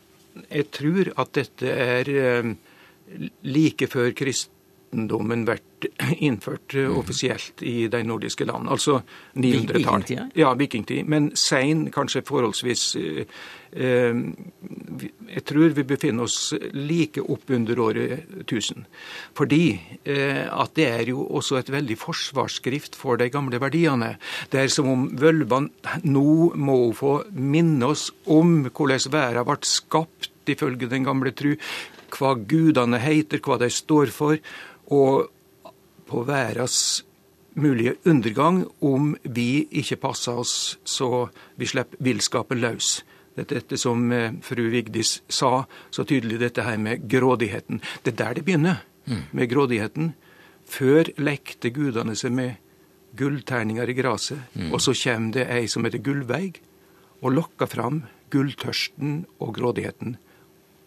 jeg 0.46 0.70
tror 0.74 1.10
at 1.18 1.34
dette 1.38 1.74
er 1.74 2.10
uh, 2.14 2.52
like 3.46 3.90
før 3.90 4.14
kristendommen 4.90 5.46
vært 5.46 5.86
innført 6.20 6.74
mm. 6.74 6.96
offisielt 6.98 7.62
i 7.62 7.88
de 7.88 8.02
nordiske 8.04 8.44
land. 8.44 8.68
Altså 8.68 9.02
900-tall. 9.34 10.30
Ja, 10.34 10.54
vikingtid. 10.54 11.06
Men 11.06 11.32
sein, 11.34 11.90
kanskje 11.90 12.22
forholdsvis 12.26 12.96
eh, 12.96 13.26
eh, 13.72 14.14
Jeg 15.30 15.44
tror 15.46 15.70
vi 15.74 15.84
befinner 15.84 16.24
oss 16.24 16.54
like 16.74 17.20
opp 17.20 17.50
under 17.50 17.78
året 17.78 18.26
1000. 18.46 18.84
Fordi 19.34 19.80
eh, 20.04 20.46
at 20.50 20.74
det 20.74 20.88
er 20.88 21.08
jo 21.08 21.24
også 21.24 21.58
et 21.58 21.70
veldig 21.70 21.96
forsvarsskrift 21.96 22.96
for 22.96 23.16
de 23.16 23.30
gamle 23.30 23.60
verdiene. 23.60 24.16
Det 24.50 24.60
er 24.60 24.68
som 24.68 24.88
om 24.88 25.08
vølvene 25.16 25.70
nå 26.04 26.52
må 26.56 26.92
få 26.92 27.22
minne 27.32 27.86
oss 27.86 28.10
om 28.26 28.66
hvordan 28.68 29.10
verden 29.12 29.46
ble 29.46 29.56
skapt 29.62 30.30
ifølge 30.50 30.88
den 30.90 31.04
gamle 31.06 31.30
tru, 31.36 31.54
hva 32.16 32.34
gudene 32.34 32.98
heter, 32.98 33.40
hva 33.44 33.58
de 33.60 33.68
står 33.70 34.10
for. 34.14 34.40
Og 34.90 35.30
på 36.10 36.24
verdens 36.26 37.04
mulige 37.54 37.94
undergang 38.06 38.64
om 38.80 39.14
vi 39.22 39.66
ikke 39.70 39.98
passer 40.02 40.38
oss 40.42 40.78
så 40.84 41.28
vi 41.58 41.68
slipper 41.70 42.02
villskapen 42.02 42.60
løs. 42.62 43.00
Dette, 43.38 43.78
som 43.78 44.10
eh, 44.12 44.34
fru 44.44 44.66
Vigdis 44.72 45.20
sa 45.30 45.64
så 45.94 46.04
tydelig, 46.04 46.40
dette 46.42 46.64
her 46.66 46.76
med 46.82 47.06
grådigheten. 47.08 47.80
Det 48.02 48.12
er 48.12 48.18
der 48.18 48.34
det 48.36 48.44
begynner, 48.44 48.82
mm. 49.06 49.22
med 49.32 49.48
grådigheten. 49.48 50.10
Før 50.68 51.08
lekte 51.16 51.70
gudene 51.72 52.16
seg 52.18 52.34
med 52.36 52.58
gullterninger 53.16 53.88
i 53.88 53.96
gresset, 53.96 54.42
mm. 54.52 54.74
og 54.74 54.82
så 54.82 54.94
kommer 54.98 55.38
det 55.38 55.46
ei 55.50 55.70
som 55.70 55.86
heter 55.86 56.02
Gullveig, 56.04 56.60
og 57.22 57.34
lokker 57.38 57.70
fram 57.70 58.02
gulltørsten 58.34 59.24
og 59.40 59.54
grådigheten. 59.56 60.18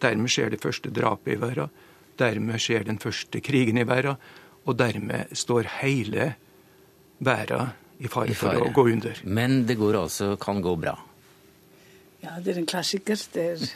Dermed 0.04 0.32
skjer 0.32 0.54
det 0.54 0.62
første 0.62 0.92
drapet 0.94 1.36
i 1.36 1.42
verden. 1.42 1.72
Dermed 2.20 2.62
skjer 2.62 2.86
den 2.88 3.00
første 3.02 3.42
krigen 3.44 3.80
i 3.82 3.88
verden 3.88 4.20
og 4.64 4.78
dermed 4.80 5.34
står 5.36 5.68
hele 5.82 6.34
verden 7.24 7.74
i 8.04 8.12
fare 8.12 8.36
for 8.38 8.64
å 8.64 8.70
gå 8.76 8.86
under. 8.94 9.20
Men 9.24 9.64
det 9.68 9.78
går 9.80 9.98
altså, 10.00 10.34
kan 10.42 10.62
gå 10.64 10.76
bra? 10.80 10.96
Ja, 12.24 12.38
det 12.40 12.56
er 12.56 12.64
en 12.64 12.70
klassiker. 12.70 13.20
Det 13.34 13.50
er 13.52 13.68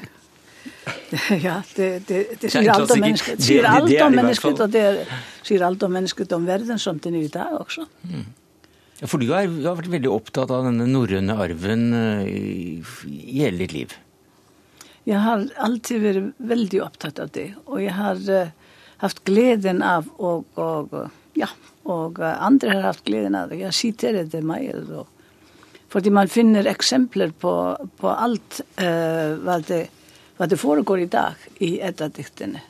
ja, 1.48 1.62
det, 1.78 1.88
det, 2.08 2.18
det 2.42 2.50
sier 2.52 2.74
alt 2.74 2.92
om 2.92 3.00
mennesket. 3.00 3.44
Sier 3.44 3.68
alt 3.70 3.94
om 4.04 4.16
mennesket, 4.16 4.64
og 4.64 4.74
det 4.74 4.84
sier 5.48 5.64
alt 5.68 5.86
om 5.86 5.94
mennesket 5.96 6.34
om 6.36 6.48
verden 6.48 6.82
som 6.82 7.00
den 7.04 7.16
er 7.20 7.28
i 7.28 7.32
dag 7.32 7.56
også. 7.60 7.86
Mm. 8.08 8.26
For 9.06 9.22
du 9.22 9.30
har, 9.30 9.46
du 9.48 9.62
har, 9.62 9.78
vært 9.78 9.94
veldig 9.94 10.10
opptatt 10.10 10.52
av 10.52 10.66
denne 10.66 10.88
norrøne 10.90 11.36
arven 11.38 11.86
i, 12.26 12.82
i 12.82 13.44
hele 13.44 13.62
ditt 13.62 13.76
liv? 13.76 13.96
Jeg 15.08 15.24
har 15.24 15.45
alltid 15.64 16.01
vært 16.03 16.39
veldig 16.49 16.80
opptatt 16.84 17.20
av 17.24 17.30
det. 17.36 17.47
Og 17.72 17.80
jeg 17.80 17.93
har 17.95 18.20
uh, 18.28 18.49
haft 19.03 19.22
gleden 19.28 19.80
av, 19.86 20.10
og, 20.20 20.43
og, 20.60 20.95
ja, 21.38 21.47
og 21.88 22.20
andre 22.24 22.74
har 22.76 22.89
haft 22.89 23.05
gleden 23.08 23.38
av 23.39 23.53
det. 23.53 23.62
Jeg 23.62 23.78
siterer 23.78 24.28
det 24.28 24.41
meg. 24.43 24.68
Fordi 25.93 26.12
man 26.12 26.28
finner 26.28 26.68
eksempler 26.68 27.32
på, 27.32 27.53
på 28.01 28.12
alt 28.12 28.60
uh, 28.82 29.38
hva, 29.39 29.62
det, 29.64 29.86
hva, 30.36 30.49
det, 30.51 30.60
foregår 30.60 31.05
i 31.05 31.12
dag 31.14 31.47
i 31.64 31.78
Edda-diktene. 31.88 32.66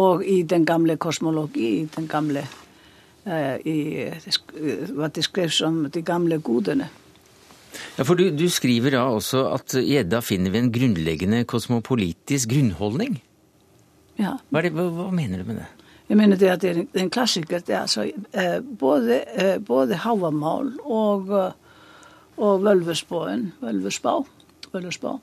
Og 0.00 0.24
i 0.24 0.40
den 0.48 0.64
gamle 0.64 0.96
kosmologi, 1.02 1.68
i 1.82 1.86
den 1.92 2.08
gamle 2.08 2.46
i, 3.68 4.06
hva 4.96 5.10
det 5.12 5.22
skrev 5.26 5.50
som 5.52 5.82
de 5.92 6.00
gamle 6.00 6.38
godene. 6.40 6.86
Ja, 7.98 8.04
for 8.06 8.18
du, 8.18 8.28
du 8.34 8.46
skriver 8.50 8.94
da 8.96 9.04
også 9.10 9.44
at 9.54 9.74
i 9.78 9.98
Edda 10.00 10.22
finner 10.24 10.54
vi 10.54 10.62
en 10.62 10.72
grunnleggende 10.74 11.44
kosmopolitisk 11.48 12.50
grunnholdning? 12.52 13.20
Ja. 14.20 14.36
Hva, 14.50 14.64
det, 14.64 14.72
hva, 14.76 14.88
hva, 14.94 15.08
mener 15.14 15.40
du 15.42 15.50
med 15.52 15.62
det? 15.62 15.68
Jeg 16.10 16.18
mener 16.18 16.40
det 16.40 16.50
at 16.50 16.64
det 16.64 16.70
er 16.72 16.82
en, 17.04 17.12
klassiker. 17.12 17.62
Det 17.62 17.74
er 17.76 17.84
altså 17.84 18.08
eh, 18.08 18.58
både, 18.60 19.20
eh, 19.38 19.56
både 19.62 20.00
havamal 20.02 20.72
og, 20.82 21.30
eh, 21.30 21.52
og 22.40 22.64
vølvespåen, 22.66 23.52
vølvespå, 23.62 24.16
vølvespå 24.72 25.14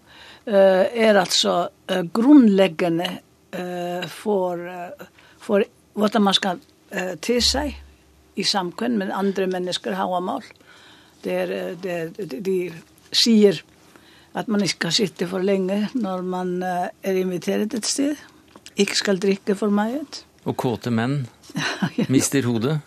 eh, 0.48 0.86
er 1.08 1.20
altså 1.20 1.58
grunnleggende 2.14 3.10
eh, 3.52 4.08
for, 4.12 4.64
for 5.44 5.66
hva 5.98 6.24
man 6.24 6.38
skal 6.38 6.62
eh, 6.92 7.16
til 7.24 7.42
seg 7.44 7.76
i 8.38 8.46
samkvem 8.46 9.00
med 9.02 9.14
andre 9.16 9.48
mennesker 9.50 9.98
havamal. 9.98 10.46
Det 11.24 11.38
der, 11.84 12.12
de, 12.14 12.42
de 12.42 12.58
sier 13.12 13.62
at 14.38 14.48
man 14.48 14.62
ikke 14.62 14.78
skal 14.78 14.94
sitte 14.94 15.28
for 15.28 15.42
lenge 15.42 15.88
når 15.98 16.22
man 16.22 16.58
er 16.62 17.16
invitert 17.18 17.74
et 17.74 17.86
sted 17.86 18.18
ikke 18.78 18.98
skal 18.98 19.20
drikke 19.22 19.56
for 19.58 19.74
mye. 19.74 20.04
Og 20.48 20.56
kåte 20.60 20.94
menn 20.94 21.26
mister 22.14 22.46
hodet? 22.48 22.78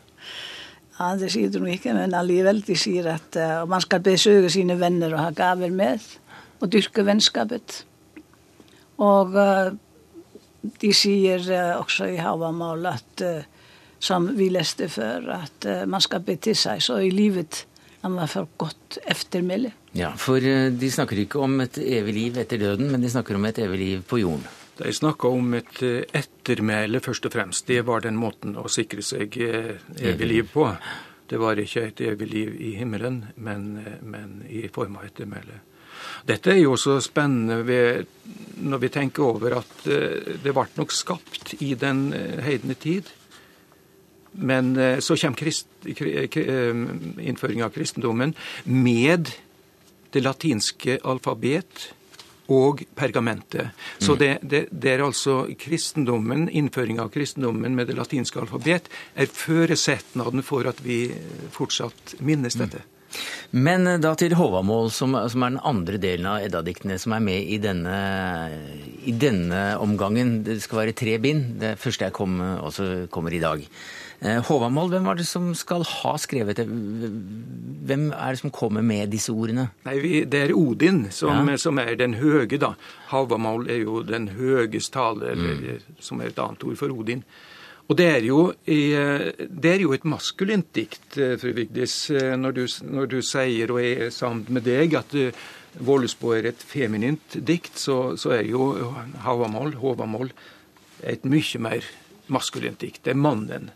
Ja, 1.01 1.15
det 1.17 1.31
sier 1.33 1.53
de 1.53 1.63
ikke, 1.73 1.95
men 1.97 2.15
allikevel 2.17 2.61
de 2.67 2.77
sier 2.79 3.09
at 3.15 3.37
uh, 3.41 3.63
man 3.69 3.83
skal 3.83 4.03
besøke 4.05 4.51
sine 4.53 4.77
venner 4.81 5.15
og 5.17 5.23
ha 5.25 5.31
gaver 5.37 5.73
med, 5.73 6.03
og 6.61 6.69
dyrke 6.73 7.05
vennskapet. 7.07 7.85
Og 9.01 9.33
uh, 9.33 9.73
de 10.83 10.93
sier 10.93 11.41
uh, 11.49 11.81
også 11.81 12.11
i 12.13 12.21
Havamal 12.21 12.85
at, 12.93 13.25
som 14.01 14.29
vi 14.37 14.51
leste 14.53 14.89
før, 14.93 15.25
at 15.41 15.67
man 15.89 16.05
skal 16.05 16.23
bete 16.25 16.55
seg 16.57 16.85
så 16.85 17.01
i 17.05 17.11
livet 17.13 17.65
at 18.01 18.15
var 18.17 18.31
for 18.33 18.49
godt 18.59 18.99
eftermæle. 19.07 19.73
Ja, 19.93 20.15
for 20.17 20.41
de 20.41 20.91
snakker 20.91 21.19
ikke 21.19 21.43
om 21.43 21.61
et 21.61 21.79
evig 21.79 22.15
liv 22.15 22.39
etter 22.41 22.59
døden, 22.59 22.91
men 22.91 23.03
de 23.03 23.11
snakker 23.11 23.37
om 23.37 23.45
et 23.45 23.59
evig 23.59 23.79
liv 23.79 24.03
på 24.09 24.23
jorden. 24.23 24.47
De 24.81 24.93
snakka 24.93 25.29
om 25.29 25.55
et 25.59 25.83
eh, 25.85 26.07
ettermæle, 26.17 27.03
først 27.05 27.27
og 27.29 27.35
fremst. 27.35 27.67
Det 27.69 27.83
var 27.87 28.01
den 28.01 28.17
måten 28.17 28.57
å 28.57 28.69
sikre 28.73 29.05
seg 29.05 29.37
eh, 29.45 29.75
evig 30.01 30.29
liv 30.29 30.49
på. 30.53 30.71
Det 31.29 31.39
var 31.39 31.61
ikke 31.61 31.91
et 31.91 32.01
evig 32.09 32.29
liv 32.31 32.55
i 32.57 32.71
himmelen, 32.79 33.27
men, 33.37 33.67
eh, 33.85 33.99
men 34.01 34.41
i 34.49 34.65
form 34.73 34.97
av 34.97 35.11
ettermæle. 35.11 35.61
Dette 36.25 36.55
er 36.55 36.63
jo 36.63 36.73
også 36.79 36.97
spennende 37.05 37.61
ved, 37.69 38.09
når 38.65 38.81
vi 38.81 38.93
tenker 38.95 39.27
over 39.27 39.59
at 39.59 39.83
det 39.85 40.55
ble 40.57 40.65
nok 40.79 40.95
skapt 40.97 41.53
i 41.61 41.75
den 41.77 42.07
heidne 42.41 42.73
tid. 42.81 43.11
Men 44.33 44.75
så 45.03 45.17
kommer 45.19 45.37
krist, 45.37 45.67
innføringa 45.85 47.65
av 47.67 47.73
kristendommen 47.75 48.35
med 48.65 49.33
det 50.15 50.23
latinske 50.23 51.01
alfabet 51.07 51.91
og 52.51 52.83
pergamentet. 52.99 53.71
Så 53.99 54.17
det, 54.19 54.39
det, 54.43 54.65
det, 54.71 54.95
er 54.97 55.05
altså 55.05 55.45
kristendommen, 55.59 56.49
innføringa 56.49 57.07
av 57.07 57.13
kristendommen 57.15 57.77
med 57.79 57.91
det 57.91 57.99
latinske 57.99 58.43
alfabet, 58.43 58.91
er 59.15 59.31
føresetnaden 59.31 60.43
for 60.47 60.67
at 60.71 60.83
vi 60.83 61.05
fortsatt 61.55 62.17
minnes 62.27 62.59
dette. 62.59 62.83
Men 63.51 63.87
eh, 63.91 63.99
da 64.03 64.13
til 64.19 64.37
Håvamål, 64.39 64.91
som, 64.95 65.17
som, 65.31 65.43
er 65.43 65.55
den 65.55 65.63
andre 65.67 65.99
delen 66.03 66.29
av 66.31 66.45
Edda-diktene 66.45 66.99
som 67.03 67.15
er 67.17 67.25
med 67.25 67.49
i 67.55 67.59
denne, 67.63 67.97
i 69.03 69.15
denne 69.15 69.63
omgangen. 69.83 70.41
Det 70.47 70.61
skal 70.63 70.85
være 70.85 70.99
tre 70.99 71.17
bind. 71.23 71.57
Det 71.63 71.75
første 71.81 72.07
jeg 72.07 72.15
kom, 72.15 72.39
også 72.39 73.09
kommer 73.11 73.35
i 73.35 73.43
dag. 73.43 73.67
Eh, 74.21 74.43
Håvamål, 74.45 74.91
hvem 74.93 75.07
var 75.09 75.17
det 75.17 75.25
som 75.25 75.47
skal 75.57 75.81
ha 75.89 76.11
skrevet 76.21 76.59
det? 76.59 76.67
Hvem 76.69 78.11
er 78.13 78.35
det 78.35 78.41
som 78.43 78.53
kommer 78.53 78.85
med 78.85 79.09
disse 79.15 79.33
ordene? 79.33 79.71
Nei, 79.87 79.95
vi, 80.03 80.11
Det 80.29 80.43
er 80.45 80.53
Odin 80.53 81.07
som, 81.11 81.49
ja. 81.49 81.57
som, 81.57 81.81
er 81.81 81.97
den 81.97 82.19
høge, 82.21 82.59
da. 82.61 82.75
Håvamål 83.09 83.71
er 83.73 83.81
jo 83.81 84.03
den 84.05 84.29
høges 84.37 84.91
tale, 84.93 85.33
eller, 85.33 85.57
mm. 85.57 85.97
som 86.05 86.21
er 86.21 86.35
et 86.35 86.43
annet 86.43 86.69
ord 86.69 86.77
for 86.77 86.93
Odin. 86.93 87.25
Og 87.89 87.97
det 87.97 88.11
er 88.11 88.29
jo, 88.29 88.53
det 88.67 89.73
er 89.73 89.81
jo 89.83 89.97
et 89.97 90.05
maskulint 90.05 90.69
dikt, 90.77 91.17
eh, 91.17 91.39
fru 91.41 91.57
Vigdis, 91.57 91.97
eh, 92.13 92.37
når 92.37 92.59
du, 92.61 92.63
når 92.93 93.11
du 93.17 93.19
sier, 93.25 93.73
og 93.73 93.81
er 93.81 94.13
sammen 94.13 94.45
med 94.53 94.69
deg, 94.69 95.01
at 95.01 95.17
Vålesbå 95.81 96.37
er 96.37 96.51
et 96.51 96.61
feminint 96.61 97.41
dikt, 97.47 97.79
så, 97.79 98.19
så 98.21 98.37
er 98.37 98.45
jo 98.53 98.93
Håvamål, 99.25 100.33
et 101.09 101.25
mye 101.25 101.59
mer 101.65 101.93
maskulint 102.29 102.85
dikt. 102.85 103.07
Det 103.07 103.17
er 103.17 103.23
mannen 103.25 103.71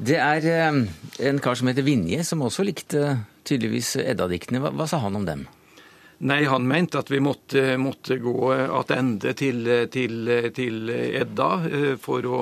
Det 0.00 0.16
er 0.16 0.46
eh, 0.48 0.82
en 1.28 1.40
kar 1.44 1.58
som 1.60 1.68
heter 1.68 1.84
Vinje, 1.84 2.24
som 2.24 2.42
også 2.46 2.64
likte 2.64 3.18
tydeligvis 3.44 3.96
Edda-diktene. 4.00 4.62
Hva, 4.64 4.72
hva 4.72 4.88
sa 4.88 5.02
han 5.04 5.18
om 5.18 5.26
dem? 5.28 5.44
Nei, 6.20 6.42
han 6.48 6.66
mente 6.68 7.00
at 7.00 7.08
vi 7.12 7.20
måtte, 7.24 7.78
måtte 7.80 8.18
gå 8.20 8.50
attende 8.52 9.32
til, 9.36 9.64
til, 9.92 10.34
til 10.52 10.92
Edda 10.92 11.48
for 12.02 12.28
å 12.28 12.40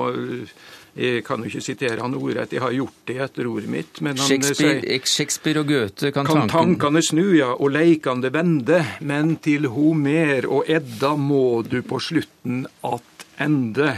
jeg 0.99 1.23
kan 1.23 1.43
jo 1.43 1.47
ikke 1.47 1.63
sitere 1.63 2.01
han 2.01 2.15
ordrett, 2.17 2.51
jeg 2.51 2.63
har 2.63 2.73
gjort 2.75 3.03
det 3.07 3.17
etter 3.23 3.47
ordet 3.47 3.69
mitt. 3.71 3.99
Men 4.03 4.17
han 4.19 4.27
Shakespeare, 4.27 4.81
sier 4.81 5.05
Shakespeare 5.07 5.61
og 5.61 5.69
Goethe 5.69 6.11
kan, 6.11 6.27
kan 6.27 6.41
tanken 6.41 6.75
tankene 6.75 7.03
snu, 7.05 7.23
ja, 7.37 7.53
og 7.53 7.71
leikande 7.71 8.31
vende, 8.35 8.81
men 9.07 9.37
til 9.43 9.69
Homer 9.71 10.49
og 10.49 10.67
Edda 10.67 11.13
må 11.15 11.61
du 11.63 11.79
på 11.87 12.01
slutten 12.03 12.65
attende. 12.83 13.93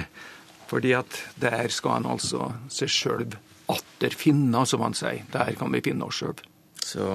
Fordi 0.70 0.94
at 0.96 1.18
der 1.42 1.72
skal 1.74 1.98
han 2.00 2.12
altså 2.12 2.52
seg 2.72 2.92
sjøl 2.92 3.26
atter 3.72 4.10
finna, 4.18 4.66
som 4.66 4.82
han 4.86 4.94
sier. 4.98 5.24
Der 5.34 5.54
kan 5.60 5.72
vi 5.72 5.82
finne 5.82 6.06
oss 6.08 6.20
sjøl. 6.22 6.36
Så 6.82 7.08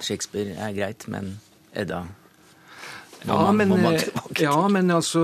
Shakespeare 0.00 0.54
er 0.58 0.72
greit, 0.76 1.06
men 1.08 1.38
Edda 1.74 2.02
må 3.24 3.26
Ja, 3.26 3.36
man- 3.42 3.56
men, 3.56 3.68
må 3.70 3.76
man 3.82 3.94
eh, 3.94 4.00
tilbake 4.04 4.34
til. 4.34 4.44
ja, 4.44 4.68
men 4.68 4.90
altså 4.90 5.22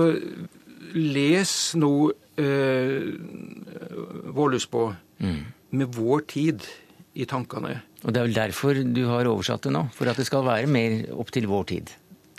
Les 0.93 1.53
nå 1.75 2.11
eh, 2.37 3.13
Vårlus 4.33 4.65
på 4.69 4.95
Mm. 5.21 5.45
med 5.71 5.87
vår 5.95 6.21
tid 6.27 6.61
i 7.15 7.25
tankene. 7.25 7.81
Og 8.03 8.11
det 8.13 8.17
er 8.19 8.25
vel 8.25 8.33
derfor 8.33 8.73
du 8.93 9.05
har 9.07 9.25
oversatt 9.29 9.61
det 9.61 9.71
nå? 9.71 9.85
For 9.93 10.09
at 10.09 10.17
det 10.17 10.25
skal 10.25 10.43
være 10.43 10.67
mer 10.67 11.05
opp 11.13 11.31
til 11.31 11.45
vår 11.47 11.63
tid? 11.69 11.91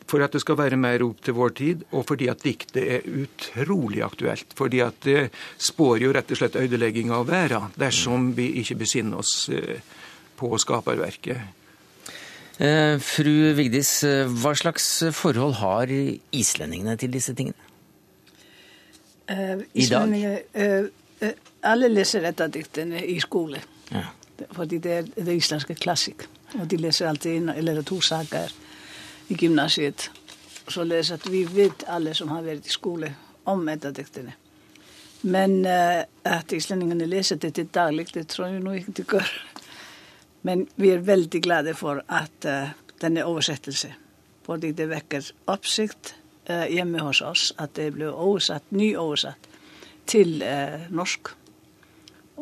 For 0.06 0.20
at 0.20 0.34
det 0.36 0.42
skal 0.42 0.58
være 0.58 0.76
mer 0.76 1.00
opp 1.06 1.22
til 1.24 1.36
vår 1.36 1.52
tid, 1.56 1.84
og 1.96 2.04
fordi 2.08 2.28
at 2.28 2.42
diktet 2.44 2.82
er 2.82 3.06
utrolig 3.08 4.02
aktuelt. 4.04 4.52
Fordi 4.56 4.82
at 4.84 4.98
det 5.06 5.30
spår 5.56 6.02
jo 6.04 6.12
rett 6.12 6.32
og 6.34 6.40
slett 6.40 6.58
ødelegging 6.60 7.12
av 7.14 7.26
verden 7.30 7.72
dersom 7.80 8.32
vi 8.36 8.50
ikke 8.60 8.76
besinner 8.82 9.22
oss 9.22 9.48
eh, 9.48 9.80
på 10.36 10.50
skaperverket. 10.60 11.40
Eh, 12.60 12.98
fru 13.02 13.32
Vigdis, 13.56 13.94
eh, 14.04 14.28
hva 14.28 14.52
slags 14.54 14.90
forhold 15.16 15.56
har 15.62 15.88
islendingene 15.88 16.98
til 17.00 17.14
disse 17.16 17.32
tingene? 17.34 17.56
Eh, 19.28 19.64
I 19.72 19.86
dag? 19.88 20.12
eh, 20.52 20.84
eh, 21.20 21.32
alle 21.64 21.88
leser 21.88 22.20
dette 22.28 22.50
diktene 22.52 23.00
i 23.08 23.16
skole. 23.24 23.62
Ja. 23.88 24.04
Fordi 24.52 24.78
det 24.84 24.92
er 24.92 25.08
det 25.16 25.38
islandske 25.38 25.74
klassikk. 25.80 26.26
Og 26.60 26.68
de 26.70 26.76
leser 26.76 27.08
alltid 27.08 27.40
inn 27.40 27.50
litteratursaker 27.56 28.52
i 29.28 29.36
gymnasiet. 29.40 30.10
Således 30.68 31.10
at 31.10 31.26
vi 31.30 31.44
vet 31.44 31.84
alle 31.88 32.14
som 32.14 32.32
har 32.32 32.44
vært 32.44 32.66
i 32.66 32.72
skole 32.72 33.12
om 33.44 33.68
Edda-diktene. 33.68 34.34
Men 35.22 35.62
uh, 35.66 36.04
at 36.24 36.52
islendingene 36.52 37.06
leser 37.08 37.40
dette 37.40 37.64
daglig, 37.64 38.10
det 38.14 38.26
tror 38.28 38.48
jeg 38.48 38.64
nå 38.64 38.76
ikke 38.78 38.96
de 38.96 39.06
gjør. 39.08 39.30
Men 40.44 40.66
vi 40.76 40.90
er 40.92 41.04
veldig 41.04 41.40
glade 41.42 41.72
for 41.74 42.02
at 42.12 42.44
eh, 42.44 42.74
denne 43.00 43.24
oversettelse, 43.24 43.88
fordi 44.44 44.74
det 44.76 44.90
vekker 44.90 45.30
oppsikt 45.48 46.12
uh, 46.50 46.66
hjemme 46.68 47.00
hos 47.00 47.22
oss, 47.24 47.46
at 47.56 47.72
det 47.78 47.94
ble 47.96 48.10
oversatt, 48.12 48.68
nyoversatt 48.68 49.48
til 50.06 50.42
eh, 50.42 50.86
norsk. 50.92 51.32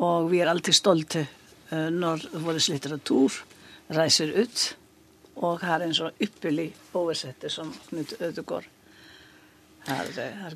Og 0.03 0.31
vi 0.33 0.41
er 0.43 0.51
alltid 0.51 0.77
stolte 0.77 1.25
eh, 1.71 1.89
når 1.93 2.27
vår 2.43 2.61
litteratur 2.73 3.43
reiser 3.93 4.33
ut 4.35 4.65
og 5.37 5.63
har 5.65 5.83
en 5.83 5.95
så 5.95 6.11
ypperlig 6.23 6.73
oversetter 6.95 7.53
som 7.53 7.73
Knut 7.89 8.15
Ødegård 8.21 8.69
har, 9.87 10.07
eh, 10.19 10.37
har 10.43 10.55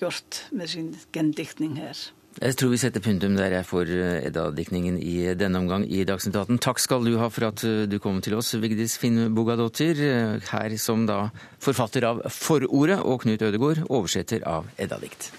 gjort 0.00 0.44
med 0.52 0.68
sin 0.68 0.96
gendiktning 1.12 1.76
her. 1.76 1.96
Jeg 2.42 2.56
tror 2.56 2.68
vi 2.68 2.76
setter 2.76 3.00
punktum 3.00 3.36
der 3.36 3.54
jeg 3.56 3.64
får 3.66 3.88
eh, 3.88 4.26
Edda-diktningen 4.28 4.98
i 5.00 5.34
denne 5.34 5.58
omgang 5.58 5.86
i 5.88 6.04
Dagsnytt 6.04 6.36
18. 6.36 6.58
Takk 6.58 6.78
skal 6.78 7.04
du 7.04 7.16
ha 7.18 7.28
for 7.28 7.48
at 7.48 7.64
eh, 7.64 7.86
du 7.88 7.98
kom 7.98 8.20
til 8.20 8.36
oss, 8.36 8.54
Vigdis 8.54 8.98
Finn 8.98 9.34
Bogadottir, 9.34 9.96
her 10.50 10.76
som 10.76 11.06
da 11.06 11.30
forfatter 11.58 12.04
av 12.04 12.22
Forordet, 12.28 13.00
og 13.00 13.24
Knut 13.24 13.42
Ødegård, 13.42 13.86
oversetter 13.88 14.44
av 14.46 14.68
Edda-dikt. 14.78 15.32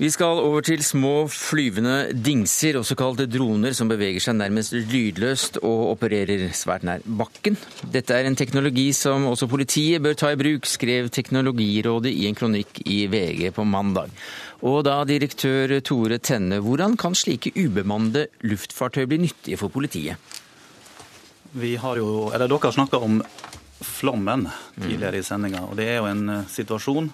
Vi 0.00 0.08
skal 0.08 0.38
over 0.40 0.62
til 0.64 0.80
små 0.80 1.26
flyvende 1.28 2.14
dingser, 2.16 2.78
også 2.80 2.94
kalt 2.96 3.20
droner, 3.28 3.74
som 3.76 3.90
beveger 3.90 4.22
seg 4.24 4.38
nærmest 4.38 4.72
lydløst 4.72 5.58
og 5.60 5.90
opererer 5.90 6.46
svært 6.56 6.86
nær 6.88 7.04
bakken. 7.04 7.58
Dette 7.84 8.16
er 8.16 8.24
en 8.24 8.38
teknologi 8.38 8.86
som 8.96 9.28
også 9.28 9.50
politiet 9.52 10.00
bør 10.00 10.16
ta 10.16 10.32
i 10.32 10.40
bruk, 10.40 10.64
skrev 10.64 11.12
Teknologirådet 11.12 12.14
i 12.16 12.24
en 12.30 12.38
kronikk 12.38 12.80
i 12.88 13.02
VG 13.12 13.50
på 13.52 13.68
mandag. 13.68 14.08
Og 14.64 14.80
da 14.88 15.02
direktør 15.04 15.76
Tore 15.84 16.16
Tenne, 16.16 16.62
hvordan 16.64 16.96
kan 16.96 17.12
slike 17.12 17.52
ubemannede 17.60 18.30
luftfartøy 18.40 19.04
bli 19.04 19.20
nyttige 19.28 19.60
for 19.60 19.68
politiet? 19.68 20.16
Vi 21.52 21.76
har 21.76 22.00
jo, 22.00 22.30
eller 22.32 22.48
Dere 22.48 22.70
har 22.70 22.80
snakka 22.80 23.04
om 23.04 23.20
flommen 23.84 24.48
tidligere 24.80 25.20
i 25.20 25.28
sendinga. 25.28 25.66
og 25.68 25.76
Det 25.76 25.92
er 25.92 26.00
jo 26.00 26.08
en 26.08 26.28
eh, 26.40 26.46
situasjon 26.48 27.12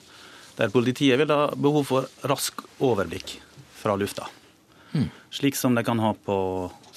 der 0.57 0.73
politiet 0.73 1.21
vil 1.21 1.33
ha 1.33 1.51
behov 1.53 1.85
for 1.89 2.09
rask 2.29 2.63
overblikk 2.81 3.37
fra 3.77 3.97
lufta. 3.99 4.27
Slik 5.31 5.57
som 5.57 5.75
de 5.77 5.85
kan 5.85 5.99
ha 6.01 6.15
på 6.15 6.37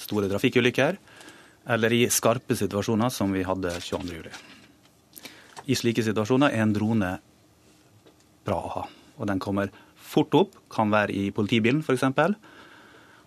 store 0.00 0.28
trafikkulykker, 0.30 0.96
eller 1.70 1.92
i 1.92 2.06
skarpe 2.10 2.56
situasjoner 2.56 3.12
som 3.12 3.32
vi 3.36 3.44
hadde 3.44 3.74
22.07. 3.76 4.30
I 5.70 5.76
slike 5.76 6.02
situasjoner 6.02 6.54
er 6.54 6.64
en 6.64 6.72
drone 6.74 7.10
bra 8.48 8.56
å 8.56 8.72
ha. 8.78 8.86
Og 9.20 9.28
den 9.28 9.42
kommer 9.42 9.68
fort 9.94 10.34
opp, 10.34 10.56
kan 10.72 10.90
være 10.90 11.14
i 11.14 11.28
politibilen 11.34 11.84
f.eks. 11.84 12.08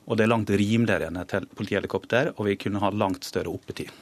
Og 0.03 0.17
det 0.17 0.25
er 0.25 0.31
langt 0.33 0.49
rimeligere 0.49 1.07
enn 1.07 1.21
et 1.21 1.35
politihelikopter, 1.53 2.33
og 2.35 2.49
vi 2.49 2.57
kunne 2.59 2.81
ha 2.83 2.89
langt 2.91 3.23
større 3.23 3.53
oppetid. 3.53 3.93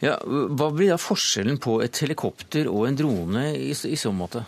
Ja, 0.00 0.16
hva 0.22 0.70
blir 0.76 0.92
da 0.92 1.00
forskjellen 1.00 1.58
på 1.60 1.80
et 1.84 1.98
helikopter 2.04 2.68
og 2.70 2.86
en 2.86 2.98
drone 2.98 3.48
i, 3.56 3.72
i 3.72 3.98
så 3.98 4.12
måte? 4.14 4.44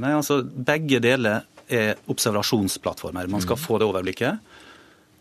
Nei, 0.00 0.12
altså 0.16 0.40
Begge 0.42 1.00
deler 1.04 1.44
er 1.72 1.98
observasjonsplattformer. 2.10 3.28
Man 3.28 3.42
skal 3.44 3.60
få 3.60 3.78
det 3.80 3.88
overblikket. 3.88 4.38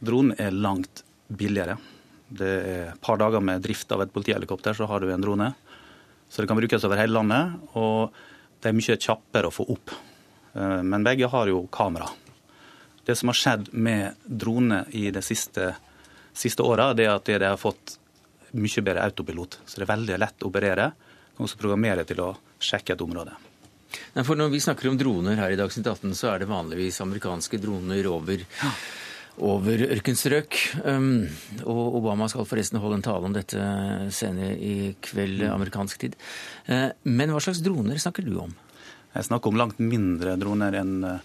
Dronen 0.02 0.36
er 0.40 0.56
langt 0.56 1.04
billigere. 1.28 1.78
Det 2.32 2.48
er 2.48 2.86
et 2.94 3.02
par 3.04 3.20
dager 3.20 3.44
med 3.44 3.64
drift 3.64 3.92
av 3.92 4.02
et 4.04 4.14
politihelikopter, 4.14 4.76
så 4.76 4.88
har 4.88 5.04
du 5.04 5.12
en 5.12 5.24
drone. 5.24 5.52
Så 6.32 6.42
det 6.42 6.48
kan 6.48 6.60
brukes 6.60 6.84
over 6.88 7.00
hele 7.00 7.18
landet, 7.18 7.60
og 7.76 8.16
det 8.64 8.72
er 8.72 8.78
mye 8.78 8.96
kjappere 8.96 9.50
å 9.50 9.54
få 9.54 9.68
opp. 9.74 9.92
Eh, 10.56 10.82
Men 10.82 11.04
begge 11.04 11.28
har 11.28 11.52
jo 11.52 11.66
kamera. 11.68 12.08
Det 13.06 13.18
som 13.18 13.30
har 13.30 13.36
skjedd 13.36 13.74
med 13.74 14.16
droner 14.26 14.88
i 14.96 15.10
de 15.12 15.22
siste, 15.22 15.74
siste 16.34 16.64
åra, 16.64 16.92
er 16.96 17.16
at 17.18 17.26
de 17.26 17.40
har 17.44 17.60
fått 17.60 17.98
mye 18.54 18.84
bedre 18.84 19.04
autopilot. 19.04 19.60
Så 19.66 19.80
det 19.80 19.88
er 19.90 19.96
veldig 19.96 20.20
lett 20.20 20.44
å 20.44 20.52
operere. 20.52 20.92
Du 21.32 21.38
kan 21.38 21.48
også 21.50 21.60
programmere 21.60 22.06
til 22.08 22.22
å 22.24 22.36
sjekke 22.60 22.94
et 22.96 23.02
område. 23.02 23.36
Nei, 24.16 24.26
for 24.28 24.40
Når 24.40 24.52
vi 24.54 24.64
snakker 24.64 24.90
om 24.90 24.98
droner 25.00 25.40
her 25.40 25.54
i 25.54 25.60
Dagsnytt 25.60 25.88
18, 25.88 26.16
så 26.18 26.34
er 26.34 26.42
det 26.42 26.50
vanligvis 26.52 27.02
amerikanske 27.04 27.60
droner 27.62 28.08
over, 28.12 28.44
over 29.52 29.86
ørkenstrøk. 29.88 30.58
Um, 30.86 31.28
og 31.64 32.00
Obama 32.02 32.28
skal 32.32 32.48
forresten 32.50 32.82
holde 32.84 33.00
en 33.00 33.06
tale 33.06 33.30
om 33.30 33.36
dette 33.36 33.70
senere 34.16 34.58
i 34.58 34.92
kveld, 35.04 35.46
amerikansk 35.52 36.06
tid. 36.06 36.20
Uh, 36.70 36.90
men 37.08 37.34
hva 37.34 37.44
slags 37.44 37.64
droner 37.66 38.02
snakker 38.02 38.28
du 38.28 38.36
om? 38.44 38.56
Jeg 39.12 39.28
snakker 39.28 39.52
om 39.52 39.60
langt 39.60 39.80
mindre 39.84 40.38
droner 40.40 40.76
enn 40.80 41.04
eh, 41.04 41.24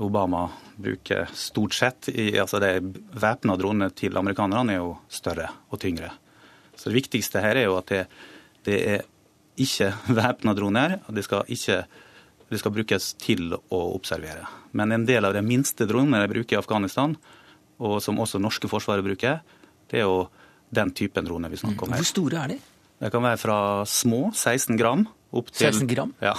Obama 0.00 0.46
bruker 0.80 1.28
stort 1.36 1.74
sett. 1.76 2.08
I, 2.08 2.30
altså 2.40 2.60
de 2.62 2.78
Væpna 3.20 3.58
dronene 3.60 3.90
til 3.92 4.16
amerikanerne 4.16 4.72
er 4.72 4.80
jo 4.80 4.94
større 5.12 5.50
og 5.68 5.82
tyngre. 5.82 6.14
Så 6.74 6.88
Det 6.88 6.96
viktigste 6.96 7.42
her 7.44 7.60
er 7.60 7.68
jo 7.68 7.76
at 7.76 7.92
det, 7.92 8.06
det 8.64 8.78
er 8.94 9.04
ikke 9.60 9.92
væpna 10.20 10.54
droner. 10.56 10.98
og 11.06 11.14
de 11.14 11.22
skal 11.26 11.44
ikke 11.48 11.84
de 12.50 12.60
skal 12.60 12.74
brukes 12.74 13.14
til 13.18 13.54
å 13.56 13.78
observere. 13.94 14.44
Men 14.76 14.92
en 14.92 15.06
del 15.08 15.24
av 15.24 15.34
de 15.34 15.42
minste 15.42 15.86
dronene 15.88 16.20
de 16.22 16.30
bruker 16.30 16.56
i 16.56 16.60
Afghanistan, 16.60 17.16
og 17.82 17.96
som 18.04 18.20
også 18.20 18.38
norske 18.38 18.68
forsvaret 18.70 19.02
bruker, 19.02 19.40
det 19.90 20.02
er 20.02 20.04
jo 20.04 20.26
den 20.74 20.92
typen 20.94 21.26
droner 21.26 21.50
vi 21.50 21.58
snakker 21.58 21.86
om 21.86 21.94
her. 21.94 22.02
Hvor 22.02 22.10
store 22.10 22.42
er 22.44 22.54
de? 22.54 22.58
Det 23.00 23.10
kan 23.10 23.24
være 23.24 23.40
fra 23.40 23.58
små, 23.90 24.28
16 24.30 24.78
gram, 24.78 25.06
opp 25.34 25.50
til 25.50 25.66
16 25.72 25.90
gram? 25.90 26.12
Ja. 26.22 26.34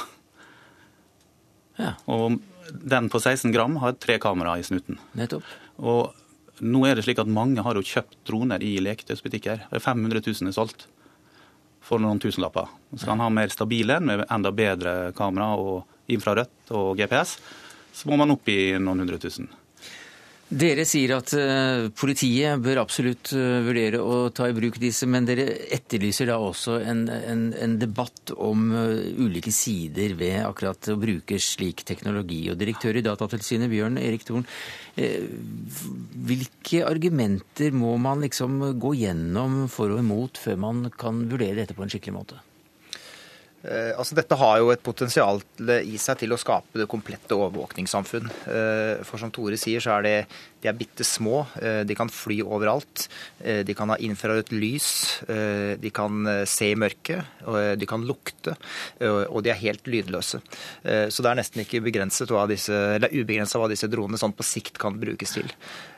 Ja. 1.82 1.96
Og 2.08 2.38
den 2.72 3.10
på 3.12 3.20
16 3.20 3.52
gram 3.54 3.76
har 3.82 3.98
tre 4.00 4.16
kamera 4.22 4.56
i 4.60 4.66
snuten. 4.66 5.00
Nettopp. 5.18 5.44
Og 5.84 6.16
nå 6.64 6.86
er 6.88 6.96
det 6.96 7.04
slik 7.06 7.20
at 7.20 7.30
mange 7.30 7.64
har 7.66 7.76
jo 7.76 7.84
kjøpt 7.84 8.22
droner 8.30 8.64
i 8.64 8.78
leketøysbutikker. 8.84 9.68
500 9.76 10.24
000 10.24 10.52
er 10.52 10.56
solgt 10.56 10.88
for 11.86 12.02
noen 12.02 12.20
tusenlapper. 12.22 12.72
Skal 12.96 13.14
han 13.16 13.26
ha 13.26 13.30
mer 13.34 13.54
stabile 13.54 14.00
med 14.02 14.26
enda 14.32 14.52
bedre 14.56 14.96
kamera 15.18 15.54
og 15.60 16.12
infrarødt 16.12 16.74
og 16.76 16.98
GPS, 16.98 17.38
så 17.96 18.10
må 18.10 18.18
man 18.20 18.34
opp 18.34 18.50
i 18.52 18.76
noen 18.80 19.06
hundre 19.06 19.20
tusen. 19.22 19.48
Dere 20.46 20.84
sier 20.86 21.10
at 21.16 21.32
uh, 21.34 21.88
politiet 21.98 22.62
bør 22.62 22.84
absolutt 22.84 23.32
uh, 23.34 23.64
vurdere 23.66 23.98
å 23.98 24.30
ta 24.30 24.46
i 24.46 24.54
bruk 24.54 24.78
disse, 24.78 25.08
men 25.10 25.26
dere 25.26 25.48
etterlyser 25.74 26.30
da 26.30 26.36
også 26.38 26.78
en, 26.86 27.02
en, 27.10 27.48
en 27.58 27.74
debatt 27.82 28.30
om 28.38 28.68
uh, 28.76 28.94
ulike 29.26 29.50
sider 29.50 30.14
ved 30.20 30.44
akkurat 30.46 30.92
å 30.94 31.00
bruke 31.02 31.42
slik 31.42 31.82
teknologi. 31.90 32.44
Og 32.54 32.62
direktør 32.62 33.02
i 33.02 33.06
Datatilsynet, 33.08 33.72
Bjørn 33.74 33.98
Erik 33.98 34.28
Thorn, 34.28 34.46
hvilke 36.30 36.86
argumenter 36.88 37.74
må 37.76 37.98
man 38.00 38.22
liksom 38.24 38.62
gå 38.80 38.94
gjennom 39.02 39.66
for 39.68 39.98
og 39.98 40.06
imot 40.06 40.40
før 40.40 40.62
man 40.62 40.92
kan 40.94 41.26
vurdere 41.26 41.64
dette 41.64 41.76
på 41.76 41.84
en 41.84 41.92
skikkelig 41.92 42.22
måte? 42.22 42.38
Eh, 43.66 43.94
altså 43.98 44.16
dette 44.18 44.38
har 44.38 44.60
jo 44.62 44.70
et 44.74 44.84
potensial 44.84 45.42
i 45.82 45.98
seg 46.02 46.20
til 46.22 46.36
å 46.36 46.40
skape 46.40 46.82
det 46.82 46.90
komplette 46.92 47.36
overvåkningssamfunn. 47.38 48.30
Eh, 48.52 49.06
for 49.08 49.22
som 49.22 49.34
Tore 49.34 49.58
sier, 49.60 49.82
så 49.82 49.96
er 49.98 50.06
det, 50.06 50.16
de 50.62 50.70
er 50.70 50.78
bitte 50.78 51.06
små. 51.08 51.44
Eh, 51.62 51.82
de 51.88 51.98
kan 51.98 52.12
fly 52.12 52.42
overalt. 52.46 53.08
De 53.42 53.76
kan 53.78 53.92
ha 53.92 53.98
infrarødt 54.02 54.52
lys. 54.56 54.88
De 55.26 55.90
kan 55.94 56.26
se 56.50 56.72
i 56.72 56.78
mørket. 56.80 57.44
De 57.78 57.88
kan 57.90 58.04
lukte. 58.06 58.56
Og 59.06 59.44
de 59.46 59.52
er 59.54 59.60
helt 59.60 59.86
lydløse. 59.90 60.40
Så 60.82 61.24
det 61.24 61.30
er 61.30 61.38
nesten 61.38 61.62
ikke 61.62 61.84
begrenset 61.86 62.32
hva 62.34 62.48
disse, 62.50 62.74
eller 62.74 63.14
ubegrensa 63.14 63.62
hva 63.62 63.70
disse 63.70 63.90
dronene 63.92 64.20
sånn 64.22 64.34
på 64.36 64.48
sikt 64.48 64.80
kan 64.82 64.98
brukes 65.02 65.36
til. 65.38 65.52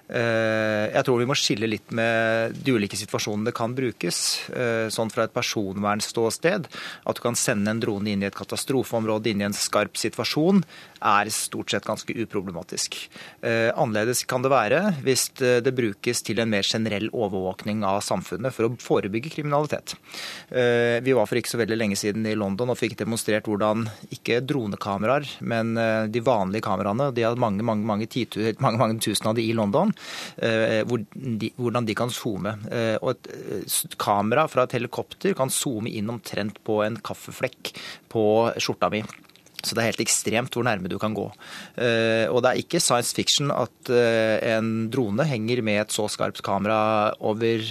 Eh, 0.07 0.87
jeg 0.93 1.03
tror 1.03 1.19
vi 1.19 1.27
må 1.27 1.35
skille 1.35 1.67
litt 1.67 1.91
med 1.95 2.55
de 2.63 2.75
ulike 2.77 2.97
situasjonene 2.99 3.49
det 3.49 3.55
kan 3.57 3.75
brukes. 3.75 4.19
Eh, 4.55 4.87
sånn 4.93 5.11
fra 5.11 5.27
et 5.27 5.35
personvernståsted, 5.35 6.67
at 6.67 7.19
du 7.19 7.23
kan 7.23 7.35
sende 7.35 7.73
en 7.73 7.81
drone 7.83 8.13
inn 8.13 8.23
i 8.23 8.29
et 8.29 8.37
katastrofeområde, 8.37 9.33
inn 9.33 9.43
i 9.43 9.47
en 9.49 9.57
skarp 9.57 9.99
situasjon, 9.99 10.63
er 10.97 11.29
stort 11.33 11.73
sett 11.73 11.85
ganske 11.85 12.15
uproblematisk. 12.23 12.95
Eh, 13.43 13.69
annerledes 13.75 14.23
kan 14.29 14.45
det 14.45 14.53
være 14.53 14.79
hvis 15.03 15.27
det 15.37 15.73
brukes 15.75 16.23
til 16.25 16.39
en 16.41 16.49
mer 16.49 16.65
generell 16.65 17.09
overvåkning 17.11 17.83
av 17.85 17.99
samfunnet 18.05 18.55
for 18.55 18.67
å 18.67 18.75
forebygge 18.81 19.31
kriminalitet. 19.33 19.95
Vi 20.47 21.13
var 21.15 21.27
for 21.27 21.37
ikke 21.39 21.51
så 21.51 21.59
veldig 21.59 21.77
lenge 21.77 21.97
siden 21.99 22.25
i 22.29 22.35
London 22.37 22.71
og 22.71 22.79
fikk 22.79 22.95
demonstrert 22.99 23.47
hvordan 23.49 23.85
ikke 24.13 24.39
dronekameraer, 24.47 25.27
men 25.45 25.75
de 26.11 26.23
vanlige 26.23 26.65
kameraene, 26.65 27.09
de 27.15 27.25
hadde 27.25 27.41
mange, 27.41 27.65
mange, 27.65 27.85
mange, 27.85 28.07
mange, 28.63 28.81
mange 28.81 28.99
tusen 29.03 29.29
av 29.29 29.37
de 29.37 29.45
i 29.45 29.55
London, 29.57 29.93
hvordan 30.37 31.87
de 31.87 31.95
kan 31.97 32.11
zoome. 32.13 32.55
Eh, 32.71 32.95
og 33.01 33.13
et 33.15 33.29
eh, 33.33 33.77
kamera 33.99 34.47
fra 34.51 34.67
et 34.67 34.75
helikopter 34.77 35.37
kan 35.37 35.51
zoome 35.53 35.91
inn 35.93 36.09
omtrent 36.13 36.59
på 36.67 36.81
en 36.85 36.99
kaffeflekk 36.99 37.73
på 38.11 38.25
skjorta 38.61 38.91
mi. 38.93 39.03
Så 39.57 39.73
det 39.73 39.81
er 39.81 39.89
helt 39.89 40.03
ekstremt 40.03 40.53
hvor 40.53 40.63
nærme 40.63 40.87
du 40.87 40.99
kan 41.01 41.15
gå. 41.17 41.23
Og 41.25 42.37
det 42.45 42.49
er 42.49 42.59
ikke 42.61 42.79
science 42.79 43.09
fiction 43.17 43.49
at 43.51 43.89
en 43.89 44.85
drone 44.93 45.25
henger 45.27 45.63
med 45.65 45.81
et 45.81 45.95
så 45.95 46.05
skarpt 46.13 46.43
kamera 46.45 47.09
over 47.25 47.65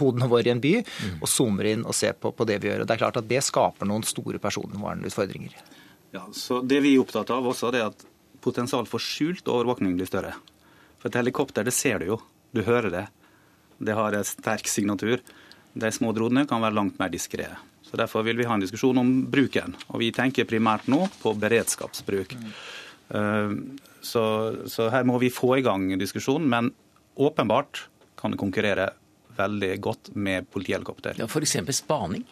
hodene 0.00 0.30
våre 0.32 0.48
i 0.48 0.54
en 0.54 0.62
by 0.64 0.72
og 1.20 1.28
zoomer 1.28 1.68
inn 1.74 1.84
og 1.84 1.94
ser 1.94 2.16
på, 2.16 2.32
på 2.32 2.48
det 2.48 2.56
vi 2.64 2.72
gjør. 2.72 2.82
Og 2.82 2.88
det 2.88 2.96
er 2.96 3.02
klart 3.04 3.20
at 3.20 3.28
det 3.28 3.44
skaper 3.44 3.92
noen 3.92 4.08
store 4.08 4.40
personvernutfordringer. 4.42 5.60
Ja, 6.16 6.24
så 6.32 6.62
Det 6.66 6.80
vi 6.82 6.96
er 6.96 7.04
opptatt 7.04 7.30
av 7.30 7.46
også, 7.46 7.70
det 7.70 7.84
er 7.84 7.92
at 7.92 8.06
potensial 8.42 8.88
for 8.88 9.02
skjult 9.02 9.46
overvåkning 9.48 9.94
blir 9.98 10.08
større. 10.08 10.34
For 11.00 11.08
et 11.08 11.18
helikopter, 11.20 11.64
det 11.64 11.74
ser 11.74 12.00
du 12.02 12.12
jo. 12.12 12.20
Du 12.52 12.62
hører 12.66 12.92
det. 12.92 13.06
Det 13.80 13.96
har 13.96 14.12
en 14.12 14.26
sterk 14.26 14.68
signatur. 14.68 15.22
De 15.72 15.90
små 15.94 16.12
dronene 16.12 16.48
kan 16.48 16.62
være 16.62 16.76
langt 16.76 16.98
mer 17.00 17.12
diskré. 17.12 17.48
Så 17.82 17.96
Derfor 17.98 18.22
vil 18.22 18.38
vi 18.38 18.46
ha 18.46 18.54
en 18.54 18.62
diskusjon 18.62 18.98
om 19.00 19.12
bruken. 19.30 19.74
Og 19.88 20.02
vi 20.02 20.12
tenker 20.14 20.48
primært 20.48 20.86
nå 20.90 21.06
på 21.22 21.32
beredskapsbruk. 21.40 22.36
Mm. 22.36 23.78
Så, 24.00 24.22
så, 24.70 24.88
her 24.92 25.06
må 25.08 25.18
vi 25.22 25.32
få 25.32 25.56
i 25.58 25.64
gang 25.66 25.88
diskusjonen. 25.98 26.48
Men 26.52 26.70
åpenbart 27.16 27.86
kan 28.20 28.34
det 28.34 28.40
konkurrere 28.40 28.90
veldig 29.40 29.72
godt 29.80 30.12
med 30.14 30.50
politihelikopter. 30.52 31.16
Ja, 31.18 31.26
F.eks. 31.26 31.56
spaning? 31.80 32.26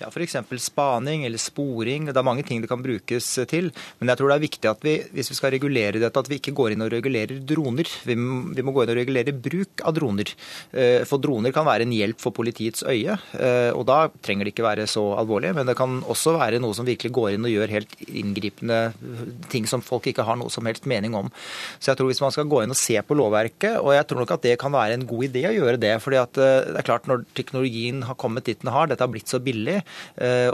Ja, 0.00 0.08
F.eks. 0.08 0.36
spaning 0.64 1.26
eller 1.28 1.40
sporing. 1.40 2.06
Det 2.08 2.16
er 2.16 2.24
mange 2.24 2.44
ting 2.48 2.62
det 2.62 2.70
kan 2.70 2.80
brukes 2.80 3.26
til. 3.50 3.68
Men 4.00 4.08
jeg 4.08 4.16
tror 4.16 4.30
det 4.30 4.36
er 4.38 4.44
viktig 4.46 4.68
at 4.70 4.84
vi 4.86 4.94
hvis 5.12 5.28
vi 5.28 5.36
skal 5.36 5.52
regulere 5.52 6.00
dette, 6.00 6.22
at 6.22 6.30
vi 6.30 6.38
ikke 6.40 6.54
går 6.56 6.72
inn 6.72 6.84
og 6.86 6.92
regulerer 6.94 7.42
droner. 7.44 7.88
Vi 8.08 8.16
må 8.16 8.72
gå 8.72 8.84
inn 8.86 8.92
og 8.94 8.96
regulere 8.96 9.34
bruk 9.36 9.84
av 9.84 9.92
droner. 9.98 10.32
Eh, 10.72 11.04
for 11.08 11.20
droner 11.20 11.52
kan 11.52 11.68
være 11.68 11.84
en 11.84 11.92
hjelp 11.92 12.20
for 12.22 12.32
politiets 12.32 12.80
øye. 12.88 13.18
Eh, 13.36 13.68
og 13.76 13.84
da 13.90 14.06
trenger 14.24 14.48
det 14.48 14.54
ikke 14.54 14.64
være 14.64 14.86
så 14.88 15.04
alvorlig. 15.20 15.52
Men 15.58 15.68
det 15.68 15.76
kan 15.76 16.00
også 16.00 16.38
være 16.38 16.62
noe 16.64 16.76
som 16.78 16.88
virkelig 16.88 17.12
går 17.18 17.36
inn 17.36 17.44
og 17.44 17.52
gjør 17.52 17.76
helt 17.76 17.92
inngripende 18.08 18.80
ting 19.52 19.68
som 19.68 19.84
folk 19.84 20.08
ikke 20.08 20.24
har 20.24 20.40
noe 20.40 20.48
som 20.52 20.64
helst 20.70 20.88
mening 20.88 21.18
om. 21.18 21.28
Så 21.76 21.92
jeg 21.92 22.00
tror 22.00 22.08
hvis 22.08 22.24
man 22.24 22.32
skal 22.32 22.48
gå 22.48 22.64
inn 22.64 22.72
og 22.72 22.80
se 22.80 22.96
på 23.04 23.20
lovverket, 23.20 23.76
og 23.84 23.92
jeg 23.98 24.08
tror 24.08 24.24
nok 24.24 24.34
at 24.38 24.48
det 24.48 24.56
kan 24.64 24.72
være 24.72 24.96
en 24.96 25.06
god 25.12 25.28
idé 25.28 25.44
å 25.50 25.54
gjøre 25.58 25.84
det. 25.84 25.94
fordi 26.00 26.22
at 26.24 26.40
eh, 26.40 26.72
det 26.72 26.80
er 26.80 26.88
klart 26.88 27.10
når 27.10 27.28
teknologien 27.36 28.00
har 28.08 28.16
kommet 28.16 28.48
dit 28.48 28.64
den 28.64 28.72
har, 28.72 28.88
dette 28.88 29.04
har 29.04 29.12
blitt 29.12 29.28
så 29.28 29.36
billig, 29.44 29.80
Eh, 29.80 29.89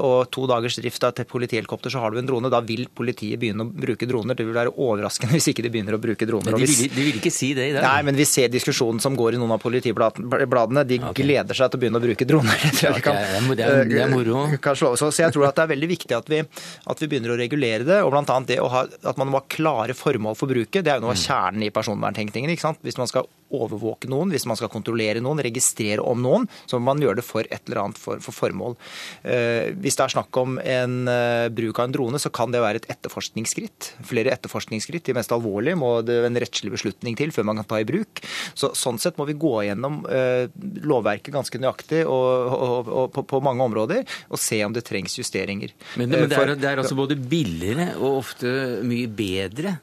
og 0.00 0.30
to 0.32 0.46
dagers 0.48 0.78
drift 0.80 1.04
av 1.06 1.14
et 1.16 1.28
politihelikopter, 1.28 1.92
så 1.92 2.02
har 2.02 2.12
du 2.12 2.20
en 2.20 2.28
drone. 2.28 2.50
Da 2.52 2.60
vil 2.64 2.86
politiet 2.94 3.40
begynne 3.40 3.66
å 3.66 3.70
bruke 3.70 4.08
droner. 4.08 4.36
Det 4.38 4.46
vil 4.46 4.56
være 4.56 4.72
overraskende 4.72 5.34
hvis 5.36 5.50
ikke 5.52 5.64
de 5.66 5.72
begynner 5.74 5.96
å 5.96 6.00
bruke 6.02 6.28
droner. 6.28 6.54
Men 6.54 6.64
de, 6.64 6.70
vil, 6.70 6.92
de 6.92 7.06
vil 7.10 7.20
ikke 7.20 7.32
si 7.34 7.52
det 7.56 7.70
i 7.70 7.74
dag? 7.76 7.86
Nei, 7.86 8.06
men 8.08 8.18
vi 8.18 8.26
ser 8.28 8.52
diskusjonen 8.52 9.02
som 9.02 9.16
går 9.18 9.36
i 9.36 9.40
noen 9.42 9.56
av 9.56 9.62
politibladene. 9.62 10.84
De 10.88 11.00
okay. 11.00 11.22
gleder 11.22 11.58
seg 11.58 11.72
til 11.72 11.80
å 11.80 11.84
begynne 11.84 12.00
å 12.00 12.04
bruke 12.04 12.28
droner. 12.28 12.66
Kan, 13.06 13.18
det, 13.52 13.62
er, 13.62 13.84
det, 13.88 14.00
er, 14.02 14.12
moro. 14.12 14.46
Så 14.78 15.10
jeg 15.20 15.34
tror 15.34 15.48
at 15.48 15.58
det 15.58 15.66
er 15.66 15.72
veldig 15.74 15.90
viktig 15.90 16.16
at 16.16 16.30
vi, 16.30 16.42
at 16.42 17.02
vi 17.02 17.10
begynner 17.10 17.34
å 17.34 17.38
regulere 17.40 17.86
det. 17.86 18.00
Og 18.04 18.12
bl.a. 18.14 18.38
det 18.48 18.60
ha, 18.60 18.84
at 18.86 19.20
man 19.20 19.32
må 19.32 19.42
ha 19.42 19.48
klare 19.50 19.96
formål 19.96 20.38
for 20.38 20.50
bruket. 20.50 20.84
Det 20.84 20.92
er 20.92 21.00
jo 21.00 21.06
noe 21.06 21.14
av 21.14 21.20
mm. 21.20 21.24
kjernen 21.26 21.66
i 21.66 21.72
personverntenkningen. 21.74 22.54
ikke 22.54 22.68
sant? 22.68 22.82
Hvis 22.86 23.00
man 23.00 23.10
skal 23.10 23.28
overvåke 23.54 24.10
noen, 24.10 24.32
hvis 24.34 24.46
man 24.48 24.58
skal 24.58 24.70
kontrollere 24.72 25.22
noen, 25.22 25.42
registrere 25.44 26.04
om 26.04 26.22
noen, 26.22 26.46
så 26.66 26.78
må 26.78 26.90
man 26.90 27.02
gjøre 27.02 27.20
det 27.20 27.26
for 27.26 27.46
et 27.46 27.62
eller 27.66 27.82
annet 27.84 28.00
for, 28.00 28.20
for 28.24 28.34
formål. 28.34 28.76
Eh, 29.22 29.72
hvis 29.82 29.98
det 29.98 30.06
er 30.06 30.14
snakk 30.16 30.40
om 30.40 30.58
en 30.62 30.96
uh, 31.08 31.46
bruk 31.52 31.78
av 31.80 31.88
en 31.88 31.96
drone, 31.96 32.20
så 32.22 32.32
kan 32.34 32.52
det 32.54 32.62
være 32.62 32.82
et 32.82 32.88
etterforskningsskritt. 32.96 33.92
Flere 34.06 34.34
etterforskningsskritt. 34.34 35.06
De 35.08 35.16
mest 35.16 35.32
alvorlige 35.34 35.78
må 35.78 35.92
det 36.06 36.18
en 36.26 36.40
rettslig 36.42 36.72
beslutning 36.74 37.18
til 37.18 37.32
før 37.34 37.48
man 37.50 37.62
kan 37.62 37.70
ta 37.70 37.80
i 37.82 37.88
bruk. 37.88 38.22
Så, 38.58 38.72
sånn 38.78 39.00
sett 39.02 39.18
må 39.20 39.28
vi 39.28 39.38
gå 39.38 39.54
gjennom 39.68 40.02
uh, 40.08 40.46
lovverket 40.86 41.34
ganske 41.34 41.60
nøyaktig 41.62 42.04
og, 42.04 42.52
og, 42.56 42.92
og 43.02 43.10
på, 43.14 43.26
på, 43.30 43.42
mange 43.46 43.66
områder 43.66 44.02
og 44.32 44.40
se 44.40 44.58
om 44.66 44.74
det 44.74 44.86
trengs 44.88 45.14
justeringer. 45.20 45.74
Men, 45.96 46.10
men 46.10 46.26
det, 46.30 46.38
er, 46.38 46.54
det 46.58 46.70
er 46.70 46.82
altså 46.82 46.98
både 46.98 47.18
billigere 47.18 47.92
og 48.00 48.22
ofte 48.24 48.52
mye 48.86 49.10
bedre 49.10 49.76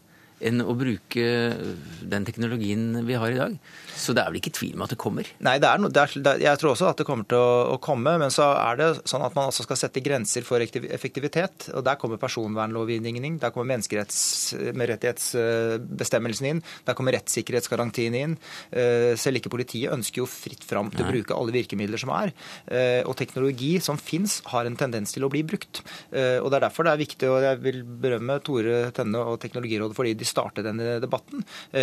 enn 0.43 0.63
å 0.63 0.75
bruke 0.77 1.25
den 2.13 2.27
teknologien 2.27 3.03
vi 3.07 3.17
har 3.19 3.33
i 3.33 3.39
dag. 3.39 3.57
Så 3.93 4.09
det 4.15 4.23
er 4.23 4.31
vel 4.31 4.39
ikke 4.41 4.55
tvil 4.57 4.75
om 4.77 4.83
at 4.85 4.91
det 4.93 4.99
kommer? 5.01 5.25
Nei, 5.45 5.55
det 5.61 5.67
er 5.69 5.77
no, 5.81 5.87
det 5.93 6.01
er, 6.01 6.09
jeg 6.41 6.59
tror 6.59 6.71
også 6.73 6.87
at 6.89 6.97
det 6.99 7.07
kommer 7.07 7.25
til 7.29 7.39
å, 7.39 7.51
å, 7.75 7.77
komme. 7.83 8.11
Men 8.21 8.31
så 8.33 8.45
er 8.57 8.73
det 8.79 8.87
sånn 9.09 9.25
at 9.25 9.35
man 9.37 9.47
også 9.51 9.63
skal 9.67 9.77
sette 9.79 10.05
grenser 10.05 10.41
for 10.47 10.57
effektivitet. 10.63 11.57
og 11.73 11.81
Der 11.85 11.95
kommer 12.01 12.17
personvernlovgivningen 12.21 13.23
inn. 13.27 13.37
Der 13.41 13.51
kommer 13.53 13.67
menneskerettighetsbestemmelsen 13.73 16.45
inn. 16.49 16.61
Der 16.87 16.95
kommer 16.97 17.11
rettssikkerhetsgarantien 17.17 18.13
inn. 18.17 18.33
Eh, 18.71 19.13
selv 19.19 19.35
ikke 19.39 19.53
politiet 19.53 19.93
ønsker 19.93 20.17
jo 20.23 20.27
fritt 20.29 20.63
fram 20.67 20.87
til 20.93 21.05
å 21.05 21.11
bruke 21.11 21.37
alle 21.37 21.55
virkemidler 21.55 21.99
som 22.01 22.11
er. 22.15 22.27
Eh, 22.67 23.01
og 23.05 23.17
teknologi 23.19 23.73
som 23.83 23.97
fins, 24.01 24.41
har 24.49 24.63
en 24.67 24.79
tendens 24.79 25.11
til 25.13 25.23
å 25.25 25.31
bli 25.31 25.41
brukt. 25.45 25.75
Eh, 26.11 26.39
og 26.39 26.51
Det 26.53 26.57
er 26.59 26.65
derfor 26.67 26.83
det 26.85 26.93
er 26.93 27.03
viktig, 27.03 27.27
og 27.29 27.39
jeg 27.41 27.55
vil 27.63 27.79
berømme 27.83 28.39
Tore 28.45 28.91
Tenne 28.95 29.19
og 29.33 29.39
Teknologirådet 29.41 29.95
fordi 29.97 30.13
de 30.17 30.25
startet 30.27 30.67
denne 30.67 30.99
debatten. 31.01 31.37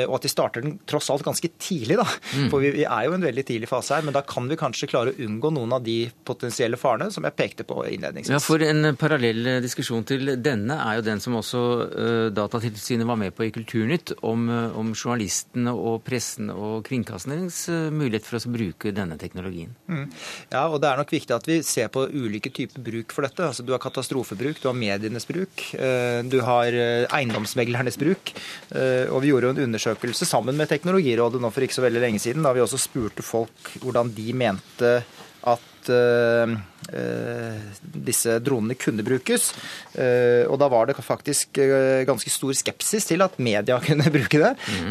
Og 0.06 0.14
at 0.16 0.24
de 0.24 0.30
starter 0.30 0.60
den 0.64 0.78
tross 0.88 1.10
alt 1.12 1.24
ganske 1.26 1.48
tidlig. 1.58 1.96
Da. 2.00 2.06
Mm. 2.34 2.48
For 2.52 2.62
vi, 2.62 2.72
vi, 2.78 2.84
er 2.86 3.06
jo 3.06 3.16
en 3.16 3.26
veldig 3.26 3.44
tidlig 3.46 3.70
fase 3.70 3.96
her, 3.96 4.06
men 4.06 4.16
da 4.16 4.22
kan 4.26 4.48
vi 4.50 4.58
kanskje 4.60 4.88
klare 4.90 5.12
å 5.12 5.26
unngå 5.26 5.52
noen 5.54 5.74
av 5.76 5.84
de 5.84 5.98
potensielle 6.26 6.78
farene 6.80 7.10
som 7.12 7.26
jeg 7.26 7.36
pekte 7.38 7.66
på 7.68 7.82
innledningsvis. 7.86 8.32
Ja, 8.34 8.40
for 8.42 8.62
En 8.70 8.94
parallell 9.00 9.48
diskusjon 9.64 10.04
til 10.06 10.34
denne 10.42 10.76
er 10.84 10.98
jo 10.98 11.06
den 11.06 11.22
som 11.22 11.36
også 11.38 11.60
uh, 11.90 12.26
Datatilsynet 12.34 13.08
var 13.08 13.18
med 13.20 13.34
på 13.36 13.46
i 13.46 13.52
Kulturnytt, 13.54 14.14
om, 14.26 14.46
uh, 14.50 14.76
om 14.78 14.92
journalistene 14.94 15.72
og 15.74 16.02
pressen 16.06 16.52
og 16.52 16.84
kringkastingens 16.86 17.62
uh, 17.72 17.88
mulighet 17.94 18.28
for 18.28 18.38
å 18.38 18.52
bruke 18.54 18.94
denne 18.94 19.18
teknologien. 19.20 19.74
Mm. 19.90 20.06
Ja, 20.52 20.66
og 20.68 20.80
det 20.82 20.90
er 20.90 21.00
nok 21.00 21.14
viktig 21.14 21.36
at 21.36 21.48
vi 21.50 21.60
ser 21.66 21.90
på 21.92 22.06
ulike 22.08 22.52
typer 22.54 22.84
bruk 22.84 23.14
for 23.14 23.26
dette. 23.26 23.50
Altså, 23.50 23.66
du 23.66 23.74
har 23.74 23.82
katastrofebruk, 23.82 24.60
du 24.62 24.68
har 24.70 24.78
medienes 24.78 25.26
bruk, 25.28 25.64
du 26.30 26.36
har 26.44 26.74
eiendomsmeglernes 27.10 27.98
bruk. 28.00 28.32
Og 28.70 29.18
vi 29.22 29.30
gjorde 29.30 29.48
jo 29.48 29.54
en 29.54 29.62
undersøkelse 29.66 30.28
sammen 30.28 30.58
med 30.58 30.70
Teknologirådet 30.70 31.40
nå 31.42 31.50
for 31.50 31.66
ikke 31.66 31.76
så 31.76 31.82
veldig 31.84 31.89
veldig 31.90 32.06
lenge 32.06 32.22
siden, 32.22 32.46
da 32.46 32.54
vi 32.54 32.62
også 32.64 32.80
spurte 32.80 33.26
folk 33.26 33.74
hvordan 33.82 34.14
de 34.16 34.30
mente 34.38 34.94
at 35.48 35.88
uh, 35.88 36.52
disse 37.80 38.34
dronene 38.44 38.76
kunne 38.76 39.04
brukes. 39.06 39.50
Uh, 39.94 40.44
og 40.50 40.58
da 40.60 40.68
var 40.72 40.90
det 40.90 40.98
faktisk 41.00 41.60
ganske 42.08 42.32
stor 42.32 42.52
skepsis 42.56 43.08
til 43.08 43.24
at 43.24 43.38
media 43.40 43.78
kunne 43.86 44.12
bruke 44.12 44.42
det. 44.42 44.52
Mm. 44.70 44.90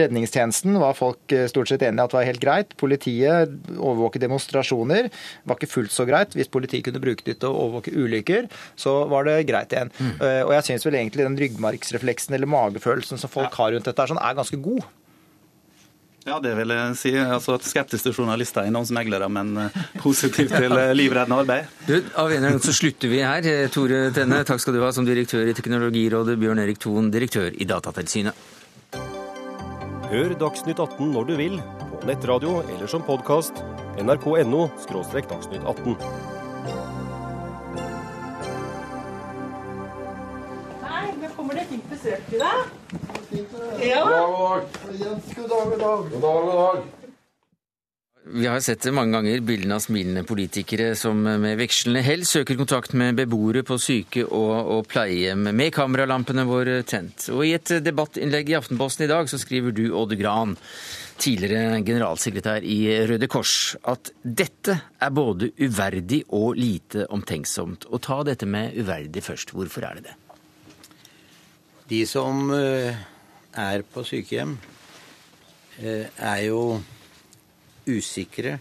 redningstjenesten 0.00 0.76
var 0.80 0.96
folk 0.98 1.32
stort 1.50 1.70
sett 1.70 1.84
enige 1.86 2.08
at 2.08 2.16
var 2.16 2.28
helt 2.28 2.42
greit. 2.42 2.76
Politiet 2.80 3.54
overvåke 3.76 4.20
demonstrasjoner 4.20 5.08
var 5.48 5.58
ikke 5.58 5.70
fullt 5.72 5.94
så 5.94 6.06
greit. 6.08 6.36
Hvis 6.36 6.52
politiet 6.52 6.84
kunne 6.86 7.02
bruke 7.02 7.24
det 7.24 7.38
til 7.40 7.50
å 7.50 7.64
overvåke 7.64 7.94
ulykker, 7.96 8.48
så 8.78 9.00
var 9.10 9.28
det 9.28 9.40
greit 9.48 9.72
igjen. 9.72 9.92
Mm. 9.98 10.14
og 10.46 10.52
jeg 10.56 10.66
syns 10.66 10.86
vel 10.86 10.98
egentlig 10.98 11.24
den 11.24 11.38
ryggmargsrefleksen 11.40 12.36
eller 12.36 12.50
magefølelsen 12.50 13.20
som 13.20 13.32
folk 13.32 13.50
ja. 13.50 13.56
har 13.62 13.74
rundt 13.74 13.88
dette, 13.88 14.02
er, 14.02 14.12
sånn, 14.12 14.22
er 14.22 14.38
ganske 14.38 14.60
god. 14.62 14.86
Ja, 16.28 16.36
det 16.44 16.52
vil 16.58 16.72
jeg 16.74 16.96
si. 17.00 17.12
Altså, 17.16 17.56
skeptiske 17.64 18.12
journalister 18.12 18.66
er 18.66 18.74
noen 18.74 18.88
smeglere, 18.88 19.30
men 19.32 19.54
eh, 19.62 19.78
positivt 20.02 20.52
til 20.52 20.74
eh, 20.76 20.92
livreddende 20.96 21.40
arbeid. 21.40 21.72
Du, 21.88 21.96
av 22.20 22.28
en 22.28 22.36
eller 22.36 22.52
annen 22.52 22.64
så 22.64 22.74
slutter 22.76 23.12
vi 23.12 23.22
her. 23.24 23.48
Eh, 23.48 23.70
Tore 23.72 24.08
Tenne, 24.16 24.42
takk 24.48 24.60
skal 24.62 24.76
du 24.76 24.82
ha 24.84 24.92
som 24.92 25.08
direktør 25.08 25.48
i 25.48 25.56
Teknologirådet. 25.56 26.36
Bjørn 26.40 26.60
Erik 26.66 26.82
Thon, 26.84 27.08
direktør 27.14 27.48
i 27.54 27.68
Datatilsynet. 27.68 28.46
Hør 30.08 30.32
Dagsnytt 30.40 30.80
18 30.80 31.12
når 31.12 31.28
du 31.28 31.36
vil, 31.40 31.60
på 31.92 32.00
nettradio 32.08 32.62
eller 32.64 32.88
som 32.88 33.04
podkast. 33.04 33.64
nrk.no– 33.98 34.68
dagsnytt 34.88 35.64
18. 35.64 36.27
kommer 41.48 41.62
det 41.62 41.68
fint 41.70 41.84
besøk 41.88 42.24
til 42.28 42.42
deg. 42.42 42.56
Ja. 43.80 44.02
God 44.04 44.66
dag, 44.84 45.64
god 45.64 45.78
dag. 45.80 46.08
God 46.12 46.20
dag, 46.20 46.40
god 46.44 46.56
dag. 46.58 46.86
Vi 48.28 48.44
har 48.44 48.60
sett 48.60 48.84
mange 48.92 49.16
ganger 49.16 49.40
bildene 49.40 49.78
av 49.78 49.80
smilende 49.80 50.26
politikere 50.28 50.90
som 51.00 51.22
med 51.24 51.56
vekslende 51.56 52.02
hell 52.04 52.26
søker 52.28 52.58
kontakt 52.60 52.92
med 52.92 53.16
beboere 53.16 53.62
på 53.64 53.78
syke- 53.80 54.26
og, 54.26 54.52
og 54.74 54.84
pleiehjem 54.92 55.48
med 55.48 55.72
kameralampene 55.72 56.44
våre 56.44 56.82
tent. 56.84 57.30
Og 57.32 57.46
I 57.48 57.54
et 57.56 57.72
debattinnlegg 57.80 58.52
i 58.52 58.58
Aftenposten 58.60 59.06
i 59.06 59.10
dag 59.14 59.32
så 59.32 59.40
skriver 59.40 59.72
du, 59.72 59.86
Odd 59.96 60.12
Gran, 60.20 60.52
tidligere 61.16 61.80
generalsekretær 61.80 62.68
i 62.68 62.78
Røde 63.08 63.32
Kors, 63.32 63.78
at 63.88 64.12
dette 64.20 64.76
er 65.00 65.16
både 65.16 65.54
uverdig 65.64 66.26
og 66.28 66.60
lite 66.60 67.08
omtenksomt. 67.08 67.88
Og 67.88 68.04
ta 68.04 68.20
dette 68.28 68.44
med 68.44 68.76
uverdig 68.76 69.24
først. 69.24 69.56
Hvorfor 69.56 69.88
er 69.88 70.02
det 70.02 70.10
det? 70.12 70.18
De 71.88 72.02
som 72.04 72.50
eh, 72.52 72.96
er 73.56 73.82
på 73.88 74.02
sykehjem, 74.04 74.50
eh, 75.80 76.04
er 76.20 76.40
jo 76.44 76.76
usikre. 77.88 78.58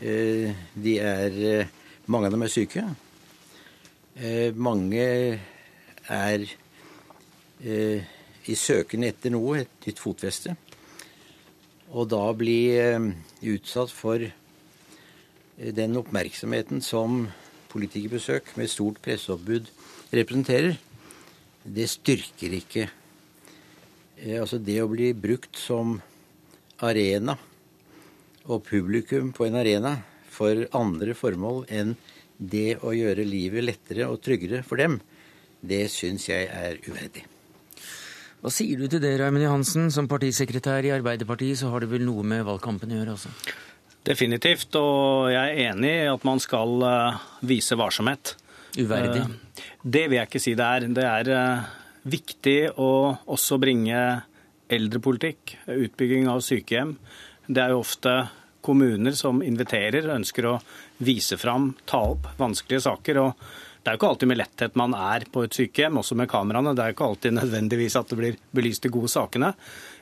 Eh, 0.00 0.54
de 0.72 0.94
er 0.98 1.68
Mange 2.08 2.30
av 2.30 2.32
dem 2.32 2.42
er 2.46 2.48
syke. 2.48 2.82
Mange 4.56 5.02
er 6.08 6.44
i 7.60 8.54
søken 8.56 9.04
etter 9.04 9.34
noe, 9.34 9.58
et 9.60 9.84
nytt 9.84 10.00
fotfeste. 10.00 10.54
Og 11.92 12.08
da 12.08 12.22
bli 12.32 12.62
utsatt 13.52 13.92
for 13.92 14.24
den 15.60 16.00
oppmerksomheten 16.00 16.80
som 16.80 17.26
politikerbesøk 17.68 18.56
med 18.56 18.72
stort 18.72 19.02
presseoppbud 19.04 19.68
representerer, 20.16 20.78
det 21.74 21.88
styrker 21.90 22.54
ikke 22.58 22.84
eh, 22.86 24.38
Altså 24.40 24.60
det 24.62 24.80
å 24.82 24.90
bli 24.90 25.12
brukt 25.16 25.58
som 25.58 25.98
arena 26.84 27.36
og 28.48 28.64
publikum 28.64 29.32
på 29.36 29.48
en 29.48 29.58
arena 29.60 29.96
for 30.32 30.66
andre 30.76 31.16
formål 31.18 31.64
enn 31.74 31.96
det 32.38 32.78
å 32.86 32.94
gjøre 32.94 33.26
livet 33.26 33.66
lettere 33.66 34.06
og 34.06 34.22
tryggere 34.22 34.62
for 34.62 34.78
dem, 34.78 35.00
det 35.60 35.88
syns 35.90 36.28
jeg 36.30 36.46
er 36.46 36.78
uverdig. 36.86 37.24
Hva 38.38 38.52
sier 38.54 38.78
du 38.78 38.86
til 38.86 39.02
det, 39.02 39.16
Raymond 39.18 39.42
Johansen? 39.42 39.88
Som 39.90 40.06
partisekretær 40.10 40.86
i 40.86 40.92
Arbeiderpartiet 40.94 41.58
så 41.58 41.72
har 41.72 41.82
det 41.82 41.90
vel 41.90 42.04
noe 42.06 42.22
med 42.22 42.44
valgkampen 42.46 42.94
å 42.94 43.00
gjøre 43.00 43.16
også? 43.16 43.32
Definitivt, 44.06 44.70
og 44.78 45.32
jeg 45.34 45.42
er 45.42 45.72
enig 45.72 45.90
i 46.04 46.10
at 46.12 46.22
man 46.24 46.38
skal 46.40 46.84
eh, 46.86 47.24
vise 47.50 47.76
varsomhet. 47.76 48.36
Uverdig? 48.78 49.22
Eh, 49.24 49.68
det 49.82 50.06
vil 50.08 50.20
jeg 50.20 50.30
ikke 50.30 50.42
si 50.42 50.54
det 50.58 50.66
er. 50.66 50.88
Det 50.94 51.06
er 51.06 51.30
eh, 51.34 51.70
viktig 52.08 52.58
å 52.78 52.90
også 53.26 53.58
bringe 53.60 54.02
eldrepolitikk, 54.68 55.56
utbygging 55.72 56.28
av 56.30 56.42
sykehjem. 56.44 56.96
Det 57.48 57.62
er 57.62 57.72
jo 57.72 57.80
ofte 57.82 58.18
kommuner 58.64 59.14
som 59.16 59.40
inviterer, 59.44 60.10
ønsker 60.12 60.46
å 60.50 60.58
vise 61.04 61.38
fram, 61.40 61.72
ta 61.88 62.02
opp 62.12 62.28
vanskelige 62.38 62.84
saker. 62.84 63.20
og 63.22 63.48
det 63.78 63.92
er 63.92 63.94
jo 63.94 64.00
ikke 64.02 64.08
alltid 64.12 64.28
med 64.28 64.40
letthet 64.40 64.74
man 64.76 64.94
er 64.98 65.24
på 65.32 65.44
et 65.46 65.54
sykehjem, 65.56 66.00
også 66.00 66.16
med 66.18 66.28
kameraene. 66.28 66.74
Det 66.76 66.82
er 66.82 66.90
jo 66.90 66.96
ikke 66.96 67.06
alltid 67.06 67.36
nødvendigvis 67.38 67.96
at 67.96 68.10
det 68.10 68.18
blir 68.18 68.40
belyst 68.52 68.84
de 68.84 68.90
gode 68.92 69.08
sakene. 69.08 69.54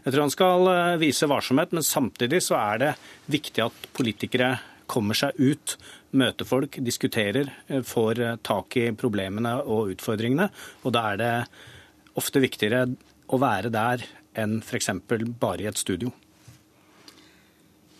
Jeg 0.02 0.14
tror 0.14 0.24
han 0.24 0.34
skal 0.34 0.70
eh, 0.72 0.96
vise 1.02 1.28
varsomhet, 1.30 1.74
men 1.76 1.86
samtidig 1.86 2.40
så 2.42 2.56
er 2.58 2.82
det 2.82 2.90
viktig 3.30 3.62
at 3.62 3.86
politikere 3.94 4.56
kommer 4.90 5.18
seg 5.18 5.38
ut, 5.38 5.76
møter 6.18 6.48
folk, 6.48 6.78
diskuterer, 6.82 7.50
eh, 7.68 7.82
får 7.86 8.20
eh, 8.20 8.36
tak 8.42 8.76
i 8.80 8.90
problemene 8.96 9.56
og 9.62 9.92
utfordringene. 9.94 10.48
Og 10.84 10.94
da 10.96 11.04
er 11.12 11.20
det 11.20 11.32
ofte 12.16 12.42
viktigere 12.42 12.86
å 13.28 13.40
være 13.42 13.72
der 13.74 14.04
enn 14.36 14.60
f.eks. 14.62 14.90
bare 15.40 15.64
i 15.64 15.68
et 15.70 15.80
studio. 15.80 16.12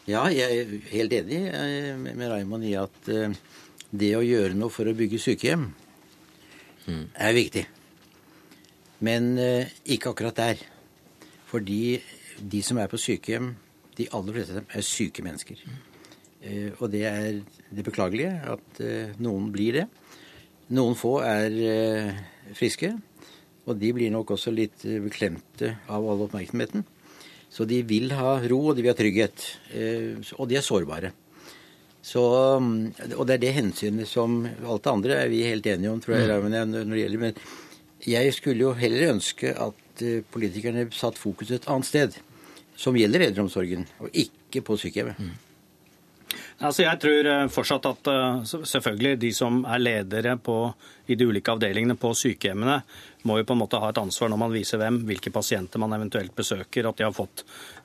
Ja, 0.07 0.29
jeg 0.31 0.61
er 0.61 0.77
helt 0.93 1.17
enig 1.17 1.41
eh, 1.51 1.95
med 1.97 2.29
Raymond 2.31 2.67
i 2.67 2.77
at 2.79 3.11
det 3.97 4.13
å 4.17 4.25
gjøre 4.25 4.55
noe 4.59 4.73
for 4.73 4.87
å 4.87 4.95
bygge 4.97 5.19
sykehjem 5.23 5.67
mm. 6.87 7.05
er 7.15 7.37
viktig. 7.37 7.67
Men 9.07 9.35
ikke 9.85 10.15
akkurat 10.15 10.39
der. 10.39 10.63
Fordi 11.51 11.99
de 12.41 12.63
som 12.65 12.79
er 12.81 12.89
på 12.91 12.99
sykehjem, 13.01 13.53
de 13.97 14.09
aller 14.17 14.37
fleste 14.37 14.55
av 14.55 14.63
dem 14.63 14.73
er 14.73 14.85
syke 14.85 15.25
mennesker. 15.25 15.61
Eh, 16.45 16.73
og 16.79 16.91
det 16.93 17.05
er 17.09 17.41
det 17.73 17.85
beklagelige 17.87 18.33
at 18.53 18.81
eh, 18.85 19.15
noen 19.23 19.51
blir 19.55 19.81
det. 19.81 19.87
Noen 20.77 20.97
få 20.99 21.19
er 21.25 21.55
eh, 21.63 22.19
friske, 22.57 22.93
og 23.67 23.79
de 23.81 23.93
blir 23.95 24.13
nok 24.15 24.35
også 24.37 24.53
litt 24.55 24.85
beklemte 25.05 25.77
av 25.91 26.07
all 26.07 26.27
oppmerksomheten. 26.27 26.85
Så 27.51 27.65
de 27.67 27.81
vil 27.89 28.13
ha 28.15 28.37
ro, 28.43 28.61
og 28.69 28.77
de 28.77 28.85
vil 28.85 28.93
ha 28.93 28.99
trygghet. 28.99 29.47
Og 30.37 30.45
de 30.51 30.59
er 30.59 30.65
sårbare. 30.67 31.11
Så, 32.05 32.23
mm, 32.61 33.15
og 33.17 33.25
det 33.27 33.37
er 33.39 33.43
det 33.43 33.55
hensynet 33.57 34.11
som 34.11 34.43
alt 34.45 34.85
det 34.85 34.93
andre 34.93 35.17
er 35.23 35.33
vi 35.33 35.41
helt 35.47 35.67
enige 35.67 35.91
om, 35.91 36.03
tror 36.03 36.19
jeg. 36.19 36.29
Mm. 36.29 36.53
når 36.77 36.93
det 36.93 37.01
gjelder, 37.01 37.23
Men 37.25 38.07
jeg 38.07 38.35
skulle 38.37 38.67
jo 38.69 38.75
heller 38.77 39.15
ønske 39.15 39.55
at 39.55 40.05
politikerne 40.31 40.87
satt 40.93 41.19
fokuset 41.19 41.63
et 41.63 41.71
annet 41.73 41.89
sted. 41.89 42.21
Som 42.77 42.99
gjelder 42.99 43.25
eldreomsorgen, 43.31 43.87
og 44.05 44.13
ikke 44.13 44.61
på 44.61 44.77
sykehjemmet. 44.77 45.46
Altså 46.57 46.87
jeg 46.87 47.01
tror 47.03 47.27
eh, 47.29 47.49
fortsatt 47.53 47.87
at 47.91 48.09
eh, 48.09 48.53
selvfølgelig 48.65 49.19
de 49.21 49.31
som 49.37 49.59
er 49.69 49.83
ledere 49.83 50.37
på, 50.41 50.57
i 51.07 51.15
de 51.15 51.27
ulike 51.29 51.53
avdelingene 51.53 51.99
på 52.01 52.15
sykehjemmene, 52.17 52.79
må 53.29 53.37
jo 53.37 53.45
på 53.47 53.53
en 53.57 53.61
måte 53.61 53.81
ha 53.83 53.91
et 53.91 53.99
ansvar 54.01 54.31
når 54.33 54.41
man 54.41 54.55
viser 54.55 54.81
hvem, 54.81 55.03
hvilke 55.07 55.33
pasienter 55.35 55.83
man 55.83 55.93
eventuelt 55.99 56.33
besøker, 56.37 56.89
at 56.89 56.97
de 56.97 57.05
har 57.05 57.13
fått 57.15 57.43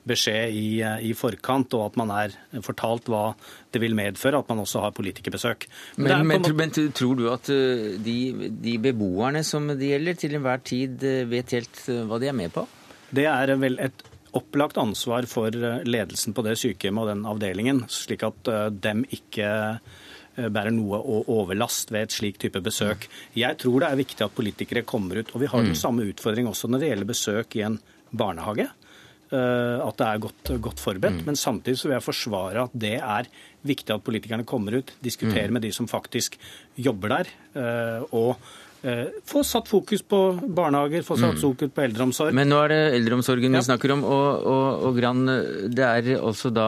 beskjed 0.08 0.56
i, 0.56 0.64
eh, 0.80 1.04
i 1.04 1.12
forkant, 1.18 1.76
og 1.76 1.90
at 1.90 1.98
man 2.00 2.14
er 2.16 2.38
fortalt 2.64 3.10
hva 3.12 3.26
det 3.74 3.82
vil 3.82 3.96
medføre, 3.98 4.40
at 4.40 4.48
man 4.48 4.64
også 4.64 4.86
har 4.86 4.96
politikerbesøk. 4.96 5.68
Men, 5.98 6.24
men, 6.24 6.40
måte... 6.40 6.54
men 6.56 6.72
tror 6.96 7.20
du 7.20 7.26
at 7.32 7.52
de, 7.52 8.16
de 8.64 8.78
beboerne 8.80 9.44
som 9.44 9.68
det 9.68 9.92
gjelder, 9.92 10.16
til 10.22 10.38
enhver 10.38 10.64
tid 10.64 11.04
vet 11.28 11.58
helt 11.58 11.84
hva 12.08 12.20
de 12.22 12.32
er 12.32 12.40
med 12.40 12.56
på? 12.56 12.64
Det 13.12 13.28
er 13.28 13.52
vel 13.60 13.76
et 13.84 14.06
opplagt 14.32 14.78
ansvar 14.80 15.26
for 15.28 15.52
eh, 15.52 15.82
ledelsen 15.84 16.34
på 16.34 16.44
det 16.46 16.56
sykehjemmet 16.60 17.04
og 17.04 17.10
den 17.12 17.26
avdelingen, 17.28 17.84
slik 17.92 18.24
at 18.26 18.50
eh, 18.50 18.68
dem 18.72 19.04
ikke 19.12 19.48
eh, 19.48 20.48
bærer 20.48 20.72
noe 20.72 21.00
overlast 21.30 21.92
ved 21.92 22.08
et 22.08 22.16
slik 22.16 22.38
type 22.40 22.62
besøk. 22.64 23.08
Jeg 23.36 23.58
tror 23.60 23.82
det 23.82 23.90
er 23.90 24.00
viktig 24.00 24.24
at 24.24 24.36
politikere 24.36 24.86
kommer 24.88 25.20
ut. 25.20 25.34
Og 25.34 25.42
vi 25.44 25.50
har 25.52 25.64
den 25.64 25.76
mm. 25.76 25.82
samme 25.82 26.06
utfordring 26.08 26.48
også 26.48 26.70
når 26.72 26.80
det 26.80 26.92
gjelder 26.92 27.10
besøk 27.12 27.58
i 27.58 27.66
en 27.68 27.76
barnehage. 28.10 28.70
At 29.32 29.96
det 29.96 30.06
er 30.06 30.18
godt, 30.20 30.50
godt 30.60 30.80
forberedt. 30.80 31.20
Mm. 31.22 31.28
Men 31.28 31.38
samtidig 31.40 31.78
så 31.80 31.88
vil 31.88 31.94
jeg 31.98 32.04
forsvare 32.04 32.64
at 32.66 32.74
det 32.76 32.94
er 32.96 33.28
viktig 33.64 33.94
at 33.94 34.04
politikerne 34.04 34.44
kommer 34.48 34.76
ut, 34.80 34.92
diskuterer 35.04 35.48
mm. 35.48 35.56
med 35.56 35.64
de 35.64 35.70
som 35.72 35.88
faktisk 35.88 36.36
jobber 36.76 37.14
der. 37.14 37.30
Og 38.12 38.36
få 38.82 39.44
satt 39.46 39.68
fokus 39.70 40.02
på 40.02 40.18
barnehager, 40.42 41.04
få 41.06 41.14
satt 41.14 41.36
mm. 41.36 41.42
fokus 41.42 41.70
på 41.74 41.84
eldreomsorg. 41.84 42.34
Men 42.34 42.50
nå 42.50 42.58
er 42.64 42.72
det 42.72 42.80
eldreomsorgen 42.96 43.54
vi 43.54 43.62
snakker 43.62 43.94
om, 43.94 44.02
og, 44.02 44.46
og, 44.52 44.86
og 44.88 44.96
Gran, 44.98 45.22
det 45.70 45.86
er 45.86 46.16
altså 46.18 46.50
da 46.50 46.66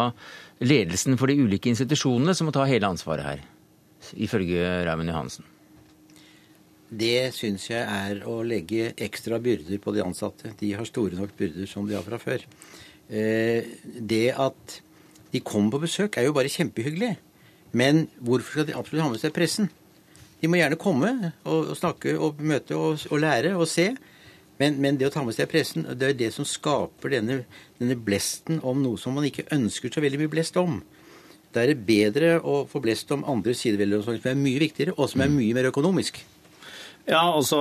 ledelsen 0.62 1.18
for 1.18 1.30
de 1.30 1.40
ulike 1.42 1.72
institusjonene 1.72 2.36
som 2.36 2.48
må 2.48 2.54
ta 2.54 2.68
hele 2.70 2.86
ansvaret 2.86 3.26
her, 3.26 3.42
ifølge 4.14 4.62
Raymond 4.86 5.10
Johansen? 5.10 5.50
Det 6.94 7.32
syns 7.34 7.66
jeg 7.70 7.82
er 7.82 8.22
å 8.28 8.38
legge 8.46 8.92
ekstra 9.02 9.40
byrder 9.42 9.80
på 9.82 9.94
de 9.96 10.02
ansatte. 10.04 10.52
De 10.60 10.70
har 10.76 10.86
store 10.86 11.18
nok 11.18 11.32
byrder 11.38 11.66
som 11.66 11.88
de 11.88 11.96
har 11.96 12.04
fra 12.06 12.20
før. 12.22 12.44
Eh, 13.08 13.66
det 13.82 14.28
at 14.30 14.80
de 15.32 15.40
kommer 15.42 15.74
på 15.74 15.86
besøk, 15.88 16.18
er 16.18 16.28
jo 16.28 16.36
bare 16.36 16.52
kjempehyggelig. 16.52 17.16
Men 17.74 18.04
hvorfor 18.22 18.60
skal 18.60 18.68
de 18.68 18.76
absolutt 18.78 19.02
ha 19.02 19.10
med 19.10 19.22
seg 19.22 19.34
pressen? 19.34 19.72
De 20.44 20.48
må 20.52 20.58
gjerne 20.58 20.76
komme 20.76 21.08
og, 21.48 21.70
og 21.72 21.76
snakke 21.78 22.12
og 22.20 22.42
møte 22.44 22.76
og, 22.76 23.06
og, 23.08 23.16
lære 23.22 23.54
og 23.56 23.64
se. 23.70 23.94
Men, 24.60 24.76
men, 24.76 24.98
det 25.00 25.08
å 25.08 25.12
ta 25.14 25.22
med 25.24 25.32
seg 25.32 25.48
pressen, 25.48 25.86
det 25.96 26.10
er 26.10 26.18
det 26.18 26.28
som 26.34 26.44
skaper 26.44 27.14
denne, 27.16 27.38
denne 27.80 27.96
blesten 27.96 28.60
om 28.60 28.82
noe 28.84 29.00
som 29.00 29.16
man 29.16 29.24
ikke 29.24 29.46
ønsker 29.56 29.88
så 29.88 30.04
veldig 30.04 30.20
mye 30.20 30.32
blest 30.34 30.60
om. 30.60 30.82
Da 31.54 31.62
er 31.62 31.72
det 31.72 31.86
bedre 31.88 32.36
å 32.44 32.60
få 32.68 32.82
blest 32.84 33.08
om 33.16 33.24
andre 33.30 33.56
sider 33.56 33.80
ved 33.80 34.04
som 34.04 34.20
er 34.20 34.36
mye 34.36 34.60
viktigere, 34.60 34.92
og 34.98 35.08
som 35.10 35.24
er 35.24 35.32
mye 35.32 35.56
mer 35.56 35.70
økonomisk. 35.72 36.20
Ja, 37.04 37.20
altså 37.20 37.58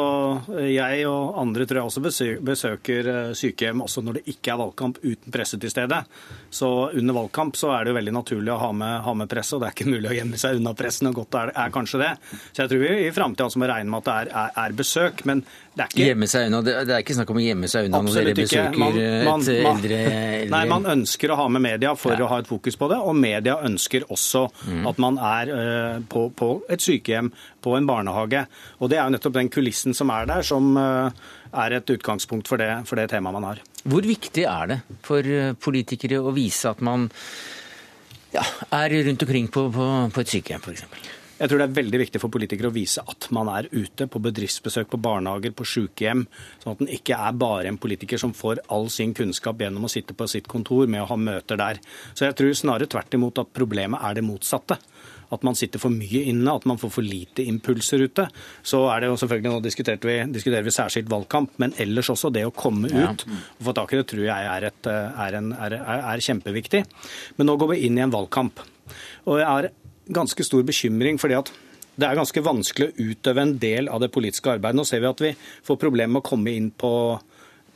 Jeg 0.63 1.03
og 1.09 1.35
andre 1.41 1.65
tror 1.67 1.81
jeg 1.81 1.89
også 1.89 2.39
besøker 2.47 3.09
eh, 3.11 3.33
sykehjem 3.35 3.81
også 3.83 4.03
når 4.05 4.19
det 4.19 4.23
ikke 4.31 4.53
er 4.53 4.59
valgkamp 4.61 5.01
uten 5.03 5.33
presse 5.35 5.59
til 5.59 5.71
stede. 5.71 5.99
Så 6.47 6.69
under 6.95 7.17
valgkamp 7.17 7.59
så 7.59 7.73
er 7.75 7.83
det 7.83 7.91
jo 7.91 7.97
veldig 7.97 8.13
naturlig 8.15 8.53
å 8.53 8.61
ha 8.61 8.69
med, 8.71 8.93
ha 9.03 9.15
med 9.19 9.31
presse, 9.31 9.57
og 9.57 9.63
det 9.63 9.67
er 9.67 9.75
ikke 9.75 9.91
mulig 9.91 10.11
å 10.13 10.15
gjemme 10.15 10.39
seg 10.39 10.61
unna 10.61 10.73
pressen. 10.79 11.11
og 11.11 11.19
godt 11.19 11.39
er, 11.41 11.51
er 11.65 11.75
kanskje 11.75 12.01
det. 12.05 12.11
Så 12.53 12.63
jeg 12.63 12.71
tror 12.71 12.83
vi 12.85 12.93
i 13.03 13.11
framtida 13.15 13.49
må 13.59 13.69
regne 13.73 13.91
med 13.91 13.99
at 13.99 14.07
det 14.07 14.15
er, 14.15 14.31
er, 14.45 14.55
er 14.63 14.77
besøk. 14.79 15.25
men 15.27 15.43
det 15.73 15.81
er 15.81 15.89
ikke... 15.89 16.05
Gjemme 16.05 16.27
seg 16.29 16.47
unna, 16.49 16.59
det 16.61 16.73
er 16.83 16.99
ikke 17.01 17.15
snakk 17.17 17.31
om 17.33 17.39
å 17.39 17.43
gjemme 17.43 17.69
seg 17.71 17.87
unna 17.87 18.01
når 18.05 18.17
dere 18.19 18.33
besøker 18.37 18.77
man, 18.77 18.97
man, 19.25 19.45
et 19.45 19.49
eldre, 19.53 19.99
eldre, 20.05 20.49
Nei, 20.53 20.61
man 20.69 20.85
ønsker 20.93 21.33
å 21.33 21.37
ha 21.39 21.47
med 21.55 21.63
media 21.65 21.93
for 21.97 22.13
ja. 22.13 22.25
å 22.25 22.29
ha 22.29 22.41
et 22.43 22.49
fokus 22.49 22.77
på 22.77 22.89
det, 22.91 22.99
og 23.01 23.17
media 23.17 23.55
ønsker 23.65 24.05
også 24.13 24.43
mm. 24.69 24.83
at 24.91 25.01
man 25.01 25.17
er 25.17 25.53
uh, 25.53 25.95
på, 26.09 26.27
på, 26.37 26.51
et 26.73 26.83
sykehjem, 26.83 27.31
på 27.63 27.73
en 27.77 27.89
barnehage. 27.89 28.43
Og 28.83 28.91
det 28.93 28.99
er 28.99 29.07
jo 29.07 29.15
nettopp 29.15 29.39
den 29.39 29.49
kulissen 29.53 29.97
som 29.97 30.13
er 30.13 30.29
der, 30.29 30.45
som 30.45 30.77
uh, 30.77 31.09
er 31.53 31.79
et 31.79 31.95
utgangspunkt 31.95 32.51
for 32.51 32.61
det, 32.61 32.69
for 32.89 32.99
det 33.01 33.09
temaet 33.13 33.37
man 33.39 33.49
har. 33.49 33.65
Hvor 33.83 34.05
viktig 34.05 34.45
er 34.45 34.69
det 34.69 34.79
for 35.03 35.25
eh, 35.27 35.51
politikere 35.59 36.21
å 36.23 36.31
vise 36.35 36.69
at 36.69 36.79
man 36.85 37.09
ja, 38.33 38.45
er 38.73 38.95
rundt 39.09 39.25
omkring 39.25 39.49
på, 39.51 39.67
på, 39.73 39.89
på 40.13 40.23
et 40.23 40.37
sykehjem, 40.37 40.63
f.eks.? 40.63 41.21
Jeg 41.39 41.49
tror 41.49 41.59
det 41.59 41.65
er 41.65 41.77
veldig 41.79 41.99
viktig 42.03 42.21
for 42.21 42.33
politikere 42.33 42.69
å 42.69 42.75
vise 42.75 43.01
at 43.09 43.27
man 43.33 43.49
er 43.51 43.67
ute 43.73 44.05
på 44.07 44.21
bedriftsbesøk, 44.21 44.91
på 44.91 44.99
barnehager, 45.01 45.53
på 45.57 45.65
sykehjem. 45.65 46.27
Sånn 46.61 46.75
at 46.75 46.83
den 46.83 46.91
ikke 46.93 47.17
er 47.17 47.39
bare 47.41 47.71
en 47.71 47.79
politiker 47.81 48.21
som 48.21 48.35
får 48.37 48.61
all 48.73 48.85
sin 48.93 49.15
kunnskap 49.17 49.61
gjennom 49.63 49.87
å 49.87 49.91
sitte 49.91 50.15
på 50.17 50.27
sitt 50.29 50.47
kontor 50.51 50.85
med 50.85 51.03
å 51.03 51.09
ha 51.09 51.17
møter 51.17 51.59
der. 51.59 51.81
Så 52.13 52.27
jeg 52.27 52.37
tror 52.37 52.53
snarere 52.57 52.91
tvert 52.91 53.17
imot 53.17 53.41
at 53.41 53.53
problemet 53.55 54.05
er 54.05 54.19
det 54.19 54.25
motsatte 54.27 54.77
at 55.33 55.45
man 55.45 55.57
sitter 55.57 55.81
for 55.81 55.93
mye 55.93 56.23
inne, 56.29 56.53
at 56.53 56.67
man 56.69 56.77
får 56.77 56.91
for 56.93 57.05
lite 57.05 57.45
impulser 57.49 58.03
ute. 58.05 58.27
Så 58.61 58.83
er 58.93 59.01
det 59.01 59.09
jo 59.09 59.17
selvfølgelig, 59.17 59.49
Nå 59.49 59.59
vi, 59.63 60.17
diskuterer 60.35 60.65
vi 60.67 60.75
særskilt 60.75 61.09
valgkamp, 61.11 61.55
men 61.61 61.73
ellers 61.81 62.11
også 62.13 62.29
det 62.33 62.45
å 62.45 62.53
komme 62.53 62.91
ut 62.91 63.25
og 63.25 63.63
få 63.65 63.73
tak 63.73 63.93
i 63.95 63.99
det, 63.99 64.07
tror 64.11 64.27
jeg 64.27 64.51
er, 64.51 64.67
et, 64.69 64.91
er, 64.91 65.39
en, 65.39 65.49
er, 65.57 65.79
er 65.81 66.25
kjempeviktig. 66.27 66.83
Men 67.39 67.49
nå 67.49 67.57
går 67.57 67.73
vi 67.73 67.81
inn 67.87 67.97
i 67.97 68.05
en 68.05 68.13
valgkamp. 68.13 68.61
Og 69.25 69.39
jeg 69.39 69.49
har 69.49 69.69
ganske 70.05 70.45
stor 70.45 70.63
bekymring 70.67 71.19
fordi 71.21 71.37
at 71.39 71.51
det 71.93 72.07
er 72.07 72.17
ganske 72.17 72.41
vanskelig 72.41 72.89
å 72.89 73.09
utøve 73.11 73.43
en 73.43 73.53
del 73.61 73.89
av 73.91 74.01
det 74.01 74.09
politiske 74.13 74.49
arbeidet. 74.55 74.79
Nå 74.79 74.85
ser 74.87 75.03
vi 75.03 75.11
at 75.11 75.21
vi 75.21 75.35
får 75.67 75.77
problemer 75.81 76.15
med 76.15 76.23
å 76.23 76.25
komme 76.25 76.53
inn 76.57 76.71
på, 76.73 76.89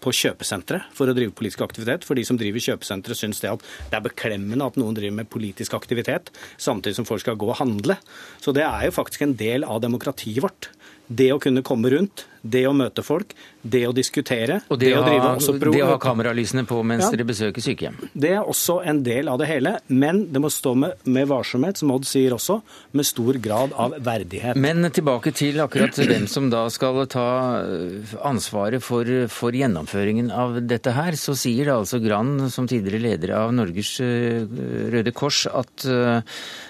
på 0.01 0.13
kjøpesentre 0.19 0.80
for 0.97 1.09
å 1.09 1.13
drive 1.13 1.36
politisk 1.38 1.61
aktivitet. 1.67 2.07
For 2.07 2.17
de 2.17 2.23
som 2.25 2.39
driver 2.39 2.63
kjøpesentre 2.65 3.17
syns 3.17 3.43
det 3.43 3.51
at 3.51 3.65
det 3.91 3.99
er 3.99 4.07
beklemmende 4.07 4.65
at 4.65 4.80
noen 4.82 4.97
driver 4.97 5.19
med 5.19 5.30
politisk 5.30 5.78
aktivitet 5.78 6.32
samtidig 6.57 6.97
som 6.97 7.05
folk 7.09 7.21
skal 7.21 7.38
gå 7.38 7.51
og 7.51 7.59
handle. 7.61 7.99
Så 8.41 8.55
det 8.57 8.65
er 8.65 8.88
jo 8.88 8.97
faktisk 8.97 9.28
en 9.28 9.38
del 9.38 9.67
av 9.67 9.84
demokratiet 9.86 10.41
vårt. 10.47 10.71
Det 11.08 11.30
å 11.32 11.39
kunne 11.39 11.64
komme 11.64 11.91
rundt, 11.93 12.26
det 12.41 12.64
å 12.68 12.74
møte 12.76 13.03
folk, 13.03 13.34
det 13.68 13.82
å 13.88 13.93
diskutere 13.95 14.62
Og 14.72 14.80
det, 14.80 14.91
det 14.91 14.97
å, 14.97 15.03
ha, 15.03 15.32
det 15.38 15.82
å 15.84 15.89
ha 15.89 15.97
kameralysene 15.99 16.64
på 16.68 16.80
mens 16.88 17.08
ja. 17.08 17.12
dere 17.16 17.26
besøker 17.28 17.64
sykehjem. 17.64 17.97
Det 18.14 18.34
er 18.38 18.43
også 18.47 18.80
en 18.88 19.01
del 19.03 19.28
av 19.32 19.39
det 19.41 19.49
hele. 19.49 19.74
Men 19.88 20.26
det 20.32 20.41
må 20.43 20.51
stå 20.53 20.74
med, 20.80 21.01
med 21.10 21.28
varsomhet, 21.32 21.80
som 21.80 21.91
Odd 21.95 22.08
sier 22.08 22.36
også, 22.36 22.60
med 22.95 23.08
stor 23.08 23.39
grad 23.43 23.76
av 23.76 23.97
verdighet. 24.03 24.60
Men 24.60 24.88
tilbake 24.93 25.34
til 25.36 25.60
akkurat 25.64 25.97
hvem 25.99 26.28
som 26.32 26.49
da 26.53 26.66
skal 26.74 27.01
ta 27.12 27.28
øh, 27.64 28.16
ansvaret 28.28 28.84
for, 28.84 29.10
for 29.32 29.55
gjennomføringen 29.55 30.32
av 30.32 30.62
dette 30.68 30.95
her. 30.95 31.18
Så 31.20 31.36
sier 31.39 31.68
det 31.68 31.76
altså 31.76 31.99
Gran, 32.03 32.47
som 32.53 32.70
tidligere 32.70 33.03
leder 33.03 33.36
av 33.41 33.55
Norges 33.55 33.97
øh, 34.03 34.47
Røde 34.93 35.16
Kors, 35.16 35.45
at 35.51 35.88
øh, 35.89 36.22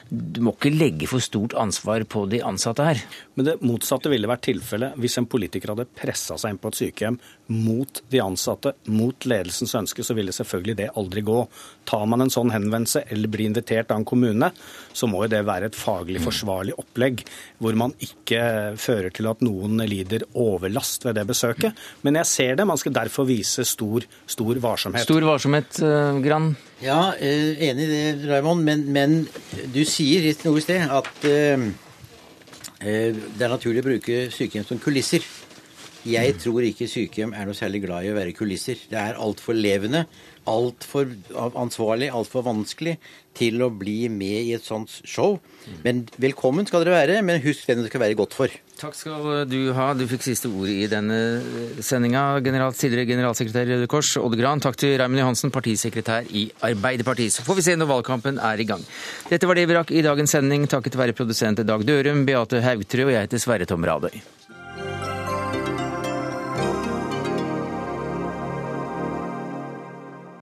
du 0.09 0.39
må 0.45 0.53
ikke 0.55 0.71
legge 0.71 1.07
for 1.09 1.23
stort 1.23 1.55
ansvar 1.59 2.03
på 2.09 2.23
de 2.31 2.39
ansatte 2.45 2.85
her. 2.85 3.01
Men 3.35 3.47
det 3.49 3.55
motsatte 3.65 4.11
ville 4.11 4.29
vært 4.29 4.45
tilfellet 4.47 4.95
hvis 5.01 5.17
en 5.19 5.27
politiker 5.29 5.73
hadde 5.73 5.87
pressa 5.97 6.37
seg 6.39 6.53
inn 6.53 6.61
på 6.61 6.71
et 6.71 6.79
sykehjem 6.81 7.19
mot 7.53 8.01
de 8.11 8.21
ansatte, 8.23 8.73
mot 8.91 9.27
ledelsens 9.27 9.75
ønske, 9.79 10.03
så 10.03 10.15
ville 10.17 10.35
selvfølgelig 10.35 10.77
det 10.79 10.89
aldri 10.99 11.23
gå. 11.27 11.39
Tar 11.87 12.05
man 12.09 12.23
en 12.23 12.33
sånn 12.33 12.51
henvendelse 12.55 13.05
eller 13.07 13.31
blir 13.31 13.49
invitert 13.51 13.91
av 13.91 14.01
en 14.01 14.07
kommune, 14.07 14.51
så 14.97 15.09
må 15.09 15.23
jo 15.23 15.31
det 15.31 15.43
være 15.45 15.69
et 15.69 15.77
faglig 15.77 16.21
forsvarlig 16.23 16.75
opplegg, 16.81 17.23
hvor 17.61 17.77
man 17.77 17.93
ikke 18.03 18.41
fører 18.81 19.13
til 19.13 19.29
at 19.29 19.43
noen 19.45 19.81
lider 19.89 20.25
overlast 20.37 21.05
ved 21.05 21.19
det 21.19 21.27
besøket. 21.29 21.77
Men 22.05 22.17
jeg 22.21 22.31
ser 22.31 22.57
det, 22.57 22.67
man 22.67 22.81
skal 22.81 22.95
derfor 22.95 23.27
vise 23.29 23.65
stor, 23.67 24.05
stor 24.25 24.61
varsomhet. 24.63 25.05
Stor 25.05 25.27
varsomhet, 25.27 25.81
uh, 25.85 26.17
Gran? 26.23 26.51
Ja, 26.81 27.13
uh, 27.13 27.65
enig 27.69 27.87
i 27.87 27.91
det, 27.91 28.29
Raymond. 28.29 28.65
Men, 28.65 28.87
men, 28.93 29.19
du 29.73 29.83
sier 29.87 30.25
noe 30.45 30.61
i 30.61 30.65
sted 30.65 30.87
at 30.89 31.27
uh, 31.27 31.67
det 32.77 33.43
er 33.43 33.53
naturlig 33.53 33.83
å 33.83 33.89
bruke 33.91 34.23
sykehjem 34.33 34.65
som 34.67 34.81
kulisser. 34.81 35.25
Jeg 36.07 36.37
tror 36.39 36.63
ikke 36.63 36.87
sykehjem 36.87 37.33
er 37.35 37.47
noe 37.49 37.57
særlig 37.57 37.81
glad 37.83 38.05
i 38.05 38.11
å 38.13 38.17
være 38.17 38.35
kulisser. 38.37 38.79
Det 38.89 38.99
er 39.01 39.17
altfor 39.19 39.57
levende, 39.57 40.05
altfor 40.47 41.11
ansvarlig, 41.59 42.09
altfor 42.13 42.45
vanskelig 42.47 42.97
til 43.37 43.61
å 43.61 43.69
bli 43.69 44.07
med 44.09 44.47
i 44.49 44.53
et 44.57 44.65
sånt 44.65 44.91
show. 45.05 45.37
Men 45.83 46.05
velkommen 46.21 46.65
skal 46.67 46.83
dere 46.83 46.95
være, 46.95 47.19
men 47.25 47.41
husk 47.43 47.67
hvem 47.67 47.83
det 47.83 47.91
skal 47.91 48.01
være 48.01 48.17
godt 48.17 48.37
for. 48.37 48.53
Takk 48.77 48.95
skal 48.97 49.43
du 49.49 49.71
ha. 49.77 49.89
Du 49.97 50.05
fikk 50.09 50.25
siste 50.25 50.49
ord 50.49 50.69
i 50.69 50.87
denne 50.89 51.17
sendinga, 51.85 52.39
general, 52.45 52.75
tidligere 52.77 53.09
generalsekretær 53.11 53.67
i 53.67 53.75
Røde 53.75 53.89
Kors, 53.91 54.13
Odd 54.21 54.37
Gran. 54.39 54.63
Takk 54.63 54.79
til 54.79 54.95
Raymond 55.01 55.23
Johansen, 55.23 55.53
partisekretær 55.53 56.29
i 56.29 56.47
Arbeiderpartiet. 56.65 57.35
Så 57.35 57.45
får 57.45 57.59
vi 57.59 57.67
se 57.67 57.77
når 57.77 57.91
valgkampen 57.93 58.41
er 58.41 58.63
i 58.63 58.69
gang. 58.69 58.85
Dette 59.29 59.49
var 59.49 59.59
det 59.59 59.67
vi 59.69 59.77
rakk 59.77 59.93
i 59.93 60.05
dagens 60.05 60.37
sending, 60.37 60.69
takket 60.69 60.97
være 60.97 61.17
produsent 61.17 61.65
Dag 61.67 61.85
Dørum, 61.85 62.25
Beate 62.27 62.63
Haugtrø 62.65 63.09
og 63.09 63.15
jeg 63.17 63.29
heter 63.29 63.41
Sverre 63.41 63.69
Tom 63.69 63.85
Radøy. 63.85 64.36